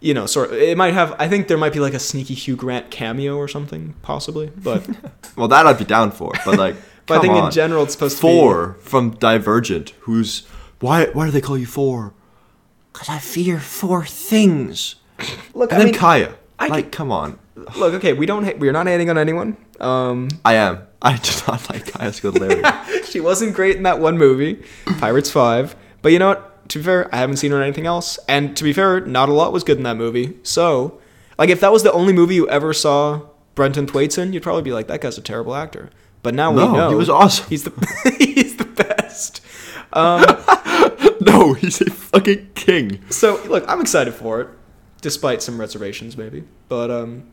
you 0.02 0.14
know, 0.14 0.24
sort. 0.24 0.50
of, 0.50 0.56
It 0.56 0.78
might 0.78 0.94
have. 0.94 1.14
I 1.18 1.28
think 1.28 1.48
there 1.48 1.58
might 1.58 1.74
be 1.74 1.80
like 1.80 1.92
a 1.92 1.98
sneaky 1.98 2.32
Hugh 2.34 2.56
Grant 2.56 2.90
cameo 2.90 3.36
or 3.36 3.46
something, 3.48 3.94
possibly. 4.00 4.50
But 4.56 4.88
Well, 5.36 5.48
that 5.48 5.66
I'd 5.66 5.76
be 5.78 5.84
down 5.84 6.10
for, 6.10 6.32
but 6.46 6.56
like, 6.58 6.74
but 7.10 7.18
I 7.18 7.20
think 7.22 7.34
on. 7.34 7.44
in 7.46 7.50
general 7.50 7.82
it's 7.84 7.92
supposed 7.92 8.16
to 8.18 8.22
be 8.22 8.28
Four 8.28 8.74
from 8.80 9.10
Divergent, 9.10 9.90
who's 10.00 10.46
why? 10.80 11.06
Why 11.12 11.26
do 11.26 11.30
they 11.30 11.40
call 11.40 11.58
you 11.58 11.66
Four? 11.66 12.14
Cause 12.92 13.08
I 13.08 13.18
fear 13.18 13.58
four 13.60 14.04
things. 14.04 14.96
Look, 15.54 15.70
And 15.70 15.76
I 15.80 15.84
then 15.84 15.92
mean, 15.92 15.94
Kaya. 15.94 16.34
I 16.58 16.66
like, 16.68 16.84
could- 16.86 16.92
come 16.92 17.12
on. 17.12 17.38
look. 17.76 17.94
Okay, 17.94 18.12
we 18.14 18.26
don't. 18.26 18.44
Ha- 18.44 18.54
we're 18.58 18.72
not 18.72 18.86
hating 18.86 19.08
on 19.10 19.18
anyone. 19.18 19.56
Um, 19.80 20.28
I 20.44 20.54
am. 20.54 20.80
I 21.02 21.16
do 21.16 21.30
not 21.46 21.68
like 21.70 21.92
Kaya 21.92 22.10
Scodelario. 22.10 23.04
she 23.10 23.20
wasn't 23.20 23.54
great 23.54 23.76
in 23.76 23.84
that 23.84 24.00
one 24.00 24.18
movie, 24.18 24.62
Pirates 24.98 25.30
Five. 25.30 25.76
But 26.02 26.12
you 26.12 26.18
know 26.18 26.28
what? 26.28 26.68
To 26.70 26.78
be 26.78 26.84
fair, 26.84 27.12
I 27.14 27.18
haven't 27.18 27.36
seen 27.38 27.50
her 27.52 27.56
in 27.58 27.62
anything 27.64 27.86
else. 27.86 28.18
And 28.28 28.56
to 28.56 28.64
be 28.64 28.72
fair, 28.72 29.00
not 29.00 29.28
a 29.28 29.32
lot 29.32 29.52
was 29.52 29.64
good 29.64 29.76
in 29.78 29.82
that 29.84 29.96
movie. 29.96 30.36
So, 30.42 31.00
like, 31.38 31.48
if 31.50 31.60
that 31.60 31.72
was 31.72 31.82
the 31.82 31.92
only 31.92 32.12
movie 32.12 32.34
you 32.36 32.48
ever 32.48 32.72
saw 32.72 33.22
Brenton 33.54 33.86
Thwaites 33.86 34.18
in, 34.18 34.32
you'd 34.32 34.42
probably 34.42 34.62
be 34.62 34.72
like, 34.72 34.86
that 34.88 35.00
guy's 35.00 35.18
a 35.18 35.22
terrible 35.22 35.54
actor. 35.54 35.90
But 36.22 36.34
now 36.34 36.52
No, 36.52 36.66
we 36.66 36.72
know 36.78 36.88
he 36.90 36.94
was 36.96 37.08
awesome. 37.10 37.46
He's 37.48 37.64
the 37.64 37.72
he's 38.18 38.56
the 38.56 38.64
best. 38.66 39.40
Um, 39.92 40.24
no, 41.20 41.54
he's 41.54 41.80
a 41.80 41.90
fucking 41.90 42.50
king. 42.54 43.00
so 43.10 43.40
look, 43.46 43.64
I'm 43.68 43.80
excited 43.80 44.14
for 44.14 44.40
it, 44.40 44.48
despite 45.00 45.42
some 45.42 45.58
reservations 45.60 46.16
maybe. 46.16 46.44
But 46.68 46.90
um, 46.90 47.24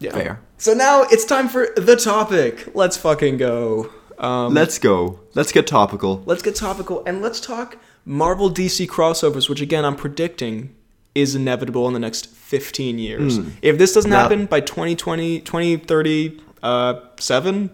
yeah. 0.00 0.12
Fair. 0.12 0.40
So 0.58 0.74
now 0.74 1.02
it's 1.10 1.24
time 1.24 1.48
for 1.48 1.68
the 1.76 1.96
topic. 1.96 2.68
Let's 2.74 2.96
fucking 2.96 3.36
go. 3.36 3.90
Um, 4.18 4.52
Let's 4.54 4.78
go. 4.78 5.20
Let's 5.34 5.50
get 5.52 5.66
topical. 5.66 6.22
let's 6.26 6.42
get 6.42 6.54
topical 6.54 7.02
and 7.06 7.22
let's 7.22 7.40
talk 7.40 7.76
Marvel 8.04 8.50
DC 8.50 8.86
crossovers, 8.88 9.48
which 9.48 9.60
again 9.60 9.84
I'm 9.84 9.96
predicting 9.96 10.74
is 11.14 11.34
inevitable 11.34 11.86
in 11.88 11.92
the 11.92 11.98
next 12.00 12.26
15 12.28 12.98
years. 12.98 13.38
If 13.62 13.78
this 13.78 13.92
doesn't 13.94 14.10
Now- 14.10 14.22
happen 14.22 14.46
by 14.46 14.60
2020, 14.60 15.40
2037, 15.40 17.70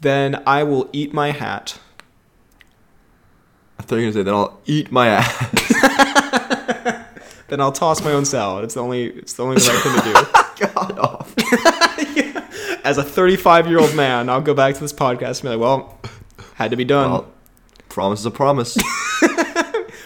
then 0.00 0.42
I 0.46 0.62
will 0.62 0.88
eat 0.92 1.12
my 1.12 1.30
hat. 1.32 1.78
I 3.78 3.82
thought 3.82 3.96
you 3.96 4.06
were 4.06 4.12
gonna 4.12 4.12
say 4.12 4.22
then 4.22 4.34
I'll 4.34 4.60
eat 4.66 4.92
my 4.92 5.08
ass. 5.08 5.86
Then 7.50 7.60
I'll 7.60 7.72
toss 7.72 8.02
my 8.04 8.12
own 8.12 8.24
salad. 8.24 8.62
It's 8.62 8.74
the 8.74 8.80
only 8.80 9.06
it's 9.06 9.32
the 9.32 9.42
only 9.42 9.56
right 9.56 9.82
thing 9.82 9.94
to 9.96 10.04
do. 10.04 10.72
God 10.72 10.98
off. 11.00 11.34
do. 12.14 12.40
As 12.84 12.96
a 12.96 13.02
35 13.02 13.66
year 13.66 13.80
old 13.80 13.94
man, 13.96 14.28
I'll 14.28 14.40
go 14.40 14.54
back 14.54 14.74
to 14.76 14.80
this 14.80 14.92
podcast 14.92 15.40
and 15.40 15.42
be 15.42 15.48
like, 15.48 15.58
well, 15.58 15.98
had 16.54 16.70
to 16.70 16.76
be 16.76 16.84
done. 16.84 17.10
Well, 17.10 17.32
promise 17.88 18.20
is 18.20 18.26
a 18.26 18.30
promise. 18.30 18.78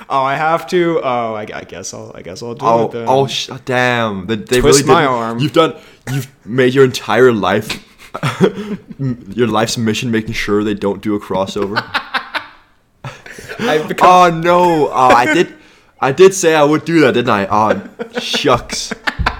oh, 0.08 0.22
I 0.22 0.36
have 0.36 0.66
to. 0.68 1.02
Oh, 1.04 1.34
I, 1.34 1.42
I 1.42 1.64
guess 1.64 1.92
I'll 1.92 2.12
I 2.14 2.22
guess 2.22 2.42
I'll 2.42 2.54
do 2.54 2.64
oh, 2.64 2.86
it 2.86 2.92
then. 2.92 3.04
oh, 3.08 3.26
sh- 3.26 3.50
damn! 3.66 4.26
They, 4.26 4.36
they 4.36 4.62
Twist 4.62 4.80
really 4.80 4.94
my 4.94 5.04
arm. 5.04 5.38
You've 5.38 5.52
done. 5.52 5.76
You've 6.10 6.46
made 6.46 6.72
your 6.72 6.86
entire 6.86 7.30
life, 7.30 7.84
your 9.34 9.48
life's 9.48 9.76
mission, 9.78 10.10
making 10.10 10.34
sure 10.34 10.64
they 10.64 10.74
don't 10.74 11.02
do 11.02 11.14
a 11.14 11.20
crossover. 11.20 11.76
I've 13.58 13.88
become 13.88 14.08
oh 14.08 14.30
no! 14.30 14.88
Oh, 14.88 14.92
I 14.92 15.32
did. 15.32 15.54
I 16.00 16.12
did 16.12 16.34
say 16.34 16.54
I 16.54 16.64
would 16.64 16.84
do 16.84 17.00
that, 17.00 17.14
didn't 17.14 17.30
I? 17.30 17.46
Oh, 17.46 18.20
shucks. 18.20 18.92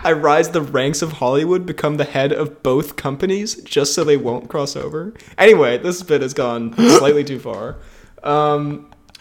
I 0.03 0.13
rise 0.13 0.51
the 0.51 0.63
ranks 0.63 1.03
of 1.03 1.13
Hollywood, 1.13 1.67
become 1.67 1.97
the 1.97 2.05
head 2.05 2.33
of 2.33 2.63
both 2.63 2.97
companies, 2.97 3.57
just 3.63 3.93
so 3.93 4.03
they 4.05 4.17
won't 4.17 4.49
cross 4.49 4.77
over. 4.77 5.13
Anyway, 5.37 5.79
this 5.79 6.03
bit 6.03 6.23
has 6.23 6.33
gone 6.33 6.75
slightly 6.75 7.25
too 7.25 7.39
far. 7.39 7.77
Um, 8.23 8.91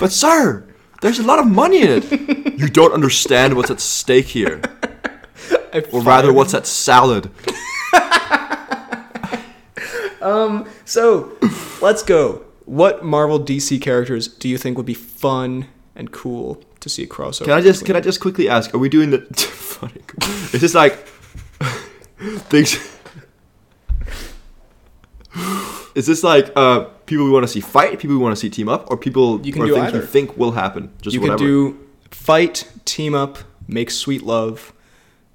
But 0.00 0.12
sir, 0.12 0.66
there's 1.02 1.18
a 1.18 1.22
lot 1.22 1.38
of 1.38 1.46
money 1.46 1.82
in 1.82 2.02
it. 2.02 2.58
You 2.58 2.68
don't 2.68 2.94
understand 2.94 3.54
what's 3.54 3.70
at 3.70 3.80
stake 3.80 4.24
here, 4.24 4.62
I 5.74 5.84
or 5.92 6.00
rather, 6.00 6.32
what's 6.32 6.54
at 6.54 6.66
salad. 6.66 7.30
So, 10.90 11.38
let's 11.80 12.02
go. 12.02 12.44
What 12.64 13.04
Marvel 13.04 13.38
DC 13.38 13.80
characters 13.80 14.26
do 14.26 14.48
you 14.48 14.58
think 14.58 14.76
would 14.76 14.86
be 14.86 14.94
fun 14.94 15.68
and 15.94 16.10
cool 16.10 16.60
to 16.80 16.88
see 16.88 17.04
a 17.04 17.06
crossover? 17.06 17.44
Can 17.44 17.52
I 17.52 17.60
just 17.60 17.82
between? 17.82 17.94
can 17.94 17.96
I 17.96 18.00
just 18.00 18.20
quickly 18.20 18.48
ask? 18.48 18.74
Are 18.74 18.78
we 18.78 18.88
doing 18.88 19.10
the? 19.10 19.18
funny. 19.80 20.00
Is 20.52 20.60
this 20.60 20.74
like 20.74 20.96
things? 22.50 22.76
Is 25.94 26.06
this 26.08 26.24
like 26.24 26.50
uh 26.56 26.86
people 27.06 27.24
we 27.24 27.30
want 27.30 27.44
to 27.44 27.48
see 27.48 27.60
fight, 27.60 28.00
people 28.00 28.16
we 28.16 28.22
want 28.22 28.34
to 28.34 28.40
see 28.40 28.50
team 28.50 28.68
up, 28.68 28.90
or 28.90 28.96
people 28.96 29.40
You 29.46 29.52
can 29.52 29.62
or 29.62 29.66
do 29.66 29.74
things 29.74 29.86
either. 29.86 29.98
you 30.00 30.06
think 30.06 30.36
will 30.36 30.52
happen? 30.52 30.92
Just 31.02 31.14
you 31.14 31.20
whatever. 31.20 31.38
can 31.38 31.46
do 31.46 31.86
fight, 32.10 32.68
team 32.84 33.14
up, 33.14 33.38
make 33.68 33.92
sweet 33.92 34.22
love. 34.22 34.72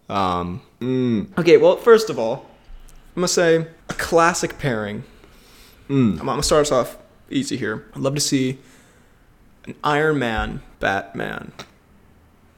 Um, 0.10 0.62
Mm, 0.82 1.38
okay, 1.38 1.58
well, 1.58 1.78
first 1.78 2.10
of 2.10 2.20
all, 2.20 2.46
I'm 3.16 3.22
gonna 3.22 3.28
say 3.28 3.68
a 3.90 3.94
classic 3.94 4.60
pairing. 4.60 5.04
mm. 5.90 6.14
I'm, 6.14 6.20
I'm 6.20 6.26
gonna 6.26 6.44
start 6.44 6.62
us 6.68 6.72
off 6.72 6.98
easy 7.30 7.58
here. 7.58 7.86
I'd 7.96 8.02
love 8.02 8.14
to 8.16 8.22
see 8.22 8.60
an 9.66 9.76
Iron 9.84 10.20
Man 10.20 10.62
Batman 10.80 11.52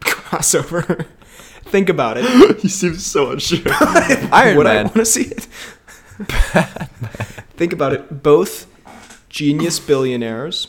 crossover. 0.00 1.06
Think 1.64 1.88
about 1.88 2.16
it. 2.18 2.58
he 2.60 2.68
seems 2.68 3.04
so 3.06 3.30
unsure. 3.30 3.60
Iron 4.32 4.56
Would 4.56 4.66
I 4.66 4.82
want 4.82 4.94
to 4.94 5.04
see 5.04 5.24
it? 5.26 5.46
Think 7.56 7.72
about 7.72 7.92
it. 7.92 8.22
Both 8.22 8.66
genius 9.28 9.78
billionaires, 9.78 10.68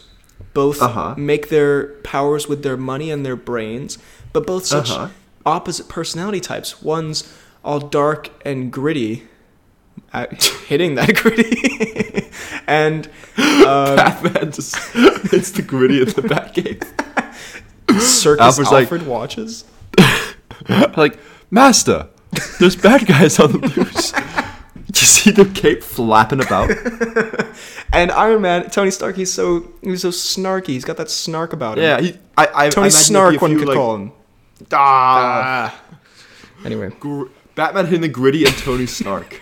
both 0.54 0.82
Uh-huh. 0.82 1.16
make 1.18 1.50
their 1.50 1.94
powers 2.04 2.48
with 2.48 2.64
their 2.64 2.78
money 2.78 3.10
and 3.10 3.26
their 3.26 3.36
brains, 3.38 3.98
but 4.34 4.46
both 4.46 4.66
such 4.66 4.92
Uh-huh. 4.92 5.08
Opposite 5.50 5.90
personality 5.90 6.40
types. 6.40 6.82
One's 6.82 7.32
all 7.64 7.80
dark 7.80 8.30
and 8.46 8.72
gritty, 8.72 9.28
hitting 10.68 10.96
that 10.96 11.16
gritty, 11.16 12.30
and 12.68 13.08
um, 13.38 13.96
Batman 13.96 14.52
just 14.52 14.76
it's 15.34 15.52
the 15.52 15.62
gritty 15.62 16.02
of 16.02 16.16
the 16.16 16.22
Batcave. 16.22 16.84
Circus 18.00 18.42
Alfred's 18.42 18.72
like- 18.72 18.84
Alfred 18.84 19.08
watches. 19.08 19.66
like, 20.98 21.20
Master, 21.52 22.08
there's 22.60 22.76
bad 22.76 23.06
guys 23.08 23.40
on 23.40 23.52
the 23.52 23.68
loose. 23.76 24.14
you 24.88 25.08
see 25.08 25.32
the 25.32 25.46
cape 25.46 25.84
flapping 25.84 26.42
about? 26.42 26.70
And 27.92 28.12
Iron 28.12 28.42
Man, 28.42 28.70
Tony 28.70 28.92
Stark, 28.92 29.16
he's 29.16 29.34
so 29.34 29.72
he's 29.82 30.02
so 30.02 30.10
snarky. 30.10 30.68
He's 30.68 30.86
got 30.86 30.98
that 30.98 31.10
snark 31.10 31.54
about 31.54 31.78
him. 31.78 31.84
Yeah, 31.84 32.02
he, 32.02 32.18
I, 32.38 32.66
I, 32.66 32.70
Tony 32.70 32.90
Snark, 32.90 33.42
one 33.42 33.58
could 33.58 33.68
like, 33.68 33.76
call 33.76 33.96
him. 33.96 34.12
Ah. 34.72 35.80
Anyway, 36.66 36.92
Gr- 37.00 37.26
Batman 37.56 37.86
hitting 37.86 38.02
the 38.02 38.08
gritty 38.10 38.46
and 38.46 38.56
Tony 38.58 38.86
Snark. 38.86 39.42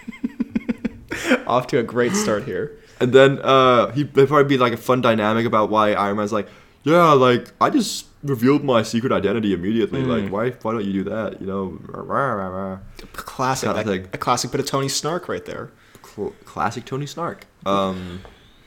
off 1.48 1.68
to 1.68 1.80
a 1.80 1.84
great 1.84 2.14
start 2.14 2.44
here. 2.44 2.78
And 3.00 3.14
then 3.14 3.40
uh, 3.40 3.92
he 3.92 4.04
there'd 4.04 4.28
probably 4.28 4.46
be 4.50 4.58
like 4.58 4.74
a 4.74 4.78
fun 4.78 5.02
dynamic 5.02 5.46
about 5.46 5.70
why 5.70 5.94
Iron 5.94 6.18
Man's 6.18 6.34
like, 6.34 6.48
yeah, 6.84 7.12
like 7.12 7.52
I 7.62 7.70
just 7.70 8.06
revealed 8.24 8.64
my 8.64 8.82
secret 8.84 9.12
identity 9.12 9.54
immediately. 9.54 10.02
Mm. 10.02 10.08
Like, 10.24 10.32
why 10.32 10.50
why 10.62 10.72
don't 10.74 10.86
you 10.86 10.94
do 10.94 11.10
that? 11.10 11.40
You 11.42 11.48
know, 11.48 11.78
rah, 11.88 12.02
rah, 12.02 12.34
rah, 12.34 12.48
rah. 12.72 12.80
Classic, 13.14 13.68
Kinda 13.70 13.84
that- 13.84 13.90
thing. 14.04 14.10
a 14.14 14.18
classic 14.18 14.52
bit 14.52 14.60
of 14.60 14.66
Tony 14.66 14.90
Snark 14.90 15.28
right 15.30 15.46
there. 15.46 15.72
Cl- 16.04 16.34
classic 16.46 16.86
Tony 16.86 17.06
Snark. 17.06 17.46
Um, 17.66 18.22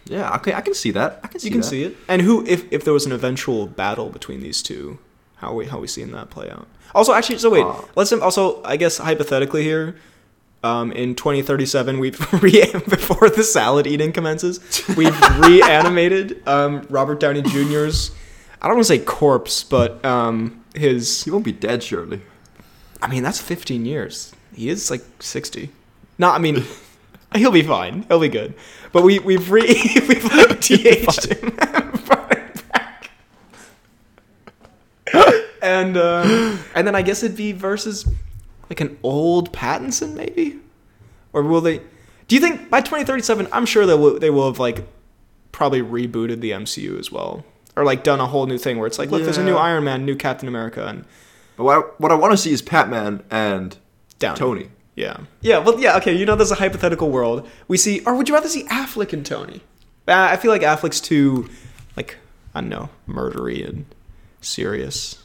yeah, 0.05 0.35
okay, 0.37 0.55
I 0.55 0.61
can 0.61 0.75
see 0.75 0.91
that. 0.93 1.21
I 1.25 1.29
can 1.29 1.41
see 1.41 1.49
You 1.49 1.53
can 1.53 1.61
that. 1.63 1.67
see 1.67 1.83
it. 1.85 1.97
And 2.09 2.23
who, 2.23 2.45
if 2.47 2.65
if 2.73 2.85
there 2.85 2.93
was 2.93 3.07
an 3.07 3.13
eventual 3.13 3.67
battle 3.67 4.11
between 4.11 4.41
these 4.41 4.63
two, 4.63 4.99
how 5.41 5.53
we 5.55 5.67
how 5.67 5.79
we 5.79 5.87
seeing 5.87 6.13
that 6.13 6.31
play 6.31 6.49
out? 6.51 6.67
Also, 6.95 7.13
actually, 7.13 7.39
so 7.39 7.51
wait, 7.51 7.65
Uh. 7.65 7.81
let's 7.97 8.13
also, 8.13 8.63
I 8.65 8.77
guess, 8.77 8.99
hypothetically 8.99 9.63
here, 9.63 9.97
um, 10.63 10.91
in 10.93 11.15
2037, 11.15 11.99
we've 11.99 12.19
re- 12.43 12.71
before 12.89 13.31
the 13.31 13.43
salad 13.45 13.87
eating 13.87 14.13
commences, 14.13 14.61
we've 14.97 15.19
reanimated 15.41 16.43
um, 16.47 16.87
Robert 16.91 17.21
Downey 17.21 17.43
Jr.'s. 17.43 18.11
I 18.61 18.67
don't 18.67 18.77
want 18.77 18.87
to 18.87 18.93
say 18.97 19.03
corpse, 19.05 19.63
but 19.65 20.05
um, 20.05 20.63
his. 20.75 21.25
He 21.25 21.31
won't 21.31 21.45
be 21.45 21.53
dead, 21.53 21.83
surely. 21.83 22.21
I 23.01 23.09
mean, 23.09 23.23
that's 23.23 23.41
15 23.41 23.87
years. 23.87 24.33
He 24.55 24.69
is 24.69 24.91
like 24.91 25.03
60. 25.21 25.71
No, 26.19 26.29
I 26.31 26.39
mean, 26.39 26.65
he'll 27.35 27.51
be 27.53 27.63
fine. 27.63 28.03
He'll 28.09 28.21
be 28.21 28.29
good. 28.29 28.53
But 28.93 29.03
we 29.05 29.19
we've 29.21 29.51
re 29.51 29.63
we've 30.09 30.25
like 30.25 30.63
him. 30.65 31.05
brought 32.05 32.37
him 32.37 32.53
back. 32.73 33.11
And 35.79 35.97
uh, 35.97 36.57
and 36.75 36.87
then 36.87 36.95
I 36.95 37.03
guess 37.03 37.23
it'd 37.23 37.37
be 37.37 37.53
versus 37.53 38.07
like 38.69 38.81
an 38.81 38.99
old 39.03 39.53
Pattinson 39.53 40.15
maybe, 40.15 40.59
or 41.33 41.43
will 41.43 41.61
they? 41.61 41.79
Do 42.29 42.37
you 42.37 42.41
think 42.41 42.71
by 42.71 42.81
2037? 42.81 43.49
I'm 43.53 43.67
sure 43.67 43.87
they 43.87 43.95
will. 43.95 44.19
They 44.19 44.31
will 44.31 44.47
have 44.47 44.59
like 44.59 44.87
probably 45.53 45.83
rebooted 45.83 46.41
the 46.41 46.53
MCU 46.53 46.99
as 46.99 47.11
well, 47.11 47.45
or 47.77 47.85
like 47.85 48.03
done 48.05 48.21
a 48.21 48.27
whole 48.27 48.47
new 48.47 48.59
thing 48.59 48.79
where 48.79 48.87
it's 48.87 48.99
like, 48.99 49.11
look, 49.11 49.23
there's 49.23 49.39
a 49.39 49.45
new 49.45 49.57
Iron 49.57 49.85
Man, 49.85 50.05
new 50.05 50.17
Captain 50.17 50.49
America, 50.49 50.87
and 50.87 51.05
But 51.57 51.65
what 51.65 51.77
I, 51.77 51.81
what 51.99 52.13
I 52.13 52.15
want 52.15 52.33
to 52.33 52.37
see 52.37 52.53
is 52.53 52.63
Patman 52.63 53.23
and 53.31 53.77
Downey. 54.19 54.39
Tony. 54.39 54.71
Yeah. 54.97 55.19
Yeah, 55.41 55.59
well, 55.59 55.81
yeah, 55.81 55.97
okay, 55.97 56.15
you 56.15 56.27
know 56.27 56.37
there's 56.37 56.51
a 56.51 56.57
hypothetical 56.57 57.11
world. 57.11 57.49
We 57.69 57.79
see, 57.79 58.01
or 58.05 58.15
would 58.15 58.29
you 58.29 58.35
rather 58.35 58.49
see 58.49 58.65
Affleck 58.65 59.13
and 59.13 59.25
Tony? 59.25 59.63
Uh, 60.07 60.29
I 60.31 60.37
feel 60.37 60.51
like 60.51 60.63
Affleck's 60.63 61.01
too, 61.01 61.49
like, 61.97 62.17
I 62.55 62.61
don't 62.61 62.69
know, 62.69 62.91
murdery 63.09 63.67
and 63.67 63.87
serious. 64.43 65.23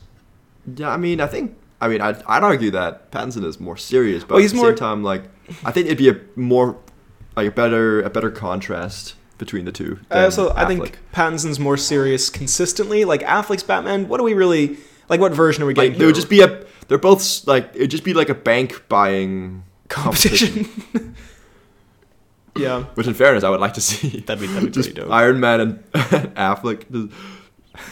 Yeah, 0.76 0.90
I 0.90 0.98
mean, 0.98 1.22
I 1.22 1.28
think. 1.28 1.56
I 1.82 1.88
mean, 1.90 2.02
I'd, 2.02 2.24
I'd 2.24 2.44
argue 2.44 2.72
that 2.72 3.12
Pattinson 3.12 3.44
is 3.44 3.60
more 3.60 3.76
serious, 3.78 4.24
but 4.24 4.36
Well, 4.36 4.42
he's 4.42 4.52
at 4.54 4.56
the 4.56 4.62
more- 4.62 4.70
same 4.72 4.78
time, 4.78 5.04
like, 5.04 5.24
I 5.64 5.72
think 5.72 5.88
it'd 5.88 5.98
be 5.98 6.10
a 6.10 6.20
more, 6.36 6.78
like, 7.36 7.48
a 7.50 7.52
better, 7.52 8.02
a 8.02 8.10
better 8.10 8.32
contrast 8.32 9.16
between 9.38 9.66
the 9.66 9.72
two. 9.74 10.00
I 10.10 10.16
than 10.16 10.24
also 10.24 10.54
I 10.56 10.66
think 10.66 10.98
Pattinson's 11.14 11.60
more 11.60 11.76
serious 11.76 12.30
consistently. 12.30 13.04
Like 13.04 13.22
Affleck's 13.24 13.64
Batman, 13.64 14.08
what 14.08 14.18
do 14.20 14.24
we 14.24 14.34
really 14.34 14.78
like? 15.10 15.20
What 15.20 15.34
version 15.34 15.62
are 15.64 15.66
we 15.66 15.74
getting? 15.74 15.92
like 15.92 15.98
there 16.00 16.08
would 16.08 16.16
just 16.16 16.30
be 16.30 16.40
a. 16.42 16.66
They're 16.88 16.98
both 16.98 17.46
like 17.46 17.70
it'd 17.76 17.92
just 17.92 18.06
be 18.06 18.14
like 18.14 18.30
a 18.30 18.34
bank 18.34 18.86
buying 18.88 19.66
competition. 19.90 20.70
yeah, 22.56 22.84
Which, 22.94 23.08
in 23.08 23.14
fairness, 23.14 23.44
I 23.44 23.50
would 23.50 23.60
like 23.60 23.74
to 23.74 23.82
see. 23.82 24.22
that'd 24.22 24.40
be 24.40 24.48
that'd 24.48 24.64
be 24.70 24.72
just 24.72 24.90
pretty 24.90 25.02
dope. 25.02 25.12
Iron 25.12 25.40
Man 25.42 25.60
and 25.60 25.92
Affleck 26.36 26.90
just 26.92 27.14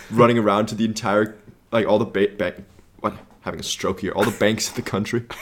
running 0.09 0.38
around 0.38 0.67
to 0.67 0.76
the 0.76 0.86
entire, 0.86 1.36
like 1.74 1.86
all 1.88 1.99
the 1.99 2.05
ba- 2.05 2.34
bank. 2.38 2.63
What? 3.01 3.15
Having 3.41 3.59
a 3.59 3.63
stroke 3.63 3.99
here. 3.99 4.13
All 4.13 4.24
the 4.24 4.32
banks 4.39 4.69
in 4.69 4.76
the 4.76 4.82
country. 4.82 5.26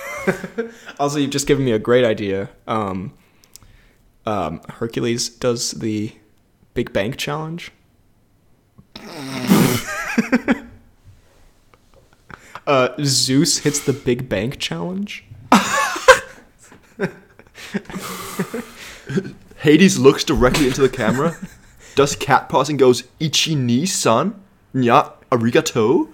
Also, 1.00 1.18
you've 1.18 1.32
just 1.32 1.48
given 1.48 1.66
me 1.66 1.72
a 1.72 1.80
great 1.80 2.06
idea. 2.06 2.50
Um, 2.68 3.14
um, 4.28 4.62
Hercules 4.70 5.30
does 5.30 5.72
the 5.72 6.14
Big 6.76 6.94
Bank 6.94 7.18
Challenge. 7.18 7.72
uh, 12.68 12.90
Zeus 13.04 13.58
hits 13.60 13.80
the 13.80 13.94
Big 13.94 14.30
Bank 14.30 14.60
Challenge. 14.60 15.26
Hades 19.58 19.98
looks 19.98 20.24
directly 20.24 20.68
into 20.68 20.82
the 20.82 20.90
camera, 20.90 21.36
does 21.96 22.16
cat 22.16 22.48
paws 22.48 22.70
and 22.70 22.78
goes 22.78 23.06
"Ichi 23.20 23.56
ni 23.56 23.88
san, 23.88 24.40
nya 24.76 25.14
arigato." 25.32 26.10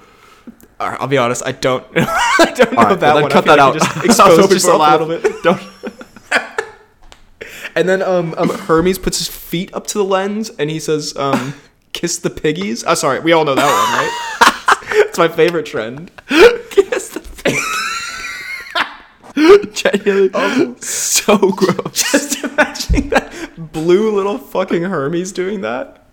All 0.80 0.90
right, 0.90 1.02
I'll 1.02 1.08
be 1.08 1.18
honest, 1.18 1.44
I 1.46 1.54
don't, 1.54 1.84
I 1.96 2.54
don't 2.56 2.72
know 2.72 2.78
right, 2.84 3.00
that 3.00 3.14
well, 3.16 3.24
one. 3.24 3.32
cut 3.32 3.46
that 3.46 3.58
like 3.58 3.60
out. 3.60 3.74
Just 3.74 3.98
I 3.98 4.00
was 4.00 4.06
expose 4.06 4.38
hoping 4.38 4.56
just 4.56 4.68
a 4.68 4.78
little 4.78 5.08
bit. 5.08 5.44
Don't. 5.44 5.62
And 7.76 7.88
then 7.88 8.02
um, 8.02 8.34
um, 8.40 8.50
Hermes 8.50 8.98
puts 8.98 9.20
his 9.20 9.28
feet 9.28 9.72
up 9.72 9.86
to 9.88 10.00
the 10.00 10.04
lens 10.04 10.50
and 10.50 10.68
he 10.72 10.80
says, 10.80 11.16
um, 11.16 11.54
"Kiss 11.94 12.18
the 12.18 12.32
piggies." 12.32 12.84
Oh, 12.88 12.96
sorry, 12.96 13.20
we 13.20 13.34
all 13.34 13.46
know 13.46 13.54
that 13.54 13.62
one, 13.64 13.94
right? 14.00 15.06
it's 15.08 15.20
my 15.20 15.28
favorite 15.28 15.68
trend. 15.68 16.10
Kiss 16.72 17.10
the 17.10 17.20
face. 17.20 17.64
Genuinely, 19.84 20.76
so 20.82 21.38
gross. 21.38 22.12
Just 22.12 22.44
imagining 22.44 23.10
that 23.10 23.32
blue 23.72 24.16
little 24.16 24.40
fucking 24.40 24.82
Hermes 24.82 25.32
doing 25.32 25.62
that. 25.62 26.04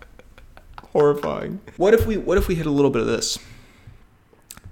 Horrifying. 0.91 1.61
What 1.77 1.95
if 1.95 2.05
we 2.05 2.17
what 2.17 2.37
if 2.37 2.47
we 2.47 2.53
hit 2.53 2.67
a 2.67 2.71
little 2.71 2.91
bit 2.91 3.01
of 3.01 3.07
this? 3.07 3.39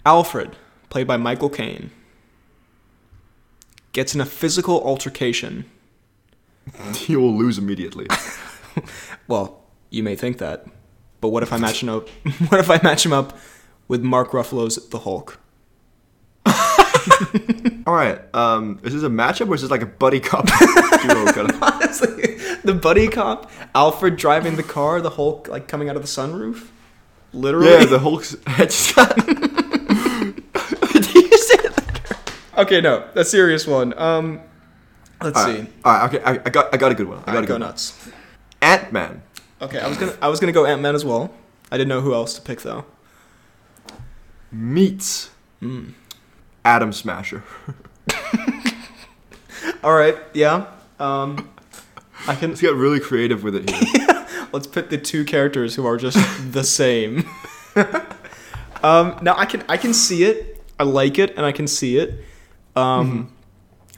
Alfred, 0.05 0.55
played 0.89 1.07
by 1.07 1.17
Michael 1.17 1.49
Caine, 1.49 1.91
gets 3.93 4.13
in 4.15 4.21
a 4.21 4.25
physical 4.25 4.81
altercation. 4.83 5.65
He 6.95 7.15
will 7.15 7.35
lose 7.35 7.57
immediately. 7.57 8.07
Well, 9.27 9.61
you 9.89 10.03
may 10.03 10.15
think 10.15 10.39
that, 10.39 10.65
but 11.21 11.29
what 11.29 11.43
if 11.43 11.53
I 11.53 11.57
match 11.57 11.81
him 11.81 11.89
up? 11.89 12.09
What 12.49 12.59
if 12.59 12.69
I 12.69 12.79
match 12.83 13.05
him 13.05 13.13
up 13.13 13.37
with 13.87 14.01
Mark 14.01 14.31
Ruffalo's 14.31 14.75
The 14.89 14.99
Hulk? 14.99 15.39
All 17.85 17.93
right. 17.93 18.19
Um, 18.33 18.79
is 18.83 18.93
this 18.93 19.03
a 19.03 19.07
matchup 19.09 19.49
or 19.49 19.55
is 19.55 19.61
this 19.61 19.71
like 19.71 19.81
a 19.81 19.85
buddy 19.85 20.19
cop 20.19 20.45
duo 20.47 21.25
kind 21.31 21.49
of? 21.51 21.61
Honestly, 21.63 22.35
the 22.63 22.73
buddy 22.73 23.07
cop, 23.07 23.49
Alfred 23.75 24.15
driving 24.17 24.55
the 24.55 24.63
car, 24.63 25.01
the 25.01 25.11
Hulk 25.11 25.47
like 25.47 25.67
coming 25.67 25.89
out 25.89 25.95
of 25.95 26.01
the 26.01 26.07
sunroof, 26.07 26.67
literally. 27.33 27.69
Yeah, 27.69 27.85
the 27.85 27.99
Hulk's 27.99 28.35
head 28.47 28.69
just 28.69 28.95
got. 28.95 29.15
Did 29.15 31.13
you 31.13 31.37
say 31.37 31.57
that? 31.57 32.33
Okay, 32.57 32.81
no, 32.81 33.07
a 33.15 33.25
serious 33.25 33.65
one. 33.65 33.97
Um, 33.97 34.41
let's 35.21 35.39
All 35.39 35.45
see. 35.45 35.67
All 35.83 35.93
right. 35.93 36.13
Okay. 36.13 36.23
I, 36.23 36.31
I 36.33 36.49
got. 36.49 36.73
I 36.73 36.77
got 36.77 36.91
a 36.91 36.95
good 36.95 37.07
one. 37.07 37.23
I 37.25 37.33
got 37.33 37.43
a 37.43 37.47
go 37.47 37.55
good 37.55 37.61
nuts. 37.61 38.09
Ant 38.61 38.91
Man. 38.91 39.21
Okay, 39.61 39.79
I 39.79 39.87
was 39.87 39.97
gonna 39.97 40.17
I 40.21 40.27
was 40.27 40.39
gonna 40.39 40.51
go 40.51 40.65
Ant 40.65 40.81
Man 40.81 40.95
as 40.95 41.05
well. 41.05 41.33
I 41.71 41.77
didn't 41.77 41.89
know 41.89 42.01
who 42.01 42.13
else 42.13 42.33
to 42.35 42.41
pick 42.41 42.61
though. 42.61 42.85
meets 44.51 45.31
Hmm. 45.63 45.91
Atom 46.65 46.91
Smasher. 46.91 47.41
All 49.83 49.93
right, 49.93 50.17
yeah. 50.33 50.67
Um, 50.99 51.49
I 52.27 52.35
can 52.35 52.49
Let's 52.49 52.59
get 52.59 52.75
really 52.75 52.99
creative 52.99 53.43
with 53.43 53.55
it 53.55 53.69
here. 53.69 54.47
let's 54.51 54.67
put 54.67 54.89
the 54.89 54.97
two 54.97 55.23
characters 55.23 55.75
who 55.75 55.85
are 55.85 55.95
just 55.95 56.17
the 56.51 56.65
same. 56.65 57.25
um, 58.83 59.17
now 59.21 59.35
I 59.37 59.45
can 59.45 59.63
I 59.69 59.77
can 59.77 59.93
see 59.93 60.25
it. 60.25 60.61
I 60.77 60.83
like 60.83 61.17
it, 61.17 61.35
and 61.37 61.45
I 61.45 61.53
can 61.53 61.67
see 61.67 61.97
it. 61.97 62.25
Um, 62.75 63.31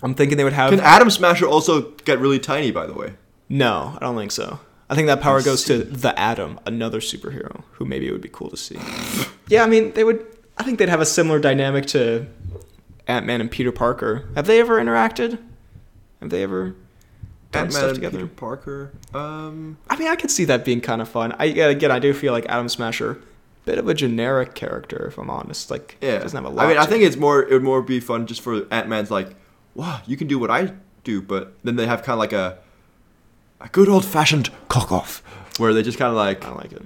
I'm 0.04 0.14
thinking 0.14 0.38
they 0.38 0.44
would 0.44 0.54
have 0.54 0.72
Can 0.72 0.80
Atom 0.80 1.10
Smasher 1.10 1.48
also 1.48 1.92
get 2.06 2.20
really 2.20 2.40
tiny? 2.40 2.72
By 2.72 2.86
the 2.86 2.94
way. 2.94 3.14
no. 3.50 3.98
I 3.98 4.00
don't 4.06 4.16
think 4.18 4.32
so. 4.32 4.60
I 4.90 4.94
think 4.94 5.08
that 5.08 5.20
power 5.20 5.42
goes 5.42 5.64
to 5.64 5.80
the 5.80 6.18
Atom, 6.20 6.60
another 6.66 7.00
superhero 7.00 7.64
who 7.74 7.86
maybe 7.86 8.08
it 8.08 8.12
would 8.12 8.22
be 8.22 8.30
cool 8.30 8.50
to 8.52 8.58
see. 8.58 8.78
yeah, 9.48 9.64
I 9.64 9.68
mean 9.68 9.94
they 9.94 10.04
would. 10.04 10.26
I 10.58 10.64
think 10.64 10.80
they'd 10.80 10.90
have 10.90 11.02
a 11.02 11.06
similar 11.06 11.40
dynamic 11.40 11.86
to 11.88 12.28
Ant 13.08 13.26
Man 13.26 13.42
and 13.42 13.50
Peter 13.50 13.72
Parker. 13.72 14.28
Have 14.36 14.46
they 14.46 14.60
ever 14.60 14.80
interacted? 14.80 15.40
Have 16.22 16.30
they 16.30 16.44
ever 16.44 16.76
done 17.52 17.64
Ant 17.66 17.74
stuff 17.74 17.94
together? 17.96 18.20
Peter 18.20 18.28
Parker. 18.28 18.92
Um. 19.14 19.78
I 19.90 19.98
mean, 19.98 20.08
I 20.08 20.16
could 20.16 20.30
see 20.32 20.46
that 20.46 20.64
being 20.64 20.82
kind 20.82 21.02
of 21.02 21.10
fun. 21.10 21.34
I 21.40 21.46
yeah, 21.46 21.68
again, 21.68 21.92
I 21.92 22.00
do 22.00 22.14
feel 22.14 22.32
like 22.32 22.46
Atom 22.48 22.70
Smasher, 22.70 23.20
bit 23.66 23.78
of 23.78 23.88
a 23.88 23.94
generic 23.94 24.54
character, 24.54 25.08
if 25.08 25.18
I'm 25.18 25.30
honest. 25.30 25.70
Like, 25.72 25.98
Yeah. 26.02 26.20
doesn't 26.20 26.38
have 26.38 26.46
a 26.46 26.56
lot. 26.56 26.66
I 26.66 26.70
mean, 26.70 26.78
I 26.78 26.86
think 26.86 27.04
it. 27.04 27.08
it's 27.08 27.18
more. 27.18 27.42
It 27.44 27.52
would 27.52 27.64
more 27.64 27.82
be 27.82 28.00
fun 28.00 28.28
just 28.28 28.42
for 28.42 28.66
Ant 28.72 28.88
Man's 28.88 29.12
like, 29.12 29.36
wow, 29.74 30.02
you 30.06 30.16
can 30.18 30.28
do 30.28 30.38
what 30.40 30.52
I 30.52 30.74
do, 31.04 31.22
but 31.22 31.54
then 31.64 31.76
they 31.76 31.86
have 31.88 32.02
kind 32.04 32.14
of 32.14 32.20
like 32.20 32.34
a, 32.34 32.58
a 33.62 33.68
good 33.70 33.90
old 33.90 34.06
fashioned 34.06 34.50
cock 34.70 34.92
off, 34.92 35.22
where 35.58 35.74
they 35.74 35.84
just 35.84 35.98
kind 35.98 36.10
of 36.10 36.16
like 36.16 36.44
I 36.44 36.48
don't 36.48 36.58
like 36.58 36.72
it. 36.74 36.84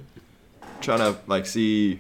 trying 0.82 0.99
to 0.99 1.17
like 1.27 1.45
see 1.45 1.99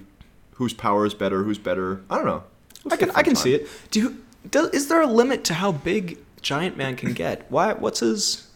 whose 0.53 0.73
power 0.73 1.05
is 1.05 1.13
better, 1.13 1.43
who's 1.43 1.57
better. 1.59 2.01
I 2.09 2.15
don't 2.17 2.25
know. 2.25 2.43
I 2.91 2.95
can 2.97 3.11
I 3.11 3.23
can 3.23 3.35
see 3.35 3.53
it. 3.53 3.67
Do 3.91 3.99
you, 3.99 4.23
do, 4.49 4.69
is 4.73 4.87
there 4.87 5.01
a 5.01 5.07
limit 5.07 5.43
to 5.45 5.53
how 5.53 5.71
big 5.71 6.17
Giant 6.41 6.77
Man 6.77 6.95
can 6.95 7.13
get? 7.13 7.45
Why? 7.49 7.73
What's 7.73 7.99
his? 7.99 8.47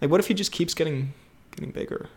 Like, 0.00 0.10
what 0.10 0.20
if 0.20 0.28
he 0.28 0.34
just 0.34 0.52
keeps 0.52 0.72
getting 0.74 1.12
getting 1.50 1.70
bigger? 1.72 2.08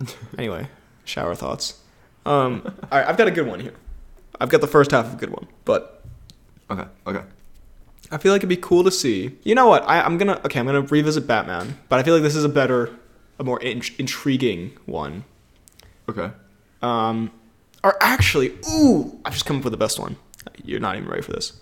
anyway, 0.38 0.68
shower 1.06 1.34
thoughts. 1.34 1.80
Um, 2.26 2.62
all 2.92 2.98
right, 2.98 3.08
I've 3.08 3.16
got 3.16 3.28
a 3.28 3.30
good 3.30 3.46
one 3.46 3.60
here. 3.60 3.74
I've 4.40 4.50
got 4.50 4.60
the 4.60 4.66
first 4.66 4.90
half 4.90 5.06
of 5.06 5.14
a 5.14 5.16
good 5.16 5.30
one, 5.30 5.46
but 5.64 6.04
Okay. 6.70 6.84
Okay. 7.06 7.22
I 8.10 8.18
feel 8.18 8.32
like 8.32 8.40
it'd 8.40 8.48
be 8.48 8.56
cool 8.56 8.84
to 8.84 8.90
see. 8.90 9.36
You 9.44 9.54
know 9.54 9.68
what? 9.68 9.82
I, 9.88 10.00
I'm 10.02 10.18
gonna 10.18 10.40
okay. 10.44 10.58
I'm 10.60 10.66
gonna 10.66 10.82
revisit 10.82 11.26
Batman, 11.26 11.78
but 11.88 11.98
I 11.98 12.02
feel 12.02 12.12
like 12.14 12.22
this 12.22 12.36
is 12.36 12.44
a 12.44 12.48
better, 12.48 12.90
a 13.38 13.44
more 13.44 13.60
in, 13.62 13.82
intriguing 13.98 14.76
one. 14.84 15.24
Okay. 16.08 16.30
Um, 16.82 17.30
or 17.84 17.96
actually, 18.02 18.52
ooh, 18.70 19.18
I've 19.24 19.32
just 19.32 19.46
come 19.46 19.58
up 19.58 19.64
with 19.64 19.72
the 19.72 19.76
best 19.76 19.98
one. 19.98 20.16
You're 20.64 20.80
not 20.80 20.96
even 20.96 21.08
ready 21.08 21.22
for 21.22 21.32
this. 21.32 21.60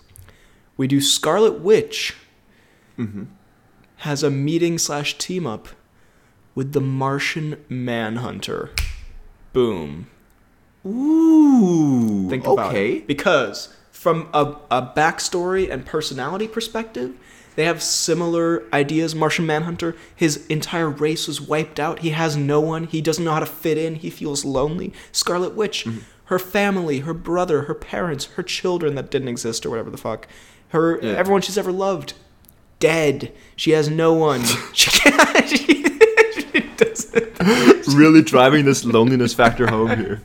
We 0.77 0.87
do 0.87 0.99
Scarlet 1.01 1.59
Witch 1.61 2.15
Mm-hmm. 2.97 3.23
has 3.97 4.23
a 4.23 4.29
meeting 4.31 4.77
slash 4.77 5.17
team 5.17 5.45
up 5.45 5.67
with 6.55 6.71
the 6.73 6.79
Martian 6.81 7.63
Manhunter. 7.69 8.69
Boom. 9.55 10.07
Ooh. 10.85 12.29
Think 12.29 12.45
about 12.45 12.67
okay. 12.71 12.93
it. 12.97 13.07
Because 13.07 13.73
from 13.91 14.29
a, 14.33 14.55
a 14.69 14.81
backstory 14.95 15.71
and 15.71 15.85
personality 15.85 16.47
perspective, 16.47 17.15
they 17.55 17.63
have 17.65 17.81
similar 17.81 18.63
ideas. 18.73 19.15
Martian 19.15 19.45
Manhunter, 19.45 19.95
his 20.15 20.45
entire 20.47 20.89
race 20.89 21.27
was 21.27 21.39
wiped 21.41 21.79
out. 21.79 21.99
He 21.99 22.09
has 22.11 22.35
no 22.35 22.59
one. 22.59 22.85
He 22.87 23.01
doesn't 23.01 23.23
know 23.23 23.31
how 23.33 23.39
to 23.39 23.45
fit 23.45 23.77
in. 23.77 23.95
He 23.95 24.09
feels 24.09 24.43
lonely. 24.45 24.93
Scarlet 25.11 25.55
Witch, 25.55 25.85
Mm-hmm. 25.85 25.99
her 26.25 26.37
family, 26.39 26.99
her 26.99 27.13
brother, 27.13 27.63
her 27.63 27.73
parents, 27.73 28.25
her 28.35 28.43
children 28.43 28.95
that 28.95 29.09
didn't 29.09 29.29
exist 29.29 29.65
or 29.65 29.69
whatever 29.69 29.89
the 29.89 29.97
fuck. 29.97 30.27
Her 30.69 30.99
Yeah. 31.01 31.13
everyone 31.13 31.41
she's 31.41 31.57
ever 31.57 31.71
loved, 31.71 32.13
dead. 32.79 33.31
She 33.55 33.71
has 33.71 33.89
no 33.89 34.13
one. 34.13 34.43
she 34.73 34.91
can't. 34.91 35.91
She, 37.15 37.21
she 37.21 37.29
doesn't. 37.31 37.95
really 37.95 38.21
driving 38.21 38.65
this 38.65 38.85
loneliness 38.85 39.33
factor 39.33 39.67
home 39.67 39.95
here. 39.97 40.21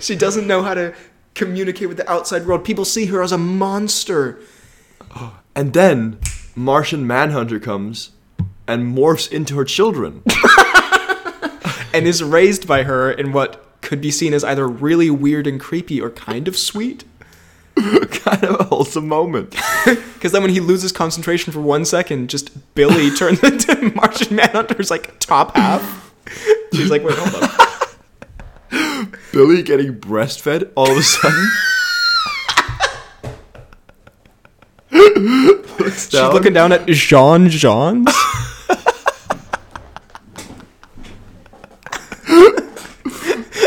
She 0.00 0.16
doesn't 0.16 0.46
know 0.46 0.62
how 0.62 0.74
to 0.74 0.94
communicate 1.34 1.88
with 1.88 1.96
the 1.96 2.10
outside 2.10 2.46
world. 2.46 2.64
People 2.64 2.84
see 2.84 3.06
her 3.06 3.22
as 3.22 3.32
a 3.32 3.38
monster. 3.38 4.40
And 5.54 5.74
then 5.74 6.18
Martian 6.56 7.06
Manhunter 7.06 7.60
comes 7.60 8.12
and 8.66 8.96
morphs 8.96 9.30
into 9.30 9.54
her 9.58 9.66
children. 9.66 10.22
and 11.92 12.06
is 12.06 12.22
raised 12.22 12.66
by 12.66 12.84
her 12.84 13.12
in 13.12 13.32
what 13.32 13.62
could 13.82 14.00
be 14.00 14.10
seen 14.10 14.32
as 14.32 14.44
either 14.44 14.66
really 14.66 15.10
weird 15.10 15.46
and 15.46 15.60
creepy 15.60 16.00
or 16.00 16.08
kind 16.08 16.48
of 16.48 16.56
sweet. 16.56 17.04
kind 17.76 18.44
of 18.44 18.60
a 18.60 18.64
wholesome 18.64 19.08
moment. 19.08 19.54
Because 20.14 20.30
then 20.30 20.42
when 20.42 20.52
he 20.52 20.60
loses 20.60 20.92
concentration 20.92 21.52
for 21.52 21.60
one 21.60 21.84
second, 21.84 22.30
just 22.30 22.76
Billy 22.76 23.10
turns 23.10 23.42
into 23.42 23.90
Martian 23.96 24.36
Manhunter's 24.36 24.88
like 24.88 25.18
top 25.18 25.56
half. 25.56 26.11
She's 26.72 26.90
like, 26.90 27.02
wait, 27.02 27.16
hold 27.16 27.42
up. 27.42 29.08
Billy 29.32 29.62
getting 29.62 29.98
breastfed 29.98 30.70
all 30.74 30.90
of 30.90 30.96
a 30.96 31.02
sudden. 31.02 31.48
She's 35.92 36.08
down. 36.08 36.32
looking 36.32 36.52
down 36.52 36.72
at 36.72 36.86
Jean 36.88 37.48
Jean's. 37.48 38.08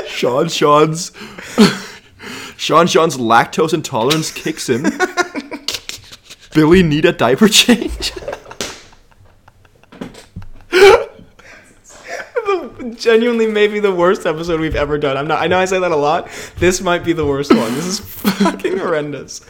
Sean 0.08 0.48
Sean's 0.48 1.12
Sean 2.58 2.88
Sean's 2.88 3.18
lactose 3.18 3.74
intolerance 3.74 4.32
kicks 4.32 4.70
in. 4.70 4.84
Billy 6.54 6.82
need 6.82 7.06
a 7.06 7.12
diaper 7.12 7.48
change. 7.48 8.12
Genuinely, 12.94 13.48
maybe 13.48 13.80
the 13.80 13.94
worst 13.94 14.26
episode 14.26 14.60
we've 14.60 14.76
ever 14.76 14.98
done. 14.98 15.18
I'm 15.18 15.28
not. 15.28 15.42
I 15.42 15.48
know 15.48 15.58
I 15.58 15.66
say 15.66 15.80
that 15.80 15.92
a 15.92 15.96
lot. 15.96 16.30
This 16.58 16.82
might 16.82 17.04
be 17.04 17.14
the 17.14 17.26
worst 17.26 17.52
one. 17.54 17.74
This 17.74 17.86
is 17.86 18.00
fucking 18.00 18.78
horrendous. 18.78 19.42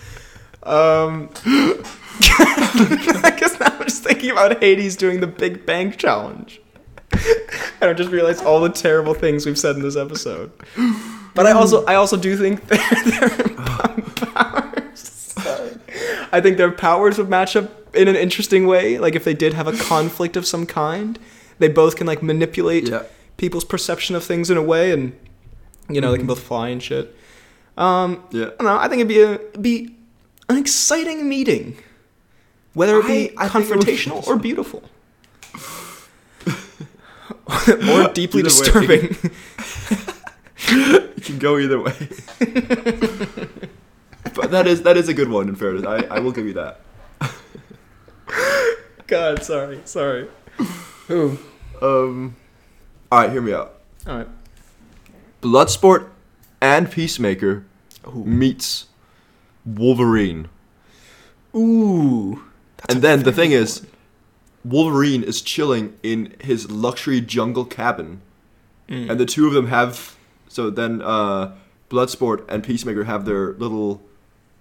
Um, 0.63 1.29
I 1.45 3.35
guess 3.37 3.59
now 3.59 3.67
I'm 3.67 3.83
just 3.83 4.03
thinking 4.03 4.31
about 4.31 4.61
Hades 4.61 4.95
doing 4.95 5.19
the 5.19 5.27
Big 5.27 5.65
Bang 5.65 5.91
Challenge. 5.91 6.61
And 7.81 7.89
I 7.89 7.93
just 7.93 8.09
realized 8.09 8.43
all 8.43 8.59
the 8.61 8.69
terrible 8.69 9.13
things 9.13 9.45
we've 9.45 9.59
said 9.59 9.75
in 9.75 9.81
this 9.81 9.95
episode. 9.95 10.51
But 11.33 11.45
I 11.45 11.51
also, 11.51 11.85
I 11.85 11.95
also 11.95 12.17
do 12.17 12.35
think 12.37 12.65
their, 12.67 12.79
their 13.03 13.29
powers. 14.25 15.33
I 16.31 16.41
think 16.41 16.57
their 16.57 16.71
powers 16.71 17.17
would 17.17 17.29
match 17.29 17.55
up 17.55 17.95
in 17.95 18.07
an 18.07 18.15
interesting 18.15 18.65
way. 18.67 18.97
Like 18.97 19.15
if 19.15 19.23
they 19.23 19.33
did 19.33 19.53
have 19.53 19.67
a 19.67 19.77
conflict 19.77 20.35
of 20.35 20.45
some 20.45 20.65
kind, 20.65 21.19
they 21.59 21.67
both 21.67 21.95
can 21.95 22.07
like 22.07 22.21
manipulate 22.23 22.89
Yeah. 22.89 23.03
People's 23.37 23.65
perception 23.65 24.15
of 24.15 24.23
things 24.23 24.49
in 24.49 24.57
a 24.57 24.63
way, 24.63 24.91
and 24.91 25.17
you 25.89 26.01
know 26.01 26.11
they 26.11 26.17
can 26.17 26.27
both 26.27 26.39
fly 26.41 26.69
and 26.69 26.81
shit. 26.81 27.15
Um, 27.77 28.23
Yeah. 28.31 28.45
I 28.45 28.47
don't 28.49 28.63
know. 28.63 28.77
I 28.77 28.87
think 28.87 28.99
it'd 29.01 29.07
be 29.07 29.21
a 29.21 29.33
it'd 29.33 29.61
be 29.61 29.95
an 30.49 30.57
exciting 30.57 31.27
meeting, 31.27 31.77
whether 32.73 32.97
it 32.99 33.05
be 33.07 33.35
I- 33.37 33.45
I 33.45 33.49
think 33.49 33.65
it 33.65 33.71
confrontational 33.73 34.25
or 34.27 34.37
beautiful, 34.37 34.83
or 37.93 38.07
deeply 38.13 38.39
Either 38.41 38.49
disturbing. 38.49 39.17
It 40.67 41.23
can 41.23 41.37
go 41.39 41.57
either 41.57 41.79
way. 41.81 41.93
but 44.33 44.51
that 44.51 44.65
is 44.67 44.81
that 44.83 44.97
is 44.97 45.07
a 45.09 45.13
good 45.13 45.29
one 45.29 45.49
in 45.49 45.55
fairness. 45.55 45.85
I, 45.85 45.97
I 46.15 46.19
will 46.19 46.31
give 46.31 46.45
you 46.45 46.53
that. 46.53 46.79
God, 49.07 49.43
sorry, 49.43 49.81
sorry. 49.85 50.27
Ooh. 51.09 51.37
Um 51.81 52.37
Alright, 53.11 53.31
hear 53.31 53.41
me 53.41 53.53
out. 53.53 53.79
All 54.07 54.17
right. 54.17 54.27
Bloodsport 55.41 56.09
and 56.61 56.89
Peacemaker 56.91 57.65
meets 58.13 58.87
Wolverine. 59.65 60.47
Ooh. 61.55 62.43
And 62.89 63.01
then 63.01 63.23
the 63.23 63.31
thing 63.31 63.51
is. 63.51 63.85
Wolverine 64.63 65.21
is 65.21 65.41
chilling 65.43 65.93
in 66.01 66.33
his 66.41 66.71
luxury 66.71 67.21
jungle 67.21 67.65
cabin, 67.65 68.21
Mm. 68.89 69.11
and 69.11 69.19
the 69.19 69.25
two 69.27 69.45
of 69.47 69.53
them 69.53 69.67
have. 69.67 70.15
So 70.47 70.71
then, 70.71 71.03
uh, 71.03 71.53
Bloodsport 71.91 72.45
and 72.49 72.63
Peacemaker 72.63 73.03
have 73.03 73.25
their 73.25 73.53
little, 73.53 74.01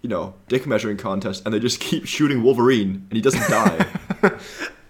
you 0.03 0.11
know, 0.11 0.35
dick 0.49 0.67
measuring 0.67 0.99
contest, 0.99 1.43
and 1.47 1.55
they 1.55 1.59
just 1.59 1.81
keep 1.89 2.05
shooting 2.07 2.43
Wolverine, 2.43 3.07
and 3.09 3.13
he 3.13 3.21
doesn't 3.23 3.49
die. 3.49 3.87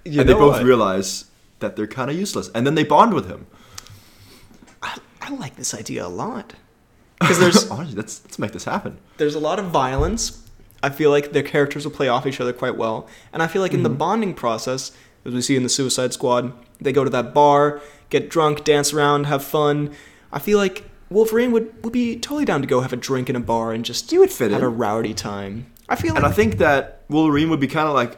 And 0.07 0.29
they 0.29 0.35
both 0.35 0.57
what? 0.57 0.65
realize 0.65 1.25
that 1.61 1.77
they're 1.77 1.87
kind 1.87 2.11
of 2.11 2.17
useless, 2.17 2.51
and 2.55 2.67
then 2.67 2.75
they 2.75 2.85
bond 2.85 3.15
with 3.15 3.29
him. 3.29 3.47
I, 4.83 4.99
I 5.21 5.31
like 5.31 5.57
this 5.57 5.75
idea 5.75 6.07
a 6.07 6.09
lot 6.09 6.55
because 7.21 7.39
there's 7.39 7.71
honestly, 7.71 7.97
let's 7.97 8.23
let's 8.25 8.39
make 8.39 8.53
this 8.53 8.65
happen. 8.65 8.99
there's 9.17 9.35
a 9.35 9.41
lot 9.41 9.59
of 9.59 9.67
violence. 9.67 10.41
I 10.83 10.91
feel 10.91 11.11
like 11.11 11.33
their 11.33 11.43
characters 11.43 11.87
will 11.87 11.93
play 11.93 12.09
off 12.09 12.27
each 12.27 12.41
other 12.41 12.53
quite 12.53 12.77
well, 12.77 13.09
and 13.33 13.43
I 13.43 13.47
feel 13.47 13.63
like 13.63 13.73
in 13.73 13.83
the 13.83 13.89
mm-hmm. 13.89 13.99
bonding 13.99 14.35
process, 14.35 14.93
as 15.25 15.33
we 15.33 15.41
see 15.41 15.57
in 15.57 15.63
the 15.63 15.69
Suicide 15.69 16.13
Squad, 16.13 16.53
they 16.81 16.93
go 16.93 17.05
to 17.05 17.11
that 17.11 17.33
bar, 17.33 17.81
get 18.11 18.29
drunk, 18.29 18.65
dance 18.65 18.93
around, 18.93 19.25
have 19.25 19.43
fun. 19.43 19.93
I 20.31 20.39
feel 20.39 20.59
like 20.59 20.85
Wolverine 21.11 21.53
would, 21.53 21.85
would 21.85 21.93
be 21.93 22.19
totally 22.19 22.45
down 22.45 22.61
to 22.61 22.67
go 22.67 22.81
have 22.81 22.93
a 22.93 22.97
drink 22.97 23.31
in 23.31 23.37
a 23.37 23.41
bar 23.41 23.73
and 23.73 23.85
just 23.85 24.11
You 24.13 24.21
would 24.21 24.31
fit 24.31 24.51
have 24.51 24.61
in. 24.61 24.67
a 24.67 24.69
rowdy 24.69 25.15
time. 25.15 25.67
I 25.89 25.97
feel 25.97 26.15
like 26.15 26.23
And 26.23 26.27
I 26.31 26.35
think 26.35 26.59
that 26.59 27.03
Wolverine 27.09 27.51
would 27.51 27.61
be 27.61 27.67
kind 27.67 27.89
of 27.89 27.95
like, 27.95 28.17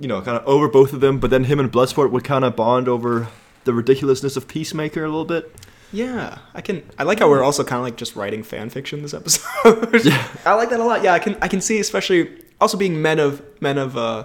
you 0.00 0.08
know, 0.08 0.20
kind 0.22 0.36
of 0.36 0.46
over 0.46 0.68
both 0.68 0.92
of 0.92 1.00
them, 1.00 1.18
but 1.20 1.30
then 1.30 1.44
him 1.44 1.60
and 1.60 1.70
Bloodsport 1.70 2.10
would 2.10 2.24
kind 2.24 2.44
of 2.44 2.56
bond 2.56 2.88
over 2.88 3.28
the 3.64 3.72
ridiculousness 3.72 4.36
of 4.36 4.48
Peacemaker 4.48 5.04
a 5.04 5.08
little 5.08 5.24
bit. 5.24 5.54
Yeah, 5.92 6.38
I 6.54 6.60
can. 6.60 6.82
I 6.98 7.04
like 7.04 7.20
how 7.20 7.28
we're 7.28 7.42
also 7.44 7.62
kind 7.62 7.78
of 7.78 7.84
like 7.84 7.96
just 7.96 8.16
writing 8.16 8.42
fan 8.42 8.68
fiction 8.70 9.02
this 9.02 9.14
episode. 9.14 9.94
Yeah. 10.04 10.26
I 10.44 10.54
like 10.54 10.70
that 10.70 10.80
a 10.80 10.84
lot. 10.84 11.04
Yeah, 11.04 11.12
I 11.12 11.20
can. 11.20 11.36
I 11.40 11.46
can 11.48 11.60
see, 11.60 11.78
especially 11.78 12.30
also 12.60 12.76
being 12.76 13.00
men 13.00 13.20
of 13.20 13.42
men 13.60 13.78
of 13.78 13.96
uh, 13.96 14.24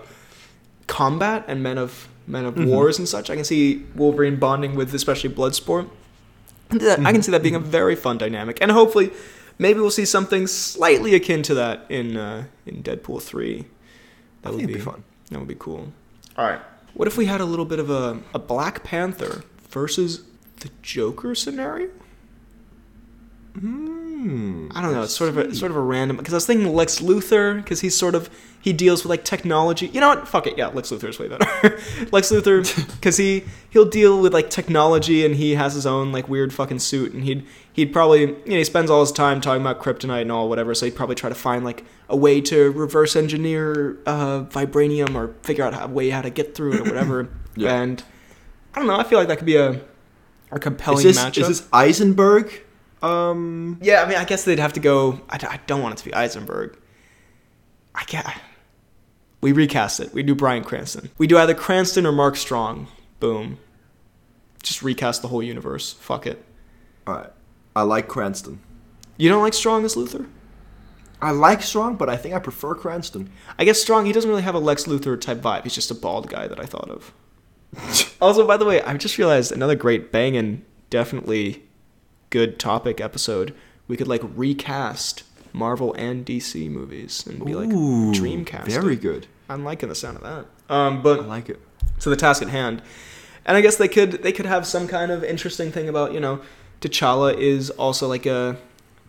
combat 0.87 1.45
and 1.47 1.61
men 1.61 1.77
of 1.77 2.07
men 2.25 2.45
of 2.45 2.57
wars 2.57 2.97
and 2.97 3.07
such. 3.07 3.29
I 3.29 3.35
can 3.35 3.43
see 3.43 3.85
Wolverine 3.95 4.37
bonding 4.37 4.75
with 4.75 4.93
especially 4.95 5.29
Bloodsport. 5.29 5.89
That- 6.69 6.99
I 7.05 7.11
can 7.11 7.21
see 7.21 7.31
that 7.31 7.43
being 7.43 7.55
a 7.55 7.59
very 7.59 7.95
fun 7.95 8.17
dynamic, 8.17 8.57
and 8.61 8.71
hopefully, 8.71 9.11
maybe 9.59 9.79
we'll 9.79 9.91
see 9.91 10.05
something 10.05 10.47
slightly 10.47 11.13
akin 11.15 11.43
to 11.43 11.53
that 11.55 11.85
in 11.89 12.17
uh, 12.17 12.45
in 12.65 12.81
Deadpool 12.81 13.21
three. 13.21 13.65
That 14.41 14.53
would 14.53 14.65
be, 14.65 14.73
be 14.73 14.79
fun. 14.79 15.03
That 15.29 15.39
would 15.39 15.47
be 15.47 15.55
cool. 15.55 15.91
All 16.37 16.45
right. 16.45 16.61
What 16.93 17.07
if 17.07 17.17
we 17.17 17.25
had 17.27 17.41
a 17.41 17.45
little 17.45 17.65
bit 17.65 17.79
of 17.79 17.89
a, 17.89 18.19
a 18.33 18.39
Black 18.39 18.83
Panther 18.83 19.43
versus 19.69 20.23
the 20.59 20.69
Joker 20.81 21.35
scenario? 21.35 21.89
Hmm. 23.59 24.67
I 24.73 24.81
don't 24.81 24.93
know. 24.93 25.03
It's 25.03 25.15
sort 25.15 25.29
of 25.29 25.37
a 25.37 25.55
sort 25.55 25.71
of 25.71 25.77
a 25.77 25.81
random 25.81 26.17
because 26.17 26.33
I 26.33 26.37
was 26.37 26.45
thinking 26.45 26.73
Lex 26.73 26.99
Luthor 26.99 27.57
because 27.57 27.81
he's 27.81 27.95
sort 27.95 28.15
of 28.15 28.29
he 28.61 28.73
deals 28.73 29.03
with 29.03 29.09
like 29.09 29.23
technology. 29.23 29.87
You 29.87 30.01
know 30.01 30.09
what? 30.09 30.27
Fuck 30.27 30.47
it. 30.47 30.57
Yeah, 30.57 30.67
Lex 30.67 30.91
Luthor 30.91 31.09
is 31.09 31.19
way 31.19 31.27
better. 31.27 31.45
Lex 32.11 32.31
Luthor 32.31 32.63
because 32.95 33.17
he 33.17 33.43
he'll 33.69 33.85
deal 33.89 34.21
with 34.21 34.33
like 34.33 34.49
technology 34.49 35.25
and 35.25 35.35
he 35.35 35.55
has 35.55 35.73
his 35.73 35.85
own 35.85 36.11
like 36.11 36.27
weird 36.29 36.53
fucking 36.53 36.79
suit 36.79 37.13
and 37.13 37.23
he'd 37.23 37.45
he'd 37.71 37.93
probably 37.93 38.21
you 38.21 38.35
know 38.45 38.57
he 38.57 38.63
spends 38.63 38.89
all 38.89 39.01
his 39.01 39.11
time 39.11 39.41
talking 39.41 39.61
about 39.61 39.79
kryptonite 39.81 40.21
and 40.21 40.31
all 40.31 40.47
whatever. 40.49 40.73
So 40.75 40.85
he'd 40.85 40.95
probably 40.95 41.15
try 41.15 41.29
to 41.29 41.35
find 41.35 41.63
like 41.65 41.85
a 42.07 42.15
way 42.17 42.41
to 42.41 42.71
reverse 42.71 43.15
engineer 43.15 43.97
uh, 44.05 44.43
vibranium 44.43 45.15
or 45.15 45.33
figure 45.43 45.63
out 45.63 45.73
how, 45.73 45.85
a 45.85 45.87
way 45.87 46.09
how 46.09 46.21
to 46.21 46.29
get 46.29 46.55
through 46.55 46.73
it 46.73 46.79
or 46.81 46.83
whatever. 46.83 47.29
Yeah. 47.55 47.81
And 47.81 48.01
I 48.73 48.79
don't 48.79 48.87
know. 48.87 48.97
I 48.97 49.03
feel 49.03 49.19
like 49.19 49.27
that 49.27 49.37
could 49.37 49.45
be 49.45 49.57
a 49.57 49.81
a 50.49 50.59
compelling 50.59 51.05
Is 51.05 51.15
this, 51.15 51.25
matchup. 51.25 51.41
is 51.41 51.47
this 51.47 51.67
Eisenberg? 51.73 52.61
Um. 53.01 53.79
Yeah, 53.81 54.03
I 54.03 54.09
mean, 54.09 54.17
I 54.17 54.25
guess 54.25 54.43
they'd 54.43 54.59
have 54.59 54.73
to 54.73 54.79
go. 54.79 55.21
I 55.29 55.59
don't 55.67 55.81
want 55.81 55.93
it 55.93 55.97
to 55.99 56.05
be 56.05 56.13
Eisenberg. 56.13 56.77
I 57.95 58.03
can't. 58.03 58.27
We 59.41 59.51
recast 59.51 59.99
it. 59.99 60.13
We 60.13 60.23
do 60.23 60.35
Bryan 60.35 60.63
Cranston. 60.63 61.09
We 61.17 61.27
do 61.27 61.37
either 61.37 61.53
Cranston 61.53 62.05
or 62.05 62.11
Mark 62.11 62.35
Strong. 62.35 62.87
Boom. 63.19 63.57
Just 64.61 64.83
recast 64.83 65.21
the 65.21 65.29
whole 65.29 65.41
universe. 65.41 65.93
Fuck 65.93 66.27
it. 66.27 66.43
All 67.07 67.15
right. 67.15 67.31
I 67.75 67.83
like 67.83 68.07
Cranston. 68.07 68.59
You 69.17 69.29
don't 69.29 69.41
like 69.41 69.53
Strong 69.53 69.85
as 69.85 69.95
Luthor? 69.95 70.27
I 71.21 71.31
like 71.31 71.61
Strong, 71.61 71.95
but 71.95 72.09
I 72.09 72.17
think 72.17 72.33
I 72.33 72.39
prefer 72.39 72.75
Cranston. 72.75 73.29
I 73.57 73.65
guess 73.65 73.81
Strong, 73.81 74.05
he 74.05 74.11
doesn't 74.11 74.29
really 74.29 74.41
have 74.41 74.55
a 74.55 74.59
Lex 74.59 74.85
Luthor 74.85 75.19
type 75.19 75.39
vibe. 75.39 75.63
He's 75.63 75.75
just 75.75 75.91
a 75.91 75.95
bald 75.95 76.29
guy 76.29 76.47
that 76.47 76.59
I 76.59 76.65
thought 76.65 76.89
of. 76.89 77.13
also, 78.21 78.47
by 78.47 78.57
the 78.57 78.65
way, 78.65 78.81
I 78.81 78.95
just 78.97 79.17
realized 79.17 79.51
another 79.51 79.75
great 79.75 80.11
banging, 80.11 80.65
definitely 80.89 81.63
good 82.29 82.59
topic 82.59 82.99
episode. 83.01 83.53
We 83.87 83.97
could 83.97 84.07
like 84.07 84.21
recast 84.35 85.23
Marvel 85.53 85.93
and 85.93 86.25
DC 86.25 86.69
movies 86.69 87.25
and 87.27 87.43
be 87.43 87.55
like 87.55 87.69
Ooh, 87.69 88.11
Dreamcast. 88.11 88.65
Very 88.67 88.95
good. 88.95 89.27
I'm 89.49 89.63
liking 89.63 89.89
the 89.89 89.95
sound 89.95 90.17
of 90.17 90.23
that. 90.23 90.45
Um, 90.73 91.01
but 91.01 91.21
I 91.21 91.25
like 91.25 91.49
it. 91.49 91.59
so 91.97 92.09
the 92.09 92.15
task 92.15 92.41
at 92.41 92.49
hand, 92.49 92.81
and 93.45 93.57
I 93.57 93.61
guess 93.61 93.77
they 93.77 93.87
could 93.87 94.11
they 94.23 94.31
could 94.31 94.45
have 94.45 94.67
some 94.67 94.87
kind 94.87 95.11
of 95.11 95.23
interesting 95.23 95.71
thing 95.71 95.89
about 95.89 96.13
you 96.13 96.19
know, 96.19 96.41
T'Challa 96.81 97.35
is 97.35 97.71
also 97.71 98.07
like 98.07 98.25
a 98.27 98.57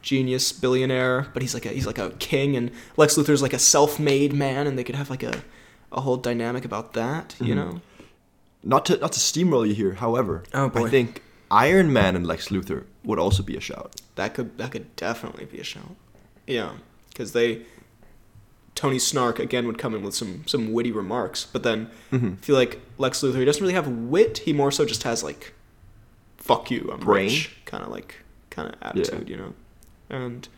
genius 0.02 0.50
billionaire, 0.52 1.28
but 1.34 1.42
he's 1.42 1.52
like 1.52 1.66
a 1.66 1.70
he's 1.70 1.86
like 1.86 1.98
a 1.98 2.10
king, 2.12 2.56
and 2.56 2.70
Lex 2.96 3.16
Luthor's 3.16 3.42
like 3.42 3.52
a 3.52 3.58
self-made 3.58 4.32
man, 4.32 4.66
and 4.66 4.78
they 4.78 4.84
could 4.84 4.94
have 4.94 5.10
like 5.10 5.22
a 5.22 5.42
a 5.92 6.00
whole 6.00 6.16
dynamic 6.16 6.64
about 6.64 6.94
that. 6.94 7.34
You 7.40 7.52
Mhm. 7.54 7.56
know, 7.56 7.80
Not 8.62 8.86
to 8.86 8.96
not 8.96 9.12
to 9.12 9.20
steamroll 9.20 9.68
you 9.68 9.74
here, 9.74 9.94
however, 9.94 10.44
Oh, 10.54 10.70
boy. 10.70 10.86
I 10.86 10.90
think 10.90 11.22
Iron 11.50 11.92
Man 11.92 12.16
and 12.16 12.26
Lex 12.26 12.48
Luthor 12.48 12.84
would 13.05 13.18
also 13.18 13.42
be 13.42 13.57
a 13.57 13.61
shout. 13.61 14.01
that 14.16 14.34
could 14.34 14.57
that 14.59 14.72
could 14.72 14.94
definitely 14.96 15.44
be 15.46 15.59
a 15.59 15.64
shout. 15.64 15.96
Yeah, 16.46 16.72
because 17.09 17.32
they. 17.32 17.62
Tony 18.76 18.98
Snark 18.98 19.38
again 19.38 19.66
would 19.66 19.76
come 19.78 19.94
in 19.94 20.03
with 20.03 20.14
some 20.14 20.44
some 20.46 20.72
witty 20.72 20.90
remarks, 20.92 21.44
but 21.44 21.62
then 21.62 21.90
Mm-hmm. 22.12 22.34
I 22.40 22.44
feel 22.44 22.57
like 22.57 22.80
Lex 22.98 23.20
Luthor 23.20 23.38
he 23.38 23.44
doesn't 23.44 23.61
really 23.61 23.74
have 23.74 23.86
wit. 23.88 24.38
He 24.38 24.53
more 24.53 24.70
so 24.70 24.84
just 24.86 25.03
has 25.03 25.22
like, 25.22 25.53
"fuck 26.38 26.70
you, 26.70 26.88
I'm 26.92 27.01
Brain? 27.01 27.26
rich," 27.28 27.57
kind 27.66 27.82
of 27.84 27.90
like 27.90 28.16
kind 28.48 28.68
of 28.72 28.76
attitude, 28.80 29.28
you 29.28 29.36
know. 29.36 29.53
And 30.09 30.48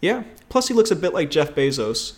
yeah, 0.00 0.24
plus 0.50 0.68
he 0.68 0.74
looks 0.74 0.90
a 0.90 0.96
bit 0.96 1.14
like 1.14 1.30
Jeff 1.30 1.54
Bezos, 1.54 2.14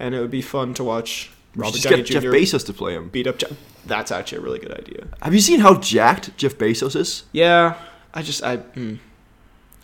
and 0.00 0.14
it 0.14 0.20
would 0.20 0.30
be 0.32 0.42
fun 0.42 0.74
to 0.74 0.84
watch 0.84 1.30
Robert 1.54 1.72
just 1.74 1.84
Downey 1.84 1.96
get 1.98 2.06
Jeff 2.06 2.24
Bezos 2.24 2.66
to 2.66 2.72
play 2.72 2.94
him. 2.94 3.08
beat 3.08 3.26
up. 3.26 3.38
Jeff. 3.38 3.52
That's 3.86 4.10
actually 4.10 4.38
a 4.38 4.40
really 4.42 4.58
good 4.58 4.72
idea. 4.72 5.06
Have 5.22 5.34
you 5.34 5.40
seen 5.40 5.60
how 5.60 5.74
jacked 5.78 6.36
Jeff 6.36 6.56
Bezos 6.58 6.96
is? 6.96 7.24
Yeah, 7.32 7.76
I 8.14 8.22
just 8.22 8.42
I, 8.42 8.56
hmm. 8.56 8.94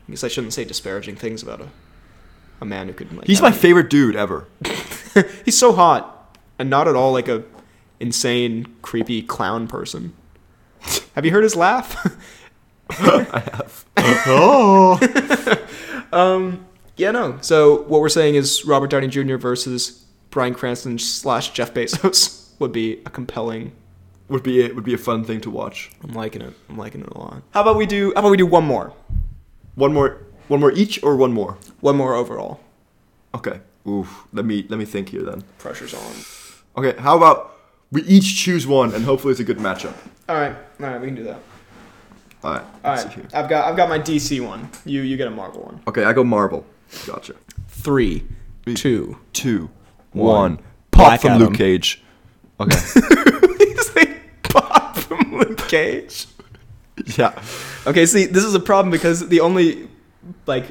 I 0.07 0.11
guess 0.11 0.25
I 0.25 0.29
shouldn't 0.29 0.53
say 0.53 0.65
disparaging 0.65 1.17
things 1.17 1.43
about 1.43 1.61
a 1.61 1.69
a 2.61 2.65
man 2.65 2.89
who 2.89 2.95
could 2.95 3.13
like. 3.13 3.27
He's 3.27 3.43
my 3.43 3.53
favorite 3.53 3.91
dude 3.91 4.17
ever. 4.17 4.47
He's 5.45 5.59
so 5.59 5.73
hot. 5.73 6.37
and 6.59 6.69
not 6.69 6.89
at 6.89 6.97
all 6.97 7.13
like 7.13 7.29
a 7.29 7.45
insane, 8.01 8.75
creepy 8.83 9.23
clown 9.23 9.69
person. 9.69 10.13
Have 11.15 11.25
you 11.25 11.31
heard 11.31 11.45
his 11.45 11.57
laugh? 11.57 11.97
I 12.91 13.41
have. 13.53 13.85
oh. 14.27 15.59
um, 16.13 16.67
yeah, 16.97 17.11
no. 17.11 17.39
So 17.41 17.83
what 17.83 18.01
we're 18.01 18.09
saying 18.09 18.35
is 18.35 18.65
Robert 18.65 18.91
Downey 18.91 19.09
Jr. 19.09 19.37
versus 19.37 20.05
Bryan 20.31 20.55
Cranston 20.55 20.99
slash 20.99 21.51
Jeff 21.51 21.75
Bezos 21.75 22.51
would 22.59 22.73
be 22.73 23.01
a 23.05 23.11
compelling. 23.11 23.73
Would 24.29 24.43
be 24.43 24.61
it 24.61 24.75
would 24.75 24.85
be 24.85 24.93
a 24.95 24.99
fun 24.99 25.25
thing 25.25 25.41
to 25.43 25.51
watch. 25.51 25.91
I'm 26.05 26.13
liking 26.15 26.43
it. 26.43 26.53
I'm 26.69 26.77
liking 26.77 27.01
it 27.01 27.09
a 27.09 27.19
lot. 27.19 27.43
How 27.53 27.63
about 27.63 27.77
we 27.77 27.87
do? 27.87 28.13
How 28.15 28.21
about 28.21 28.31
we 28.31 28.37
do 28.37 28.47
one 28.47 28.65
more? 28.65 28.93
One 29.75 29.93
more. 29.95 30.19
One 30.49 30.61
more 30.61 30.73
each, 30.73 31.03
or 31.03 31.17
one 31.17 31.33
more? 31.33 31.57
One 31.81 31.97
more 31.97 32.15
overall. 32.15 32.61
Okay. 33.35 33.61
Oof. 33.87 34.25
Let 34.33 34.45
me 34.45 34.67
let 34.69 34.79
me 34.79 34.85
think 34.85 35.09
here 35.11 35.23
then. 35.23 35.45
Pressure's 35.59 35.95
on. 35.95 36.13
Okay. 36.77 37.01
How 37.01 37.17
about 37.17 37.57
we 37.91 38.03
each 38.03 38.37
choose 38.37 38.67
one, 38.67 38.95
and 38.95 39.05
hopefully 39.05 39.31
it's 39.31 39.41
a 39.41 39.45
good 39.45 39.59
matchup. 39.59 39.95
All 40.29 40.37
right. 40.37 40.55
All 40.81 40.87
right. 40.87 41.01
We 41.01 41.07
can 41.07 41.17
do 41.17 41.25
that. 41.25 41.41
All 42.45 42.53
right. 42.53 42.63
All 42.85 42.93
let's 42.93 43.05
right. 43.05 43.15
see 43.15 43.21
here. 43.21 43.29
I've 43.35 43.49
got 43.49 43.67
I've 43.69 43.77
got 43.77 43.89
my 43.89 43.99
DC 43.99 44.47
one. 44.47 44.69
You 44.85 45.03
you 45.03 45.17
get 45.17 45.27
a 45.27 45.31
Marvel 45.31 45.63
one. 45.63 45.81
Okay, 45.89 46.05
I 46.05 46.13
go 46.13 46.23
Marvel. 46.23 46.67
Gotcha. 47.07 47.35
Three, 47.69 48.25
two. 48.75 49.19
Two, 49.33 49.71
One. 50.13 50.27
one. 50.37 50.57
Pop 50.91 51.07
Black 51.07 51.21
from 51.21 51.31
Adam. 51.33 51.49
Luke 51.49 51.57
Cage. 51.57 52.03
Okay. 52.61 52.77
you 53.61 53.77
say 53.85 54.17
Pop 54.43 54.97
from 54.97 55.28
Luke 55.39 55.59
Cage. 55.69 56.27
yeah. 57.17 57.41
Okay, 57.87 58.07
see, 58.07 58.27
this 58.27 58.45
is 58.45 58.55
a 58.55 58.61
problem 58.61 58.91
because 58.91 59.29
the 59.29 59.41
only 59.41 59.89
like 60.47 60.67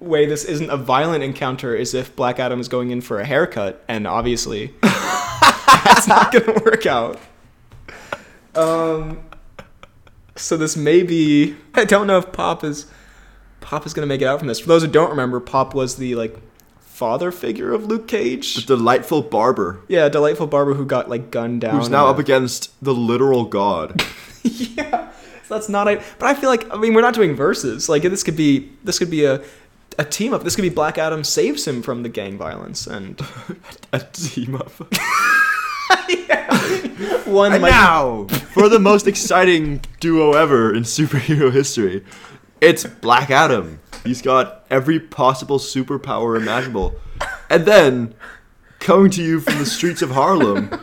way 0.00 0.26
this 0.26 0.44
isn't 0.44 0.70
a 0.70 0.76
violent 0.76 1.22
encounter 1.22 1.74
is 1.74 1.94
if 1.94 2.14
Black 2.16 2.38
Adam 2.38 2.60
is 2.60 2.68
going 2.68 2.90
in 2.90 3.00
for 3.00 3.20
a 3.20 3.24
haircut, 3.24 3.84
and 3.88 4.06
obviously 4.06 4.74
that's 4.82 6.08
not 6.08 6.32
gonna 6.32 6.60
work 6.64 6.86
out. 6.86 7.18
Um, 8.54 9.22
so 10.34 10.56
this 10.56 10.76
may 10.76 11.02
be. 11.02 11.56
I 11.74 11.84
don't 11.84 12.06
know 12.06 12.18
if 12.18 12.32
Pop 12.32 12.64
is 12.64 12.86
Pop 13.60 13.86
is 13.86 13.94
gonna 13.94 14.06
make 14.06 14.22
it 14.22 14.26
out 14.26 14.38
from 14.38 14.48
this. 14.48 14.60
For 14.60 14.68
those 14.68 14.82
who 14.82 14.88
don't 14.88 15.10
remember, 15.10 15.40
Pop 15.40 15.74
was 15.74 15.96
the 15.96 16.14
like 16.14 16.36
father 16.96 17.30
figure 17.30 17.72
of 17.74 17.86
Luke 17.86 18.08
Cage. 18.08 18.54
The 18.54 18.62
delightful 18.76 19.20
barber 19.22 19.80
Yeah, 19.86 20.08
delightful 20.08 20.46
barber 20.46 20.72
who 20.74 20.86
got 20.86 21.10
like 21.10 21.30
gunned 21.30 21.60
down. 21.60 21.76
who's 21.76 21.90
now 21.90 22.06
up 22.06 22.18
against 22.18 22.72
the 22.82 22.94
literal 22.94 23.44
god. 23.44 24.02
yeah, 24.42 25.10
so 25.46 25.54
that's 25.54 25.68
not. 25.68 25.88
a- 25.88 26.02
But 26.18 26.26
I 26.26 26.34
feel 26.34 26.48
like 26.48 26.72
I 26.72 26.78
mean 26.78 26.94
we're 26.94 27.02
not 27.02 27.14
doing 27.14 27.36
verses. 27.36 27.88
Like 27.88 28.02
this 28.02 28.22
could 28.22 28.36
be 28.36 28.70
this 28.82 28.98
could 28.98 29.10
be 29.10 29.24
a 29.26 29.42
a 29.98 30.04
team 30.04 30.32
up. 30.34 30.42
This 30.44 30.56
could 30.56 30.62
be 30.62 30.68
Black 30.70 30.96
Adam 30.98 31.22
saves 31.24 31.66
him 31.66 31.82
from 31.82 32.02
the 32.02 32.08
gang 32.08 32.36
violence 32.38 32.86
and 32.86 33.20
a 33.92 34.00
team 34.00 34.54
up. 34.56 34.70
one 37.26 37.52
And 37.52 37.62
now, 37.62 38.24
for 38.54 38.68
the 38.68 38.78
most 38.78 39.06
exciting 39.06 39.80
duo 40.00 40.32
ever 40.32 40.74
in 40.74 40.82
superhero 40.82 41.52
history, 41.52 42.04
it's 42.60 42.84
Black 42.84 43.30
Adam. 43.30 43.80
He's 44.06 44.22
got 44.22 44.64
every 44.70 45.00
possible 45.00 45.58
superpower 45.58 46.36
imaginable. 46.36 46.94
And 47.50 47.64
then, 47.66 48.14
coming 48.78 49.10
to 49.12 49.22
you 49.22 49.40
from 49.40 49.58
the 49.58 49.66
streets 49.66 50.02
of 50.02 50.10
Harlem, 50.10 50.70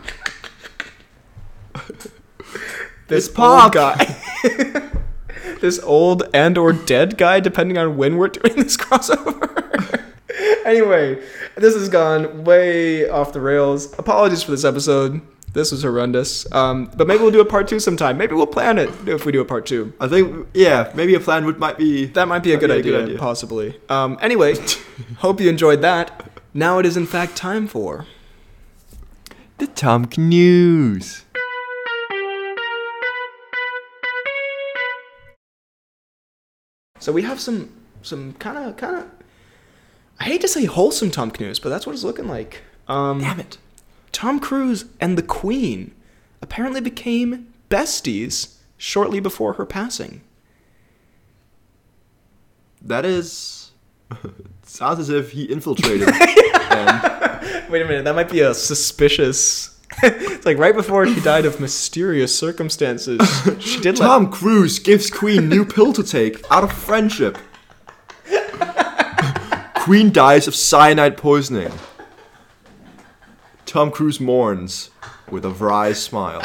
this 3.07 3.29
Pop. 3.29 3.73
guy. 3.73 4.17
this 5.61 5.79
old 5.79 6.23
and 6.33 6.57
or 6.57 6.73
dead 6.73 7.17
guy, 7.17 7.39
depending 7.39 7.77
on 7.77 7.95
when 7.95 8.17
we're 8.17 8.27
doing 8.27 8.55
this 8.57 8.75
crossover. 8.75 10.03
anyway, 10.65 11.21
this 11.55 11.73
has 11.73 11.89
gone 11.89 12.43
way 12.43 13.09
off 13.09 13.33
the 13.33 13.39
rails. 13.39 13.97
Apologies 13.97 14.43
for 14.43 14.51
this 14.51 14.65
episode. 14.65 15.21
This 15.53 15.71
was 15.71 15.83
horrendous. 15.83 16.51
Um, 16.51 16.89
but 16.97 17.07
maybe 17.07 17.21
we'll 17.21 17.31
do 17.31 17.39
a 17.41 17.45
part 17.45 17.67
two 17.67 17.79
sometime. 17.79 18.17
Maybe 18.17 18.33
we'll 18.33 18.47
plan 18.47 18.79
it 18.79 18.89
if 19.07 19.23
we 19.25 19.31
do 19.31 19.39
a 19.41 19.45
part 19.45 19.65
two. 19.67 19.93
I 19.99 20.07
think, 20.07 20.47
yeah, 20.53 20.91
maybe 20.95 21.13
a 21.13 21.19
plan 21.19 21.45
would 21.45 21.59
might 21.59 21.77
be. 21.77 22.05
That 22.07 22.27
might 22.27 22.39
be 22.39 22.53
a, 22.53 22.55
Might 22.55 22.59
good, 22.61 22.67
be 22.69 22.73
a 22.73 22.79
idea, 22.79 22.91
good 22.91 23.03
idea. 23.03 23.17
possibly. 23.19 23.79
Um, 23.87 24.17
anyway, 24.21 24.55
hope 25.17 25.39
you 25.39 25.49
enjoyed 25.49 25.81
that. 25.81 26.29
Now 26.55 26.79
it 26.79 26.85
is 26.87 26.97
in 26.97 27.05
fact 27.05 27.35
time 27.35 27.67
for. 27.67 28.05
The 29.59 29.67
Tom 29.67 30.09
News. 30.17 31.23
So 36.99 37.11
we 37.11 37.23
have 37.23 37.39
some 37.39 37.69
some 38.01 38.33
kind 38.33 38.57
of 38.57 38.77
kind 38.77 38.97
of. 38.97 39.05
I 40.19 40.25
hate 40.25 40.41
to 40.41 40.47
say 40.47 40.65
wholesome 40.65 41.11
Tom 41.11 41.31
Cruise, 41.31 41.59
but 41.59 41.69
that's 41.69 41.85
what 41.85 41.93
it's 41.93 42.03
looking 42.03 42.27
like. 42.27 42.61
Um, 42.87 43.19
Damn 43.19 43.39
it. 43.39 43.57
Tom 44.13 44.39
Cruise 44.39 44.85
and 45.01 45.17
the 45.17 45.23
Queen 45.23 45.93
apparently 46.41 46.79
became 46.79 47.53
besties 47.69 48.55
shortly 48.77 49.19
before 49.19 49.53
her 49.53 49.65
passing. 49.65 50.21
That 52.81 53.03
is. 53.03 53.71
sounds 54.63 54.99
as 54.99 55.09
if 55.09 55.31
he 55.31 55.43
infiltrated. 55.43 56.07
and 56.69 57.69
Wait 57.69 57.81
a 57.81 57.85
minute, 57.85 58.05
that 58.05 58.15
might 58.15 58.29
be 58.29 58.41
a 58.41 58.53
suspicious. 58.53 59.81
it's 60.03 60.45
like 60.45 60.57
right 60.57 60.75
before 60.75 61.07
she 61.07 61.19
died 61.21 61.45
of 61.45 61.59
mysterious 61.59 62.37
circumstances. 62.37 63.19
She 63.59 63.79
did 63.79 63.99
let 63.99 64.07
Tom 64.07 64.31
Cruise 64.31 64.79
gives 64.79 65.09
Queen 65.09 65.49
new 65.49 65.65
pill 65.65 65.93
to 65.93 66.03
take 66.03 66.43
out 66.51 66.63
of 66.63 66.71
friendship. 66.71 67.37
Queen 69.75 70.11
dies 70.11 70.47
of 70.47 70.55
cyanide 70.55 71.17
poisoning. 71.17 71.71
Tom 73.73 73.89
Cruise 73.89 74.19
mourns 74.19 74.91
with 75.31 75.43
a 75.43 75.49
wry 75.49 75.93
smile. 75.93 76.41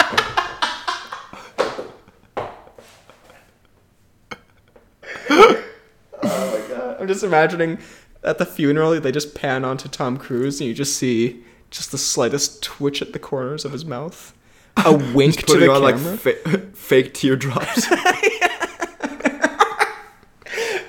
Oh 5.19 6.23
my 6.23 6.65
god. 6.75 6.97
I'm 6.99 7.07
just 7.07 7.23
imagining 7.23 7.81
at 8.25 8.39
the 8.39 8.47
funeral 8.47 8.99
they 8.99 9.13
just 9.13 9.35
pan 9.35 9.63
onto 9.63 9.91
Tom 9.91 10.17
Cruise 10.17 10.59
and 10.59 10.69
you 10.69 10.73
just 10.75 10.97
see 10.97 11.45
just 11.71 11.93
the 11.93 11.99
slightest 11.99 12.63
twitch 12.63 13.03
at 13.03 13.13
the 13.13 13.19
corners 13.19 13.67
of 13.67 13.73
his 13.73 13.85
mouth. 13.85 14.33
A 14.79 14.95
wink 15.15 15.45
to 15.45 15.59
the 15.59 15.71
on 15.71 15.83
camera. 15.83 16.11
like 16.11 16.19
fa- 16.19 16.59
fake 16.73 17.13
teardrops. 17.13 17.89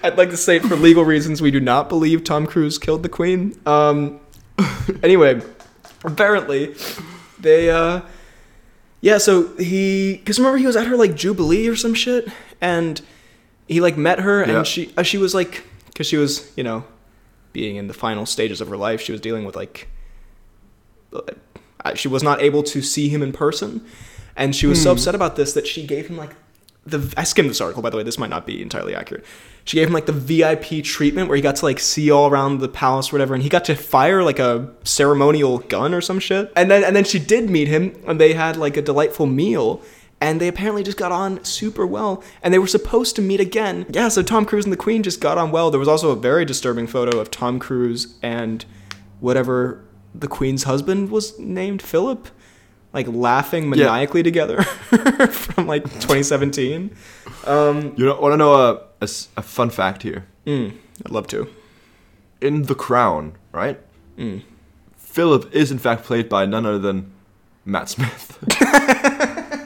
I'd 0.02 0.18
like 0.18 0.30
to 0.30 0.38
say 0.38 0.60
for 0.60 0.78
legal 0.78 1.04
reasons 1.04 1.42
we 1.42 1.52
do 1.52 1.60
not 1.60 1.90
believe 1.90 2.24
Tom 2.24 2.46
Cruise 2.48 2.78
killed 2.78 3.04
the 3.04 3.10
Queen. 3.10 3.60
Um 3.66 4.22
anyway, 5.04 5.42
apparently. 6.04 6.76
They 7.40 7.70
uh 7.70 8.02
yeah, 9.02 9.18
so 9.18 9.56
he 9.58 10.18
cuz 10.26 10.38
remember 10.40 10.58
he 10.58 10.66
was 10.66 10.76
at 10.76 10.88
her 10.88 10.98
like 10.98 11.16
jubilee 11.16 11.68
or 11.68 11.76
some 11.76 11.94
shit? 11.94 12.28
And 12.62 13.02
he 13.68 13.80
like 13.82 13.98
met 13.98 14.20
her 14.20 14.42
and 14.42 14.52
Yeah. 14.52 14.64
she 14.64 14.92
uh, 14.98 15.04
she 15.04 15.18
was 15.18 15.34
like 15.34 15.64
cuz 15.96 16.08
she 16.08 16.18
was, 16.18 16.52
you 16.56 16.64
know, 16.64 16.84
being 17.54 17.76
in 17.78 17.88
the 17.88 17.94
final 17.94 18.26
stages 18.26 18.60
of 18.62 18.68
her 18.68 18.78
life, 18.78 19.00
she 19.02 19.12
was 19.12 19.22
dealing 19.22 19.46
with 19.46 19.56
like 19.56 19.88
uh, 21.14 21.96
she 21.96 22.08
was 22.08 22.22
not 22.24 22.42
able 22.42 22.62
to 22.64 22.82
see 22.82 23.10
him 23.10 23.22
in 23.24 23.32
person. 23.32 23.82
And 24.36 24.56
she 24.56 24.68
was 24.68 24.82
so 24.82 24.92
upset 24.92 25.16
about 25.16 25.36
this 25.36 25.54
that 25.54 25.68
she 25.68 25.86
gave 25.86 26.08
him 26.08 26.16
like 26.18 26.32
the 26.86 27.14
I 27.18 27.24
skimmed 27.24 27.50
this 27.50 27.62
article 27.62 27.82
by 27.82 27.90
the 27.90 27.98
way. 27.98 28.04
This 28.04 28.18
might 28.18 28.30
not 28.30 28.46
be 28.46 28.62
entirely 28.62 28.96
accurate. 28.96 29.26
She 29.66 29.78
gave 29.78 29.88
him 29.88 29.94
like 29.94 30.08
the 30.08 30.12
VIP 30.12 30.84
treatment 30.84 31.28
where 31.28 31.36
he 31.36 31.42
got 31.42 31.58
to 31.58 31.66
like 31.66 31.80
see 31.80 32.10
all 32.10 32.30
around 32.30 32.60
the 32.60 32.70
palace, 32.70 33.10
or 33.10 33.14
whatever, 33.14 33.34
and 33.34 33.44
he 33.44 33.50
got 33.50 33.66
to 33.66 33.76
fire 33.76 34.24
like 34.24 34.40
a 34.40 34.74
ceremonial 34.84 35.60
gun 35.60 35.94
or 35.94 36.02
some 36.02 36.20
shit. 36.20 36.52
And 36.56 36.72
then 36.72 36.84
and 36.84 36.96
then 36.96 37.04
she 37.04 37.20
did 37.20 37.50
meet 37.50 37.68
him, 37.68 37.96
and 38.08 38.20
they 38.20 38.34
had 38.34 38.58
like 38.58 38.78
a 38.78 38.82
delightful 38.82 39.26
meal. 39.26 39.82
And 40.22 40.42
they 40.42 40.50
apparently 40.50 40.84
just 40.84 40.98
got 40.98 41.14
on 41.14 41.42
super 41.46 41.88
well, 41.88 42.22
and 42.44 42.54
they 42.54 42.60
were 42.60 42.68
supposed 42.68 43.16
to 43.16 43.22
meet 43.22 43.40
again. 43.40 43.86
Yeah, 43.90 44.10
so 44.10 44.22
Tom 44.22 44.46
Cruise 44.46 44.66
and 44.66 44.74
the 44.74 44.78
Queen 44.78 45.02
just 45.02 45.22
got 45.22 45.38
on 45.38 45.50
well. 45.50 45.72
There 45.72 45.80
was 45.80 45.88
also 45.88 46.12
a 46.12 46.16
very 46.18 46.44
disturbing 46.44 46.88
photo 46.88 47.20
of 47.20 47.32
Tom 47.32 47.58
Cruise 47.58 48.18
and 48.22 48.66
whatever 49.22 49.82
the 50.14 50.28
Queen's 50.28 50.64
husband 50.64 51.10
was 51.10 51.40
named, 51.40 51.82
Philip, 51.82 52.28
like 52.94 53.08
laughing 53.08 53.64
Yeah. 53.74 53.88
maniacally 53.88 54.24
together 54.24 54.64
from 55.32 55.68
like 55.68 55.84
2017. 55.84 56.96
Um, 57.46 57.94
you 57.98 58.06
know, 58.06 58.20
want 58.20 58.34
to 58.34 58.38
know 58.38 58.82
a 59.02 59.42
fun 59.42 59.70
fact 59.70 60.04
here? 60.04 60.26
mm, 60.46 60.74
I'd 61.06 61.12
love 61.12 61.28
to. 61.28 61.48
In 62.42 62.64
The 62.64 62.76
Crown, 62.76 63.34
right? 63.52 63.80
Mm. 64.18 64.44
Philip 64.98 65.54
is 65.54 65.72
in 65.72 65.78
fact 65.80 66.04
played 66.04 66.30
by 66.30 66.46
none 66.46 66.66
other 66.66 66.80
than 66.80 67.12
Matt 67.66 67.90
Smith. 67.90 68.38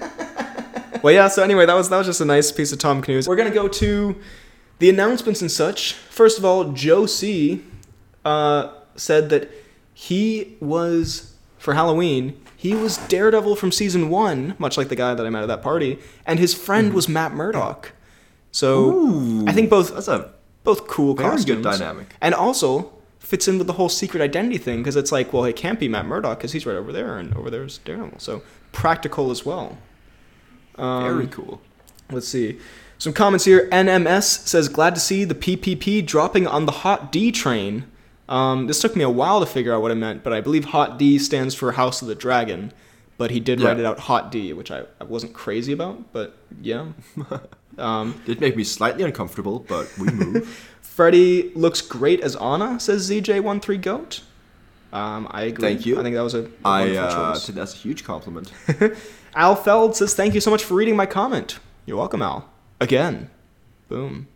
Well, 1.03 1.13
yeah. 1.13 1.27
So 1.27 1.43
anyway, 1.43 1.65
that 1.65 1.73
was 1.73 1.89
that 1.89 1.97
was 1.97 2.07
just 2.07 2.21
a 2.21 2.25
nice 2.25 2.49
piece 2.49 2.71
of 2.71 2.79
Tom 2.79 3.01
Cruise. 3.01 3.27
We're 3.27 3.35
gonna 3.35 3.51
go 3.51 3.67
to 3.67 4.15
the 4.79 4.89
announcements 4.89 5.41
and 5.41 5.51
such. 5.51 5.91
First 5.93 6.37
of 6.37 6.45
all, 6.45 6.71
Joe 6.71 7.05
C. 7.07 7.61
Uh, 8.23 8.71
said 8.95 9.29
that 9.29 9.51
he 9.93 10.55
was 10.61 11.33
for 11.57 11.73
Halloween. 11.73 12.39
He 12.63 12.73
was 12.73 12.95
Daredevil 13.09 13.57
from 13.57 13.73
season 13.73 14.09
one, 14.09 14.55
much 14.57 14.77
like 14.77 14.87
the 14.87 14.95
guy 14.95 15.13
that 15.13 15.25
I 15.25 15.29
met 15.29 15.43
at 15.43 15.47
that 15.47 15.61
party, 15.61 15.99
and 16.25 16.39
his 16.39 16.53
friend 16.53 16.93
was 16.93 17.09
Matt 17.09 17.33
Murdock. 17.33 17.91
So 18.53 18.89
Ooh, 18.89 19.45
I 19.45 19.51
think 19.51 19.69
both 19.69 19.93
that's 19.93 20.07
a 20.07 20.31
both 20.63 20.87
cool 20.87 21.13
very 21.13 21.31
costumes. 21.31 21.61
good 21.61 21.61
dynamic. 21.61 22.15
And 22.21 22.33
also, 22.33 22.93
fits 23.19 23.49
in 23.49 23.57
with 23.57 23.67
the 23.67 23.73
whole 23.73 23.89
secret 23.89 24.21
identity 24.23 24.57
thing 24.57 24.77
because 24.77 24.95
it's 24.95 25.11
like, 25.11 25.33
well, 25.33 25.43
it 25.43 25.57
can't 25.57 25.77
be 25.77 25.89
Matt 25.89 26.05
Murdock 26.05 26.37
because 26.37 26.53
he's 26.53 26.65
right 26.65 26.77
over 26.77 26.93
there, 26.93 27.17
and 27.17 27.35
over 27.35 27.49
there's 27.49 27.79
Daredevil. 27.79 28.19
So 28.19 28.43
practical 28.71 29.29
as 29.29 29.45
well. 29.45 29.77
Um, 30.75 31.03
Very 31.03 31.27
cool. 31.27 31.59
Let's 32.11 32.29
see. 32.29 32.59
Some 32.97 33.11
comments 33.11 33.43
here. 33.43 33.67
NMS 33.71 34.47
says, 34.47 34.69
glad 34.69 34.95
to 34.95 35.01
see 35.01 35.25
the 35.25 35.35
PPP 35.35 36.05
dropping 36.05 36.47
on 36.47 36.65
the 36.65 36.71
Hot 36.71 37.11
D 37.11 37.29
train. 37.29 37.91
Um, 38.29 38.67
this 38.67 38.79
took 38.81 38.95
me 38.95 39.03
a 39.03 39.09
while 39.09 39.39
to 39.39 39.45
figure 39.45 39.73
out 39.73 39.81
what 39.81 39.91
it 39.91 39.95
meant, 39.95 40.23
but 40.23 40.33
I 40.33 40.41
believe 40.41 40.65
Hot 40.65 40.97
D 40.97 41.19
stands 41.19 41.53
for 41.55 41.73
House 41.73 42.01
of 42.01 42.07
the 42.07 42.15
Dragon. 42.15 42.71
But 43.17 43.31
he 43.31 43.39
did 43.39 43.61
write 43.61 43.79
it 43.79 43.85
out 43.85 43.99
Hot 43.99 44.31
D, 44.31 44.53
which 44.53 44.71
I, 44.71 44.83
I 44.99 45.03
wasn't 45.03 45.33
crazy 45.33 45.71
about, 45.71 46.11
but 46.13 46.35
yeah. 46.61 46.87
um, 47.77 48.19
Did 48.25 48.41
make 48.41 48.55
me 48.55 48.63
slightly 48.63 49.03
uncomfortable, 49.03 49.59
but 49.59 49.91
we 49.99 50.07
move. 50.07 50.47
Freddy 50.81 51.51
looks 51.55 51.79
great 51.81 52.21
as 52.21 52.35
Anna, 52.35 52.79
says 52.79 53.09
ZJ13 53.09 53.81
Goat. 53.81 54.21
Um, 54.91 55.27
I 55.31 55.43
agree. 55.43 55.73
Thank 55.73 55.85
you. 55.85 55.99
I 55.99 56.03
think 56.03 56.15
that 56.15 56.21
was 56.21 56.35
a, 56.35 56.43
a 56.45 56.49
I 56.65 56.81
wonderful 56.81 57.21
uh, 57.21 57.33
choice. 57.33 57.47
that's 57.47 57.73
a 57.73 57.77
huge 57.77 58.03
compliment. 58.03 58.51
Al 59.35 59.55
Feld 59.55 59.95
says, 59.95 60.13
Thank 60.13 60.35
you 60.35 60.41
so 60.41 60.51
much 60.51 60.63
for 60.63 60.75
reading 60.75 60.95
my 60.95 61.07
comment. 61.07 61.57
You're 61.85 61.97
welcome, 61.97 62.21
Al. 62.21 62.47
Again. 62.79 63.29
Boom. 63.89 64.27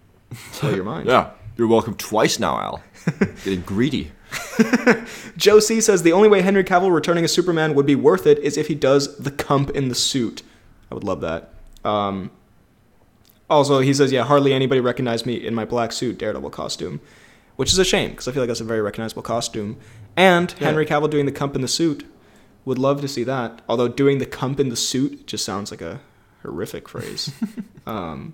Blow 0.59 0.71
your 0.73 0.83
mind. 0.83 1.07
yeah, 1.07 1.29
you're 1.57 1.67
welcome 1.67 1.95
twice 1.95 2.39
now, 2.39 2.59
Al. 2.59 2.83
Getting 3.43 3.61
greedy. 3.61 4.11
Joe 5.37 5.59
C 5.59 5.79
says, 5.81 6.03
The 6.03 6.11
only 6.11 6.29
way 6.29 6.41
Henry 6.41 6.63
Cavill 6.63 6.93
returning 6.93 7.23
as 7.23 7.31
Superman 7.31 7.73
would 7.75 7.85
be 7.85 7.95
worth 7.95 8.27
it 8.27 8.39
is 8.39 8.57
if 8.57 8.67
he 8.67 8.75
does 8.75 9.17
the 9.17 9.31
cump 9.31 9.69
in 9.71 9.89
the 9.89 9.95
suit. 9.95 10.43
I 10.91 10.95
would 10.95 11.03
love 11.03 11.21
that. 11.21 11.53
Um, 11.83 12.31
also, 13.49 13.79
he 13.79 13.93
says, 13.93 14.11
Yeah, 14.11 14.23
hardly 14.23 14.53
anybody 14.53 14.81
recognized 14.81 15.25
me 15.25 15.35
in 15.35 15.55
my 15.55 15.65
black 15.65 15.91
suit 15.91 16.17
Daredevil 16.17 16.49
costume, 16.49 16.99
which 17.55 17.71
is 17.71 17.77
a 17.79 17.85
shame 17.85 18.11
because 18.11 18.27
I 18.27 18.31
feel 18.31 18.41
like 18.41 18.47
that's 18.47 18.61
a 18.61 18.65
very 18.65 18.81
recognizable 18.81 19.23
costume. 19.23 19.77
And 20.15 20.53
Yeah. 20.59 20.67
Henry 20.67 20.85
Cavill 20.85 21.09
doing 21.09 21.25
the 21.25 21.31
cump 21.31 21.55
in 21.55 21.61
the 21.61 21.67
suit. 21.67 22.05
Would 22.65 22.79
love 22.79 22.99
to 22.99 23.07
see 23.07 23.23
that. 23.23 23.61
Although 23.69 23.87
doing 23.87 24.17
the 24.17 24.25
cump 24.25 24.59
in 24.59 24.67
the 24.67 24.75
suit 24.75 25.25
just 25.25 25.45
sounds 25.45 25.71
like 25.71 25.81
a 25.81 26.01
horrific 26.41 26.89
phrase. 26.89 27.31
um, 27.87 28.33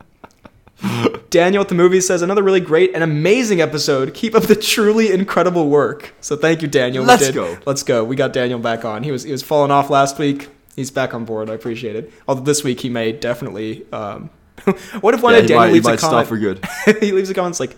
Daniel 1.30 1.62
at 1.62 1.70
the 1.70 1.76
movie 1.76 2.02
says 2.02 2.22
another 2.22 2.44
really 2.44 2.60
great 2.60 2.94
and 2.94 3.04
amazing 3.04 3.62
episode. 3.62 4.14
Keep 4.14 4.36
up 4.36 4.44
the 4.44 4.56
truly 4.56 5.12
incredible 5.12 5.70
work. 5.70 6.14
So 6.22 6.36
thank 6.36 6.62
you, 6.62 6.68
Daniel. 6.68 7.04
Let's 7.04 7.32
go. 7.32 7.58
Let's 7.66 7.84
go. 7.84 8.04
We 8.04 8.16
got 8.16 8.34
Daniel 8.34 8.60
back 8.60 8.86
on. 8.86 9.04
He 9.04 9.12
was 9.12 9.24
he 9.24 9.32
was 9.32 9.42
falling 9.42 9.72
off 9.72 9.90
last 9.90 10.20
week. 10.20 10.50
He's 10.76 10.92
back 10.92 11.14
on 11.14 11.26
board. 11.26 11.50
I 11.50 11.54
appreciate 11.54 11.96
it. 11.96 12.12
Although 12.28 12.42
this 12.42 12.64
week 12.64 12.82
he 12.82 12.90
may 12.90 13.12
definitely. 13.12 13.86
Um, 13.92 14.30
what 15.02 15.14
if 15.14 15.24
one 15.24 15.34
yeah, 15.34 15.42
day 15.42 15.48
Daniel 15.48 15.60
might, 15.60 15.74
leaves 15.74 15.88
a 15.88 15.98
comment? 15.98 16.28
for 16.28 16.38
good. 16.38 16.66
he 17.00 17.12
leaves 17.12 17.30
a 17.30 17.34
comment 17.34 17.54
it's 17.54 17.60
like, 17.60 17.76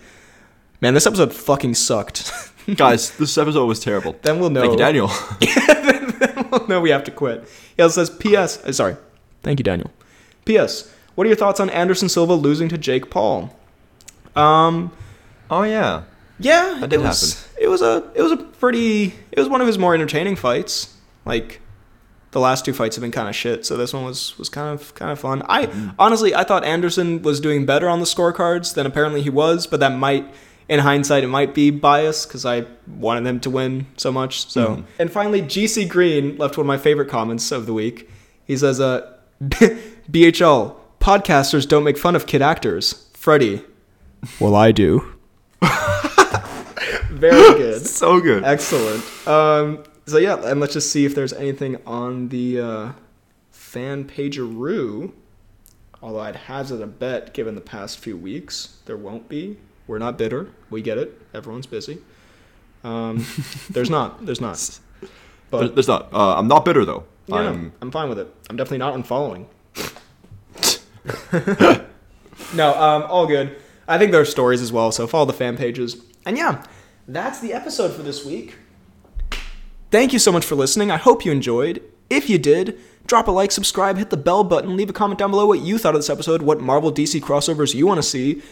"Man, 0.80 0.94
this 0.94 1.06
episode 1.06 1.32
fucking 1.32 1.74
sucked." 1.74 2.32
Guys, 2.74 3.16
this 3.16 3.38
episode 3.38 3.66
was 3.66 3.80
terrible. 3.80 4.16
then 4.22 4.40
we'll 4.40 4.50
know. 4.50 4.62
Thank 4.62 4.72
you, 4.72 4.78
Daniel. 4.78 5.10
then 5.40 6.48
we'll 6.50 6.66
know 6.66 6.80
we 6.80 6.90
have 6.90 7.04
to 7.04 7.10
quit. 7.10 7.48
He 7.76 7.82
also 7.82 8.04
says, 8.04 8.14
"P.S." 8.16 8.62
uh, 8.64 8.72
sorry. 8.72 8.96
Thank 9.42 9.60
you, 9.60 9.64
Daniel. 9.64 9.92
P.S. 10.44 10.92
What 11.16 11.24
are 11.24 11.28
your 11.28 11.36
thoughts 11.36 11.58
on 11.60 11.68
Anderson 11.70 12.08
Silva 12.08 12.34
losing 12.34 12.68
to 12.68 12.78
Jake 12.78 13.10
Paul? 13.10 13.54
Um. 14.36 14.92
oh 15.50 15.62
yeah. 15.64 16.02
Yeah, 16.38 16.76
That 16.80 16.90
did 16.90 17.00
it 17.00 17.02
was, 17.02 17.48
It 17.58 17.68
was 17.68 17.80
a 17.82 18.04
it 18.14 18.20
was 18.22 18.30
a 18.32 18.36
pretty 18.36 19.14
it 19.32 19.38
was 19.38 19.48
one 19.48 19.60
of 19.62 19.66
his 19.66 19.78
more 19.78 19.94
entertaining 19.94 20.36
fights. 20.36 20.94
Like 21.24 21.60
the 22.32 22.40
last 22.40 22.66
two 22.66 22.74
fights 22.74 22.96
have 22.96 23.00
been 23.00 23.10
kind 23.12 23.28
of 23.28 23.34
shit, 23.34 23.64
so 23.64 23.76
this 23.78 23.94
one 23.94 24.04
was 24.04 24.36
was 24.38 24.50
kind 24.50 24.68
of 24.78 24.94
kind 24.94 25.10
of 25.10 25.18
fun. 25.18 25.42
I 25.48 25.70
honestly 25.98 26.34
I 26.34 26.44
thought 26.44 26.62
Anderson 26.64 27.22
was 27.22 27.40
doing 27.40 27.64
better 27.64 27.88
on 27.88 28.00
the 28.00 28.04
scorecards 28.04 28.74
than 28.74 28.84
apparently 28.84 29.22
he 29.22 29.30
was, 29.30 29.66
but 29.66 29.80
that 29.80 29.96
might 29.96 30.26
in 30.68 30.80
hindsight 30.80 31.24
it 31.24 31.28
might 31.28 31.54
be 31.54 31.70
bias 31.70 32.26
cuz 32.26 32.44
I 32.44 32.66
wanted 32.86 33.24
him 33.26 33.40
to 33.40 33.48
win 33.48 33.86
so 33.96 34.12
much. 34.12 34.50
So 34.50 34.66
Mhm. 34.66 34.84
and 34.98 35.10
finally 35.10 35.40
GC 35.40 35.86
Green 35.88 36.36
left 36.36 36.58
one 36.58 36.64
of 36.64 36.68
my 36.68 36.76
favorite 36.76 37.08
comments 37.08 37.50
of 37.50 37.64
the 37.64 37.72
week. 37.72 38.10
He 38.44 38.58
says 38.58 38.78
uh 38.78 39.00
BHL 40.10 40.76
podcasters 41.06 41.68
don't 41.68 41.84
make 41.84 41.96
fun 41.96 42.16
of 42.16 42.26
kid 42.26 42.42
actors. 42.42 43.08
Freddie. 43.12 43.62
Well, 44.40 44.56
I 44.56 44.72
do. 44.72 45.14
Very 47.10 47.54
good. 47.58 47.82
So 47.86 48.20
good. 48.20 48.42
Excellent. 48.42 49.04
Um, 49.28 49.84
so 50.06 50.18
yeah, 50.18 50.34
and 50.50 50.58
let's 50.58 50.72
just 50.72 50.90
see 50.90 51.04
if 51.04 51.14
there's 51.14 51.32
anything 51.32 51.76
on 51.86 52.28
the 52.30 52.60
uh, 52.60 52.92
fan 53.52 54.04
pageroo. 54.04 55.12
Although 56.02 56.20
I'd 56.20 56.34
hazard 56.34 56.80
a 56.80 56.88
bet, 56.88 57.32
given 57.32 57.54
the 57.54 57.60
past 57.60 57.98
few 57.98 58.16
weeks, 58.16 58.78
there 58.86 58.96
won't 58.96 59.28
be. 59.28 59.58
We're 59.86 59.98
not 59.98 60.18
bitter. 60.18 60.50
We 60.70 60.82
get 60.82 60.98
it. 60.98 61.20
Everyone's 61.32 61.66
busy. 61.66 61.98
Um, 62.82 63.24
there's 63.70 63.90
not. 63.90 64.26
There's 64.26 64.40
not. 64.40 64.80
But 65.50 65.76
There's 65.76 65.86
not. 65.86 66.12
Uh, 66.12 66.34
I'm 66.36 66.48
not 66.48 66.64
bitter 66.64 66.84
though. 66.84 67.04
yeah, 67.26 67.36
I'm. 67.36 67.72
I'm 67.80 67.92
fine 67.92 68.08
with 68.08 68.18
it. 68.18 68.34
I'm 68.50 68.56
definitely 68.56 68.78
not 68.78 68.94
unfollowing. 68.94 69.46
no, 72.54 72.74
um, 72.80 73.04
all 73.08 73.26
good. 73.26 73.56
I 73.88 73.98
think 73.98 74.12
there 74.12 74.20
are 74.20 74.26
stories 74.26 74.60
as 74.60 74.72
well, 74.72 74.90
so 74.92 75.06
follow 75.06 75.26
the 75.26 75.32
fan 75.32 75.56
pages. 75.56 76.02
And 76.24 76.36
yeah, 76.36 76.64
that's 77.06 77.40
the 77.40 77.52
episode 77.52 77.92
for 77.92 78.02
this 78.02 78.24
week. 78.24 78.56
Thank 79.90 80.12
you 80.12 80.18
so 80.18 80.32
much 80.32 80.44
for 80.44 80.56
listening. 80.56 80.90
I 80.90 80.96
hope 80.96 81.24
you 81.24 81.30
enjoyed. 81.30 81.82
If 82.10 82.28
you 82.28 82.38
did, 82.38 82.78
drop 83.06 83.28
a 83.28 83.30
like, 83.30 83.52
subscribe, 83.52 83.96
hit 83.96 84.10
the 84.10 84.16
bell 84.16 84.44
button, 84.44 84.76
leave 84.76 84.90
a 84.90 84.92
comment 84.92 85.18
down 85.18 85.30
below 85.30 85.46
what 85.46 85.60
you 85.60 85.78
thought 85.78 85.94
of 85.94 86.00
this 86.00 86.10
episode, 86.10 86.42
what 86.42 86.60
Marvel 86.60 86.92
DC 86.92 87.20
crossovers 87.20 87.74
you 87.74 87.86
want 87.86 87.98
to 87.98 88.02
see, 88.02 88.42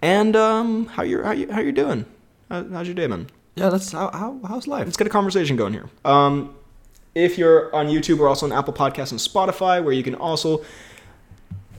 and 0.00 0.36
um, 0.36 0.86
how 0.86 1.02
you're 1.02 1.24
how 1.24 1.32
you 1.32 1.50
how 1.50 1.60
you're 1.60 1.72
doing. 1.72 2.06
How, 2.48 2.64
how's 2.68 2.86
your 2.86 2.94
day, 2.94 3.06
man? 3.06 3.28
Yeah, 3.56 3.70
that's 3.70 3.92
how, 3.92 4.10
how 4.12 4.40
how's 4.46 4.66
life. 4.66 4.84
Let's 4.84 4.96
get 4.96 5.06
a 5.06 5.10
conversation 5.10 5.56
going 5.56 5.72
here. 5.72 5.88
Um, 6.04 6.54
if 7.14 7.38
you're 7.38 7.74
on 7.74 7.86
YouTube, 7.86 8.18
we're 8.18 8.28
also 8.28 8.46
on 8.46 8.52
Apple 8.52 8.72
Podcasts 8.72 9.12
and 9.12 9.20
Spotify, 9.20 9.82
where 9.82 9.92
you 9.92 10.02
can 10.02 10.14
also 10.14 10.64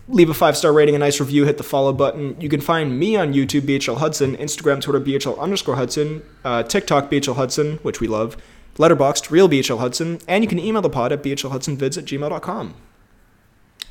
leave 0.07 0.29
a 0.29 0.33
five 0.33 0.55
star 0.57 0.73
rating, 0.73 0.95
a 0.95 0.99
nice 0.99 1.19
review, 1.19 1.45
hit 1.45 1.57
the 1.57 1.63
follow 1.63 1.93
button. 1.93 2.39
You 2.39 2.49
can 2.49 2.61
find 2.61 2.99
me 2.99 3.15
on 3.15 3.33
YouTube, 3.33 3.61
BHL 3.61 3.97
Hudson, 3.97 4.35
Instagram, 4.37 4.81
Twitter, 4.81 4.99
BHL 4.99 5.39
underscore 5.39 5.75
Hudson, 5.75 6.23
uh, 6.43 6.63
TikTok, 6.63 7.09
BHL 7.09 7.35
Hudson, 7.35 7.77
which 7.77 7.99
we 7.99 8.07
love, 8.07 8.37
Letterboxd, 8.77 9.31
Real 9.31 9.49
BHL 9.49 9.79
Hudson, 9.79 10.19
and 10.27 10.43
you 10.43 10.47
can 10.47 10.59
email 10.59 10.81
the 10.81 10.89
pod 10.89 11.11
at 11.11 11.23
bhlhudsonvids 11.23 11.97
at 11.97 12.05
gmail.com. 12.05 12.75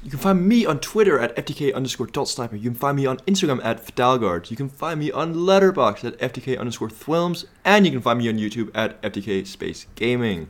You 0.03 0.11
can 0.11 0.19
find 0.19 0.47
me 0.47 0.67
on 0.67 0.81
Twitter 0.81 1.19
at 1.19 1.35
FDK 1.35 1.75
underscore 1.75 2.07
dot 2.07 2.29
sniper. 2.29 2.57
You 2.57 2.71
can 2.71 2.79
find 2.79 2.99
me 2.99 3.07
on 3.07 3.17
Instagram 3.21 3.65
at 3.65 3.87
Fidalgard. 3.87 4.51
You 4.51 4.57
can 4.57 4.69
find 4.69 5.01
me 5.01 5.11
on 5.11 5.35
Letterboxd 5.35 6.05
at 6.05 6.19
FDK 6.19 6.59
underscore 6.59 6.91
Thwilms. 6.91 7.47
And 7.65 7.87
you 7.87 7.93
can 7.93 8.03
find 8.03 8.19
me 8.19 8.29
on 8.29 8.37
YouTube 8.37 8.71
at 8.75 9.01
FDK 9.01 9.47
Space 9.47 9.87
Gaming. 9.95 10.49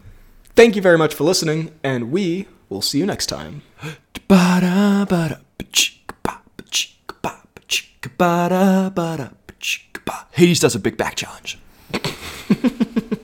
Thank 0.57 0.75
you 0.75 0.83
very 0.83 0.99
much 0.99 1.15
for 1.15 1.23
listening, 1.23 1.71
and 1.85 2.11
we 2.11 2.49
will 2.69 2.83
see 2.83 2.99
you 2.99 3.07
next 3.07 3.27
time. 3.27 3.63
Hades 10.35 10.61
does 10.61 10.75
a 10.75 10.79
big 10.81 10.97
back 10.97 11.15
challenge. 11.15 11.59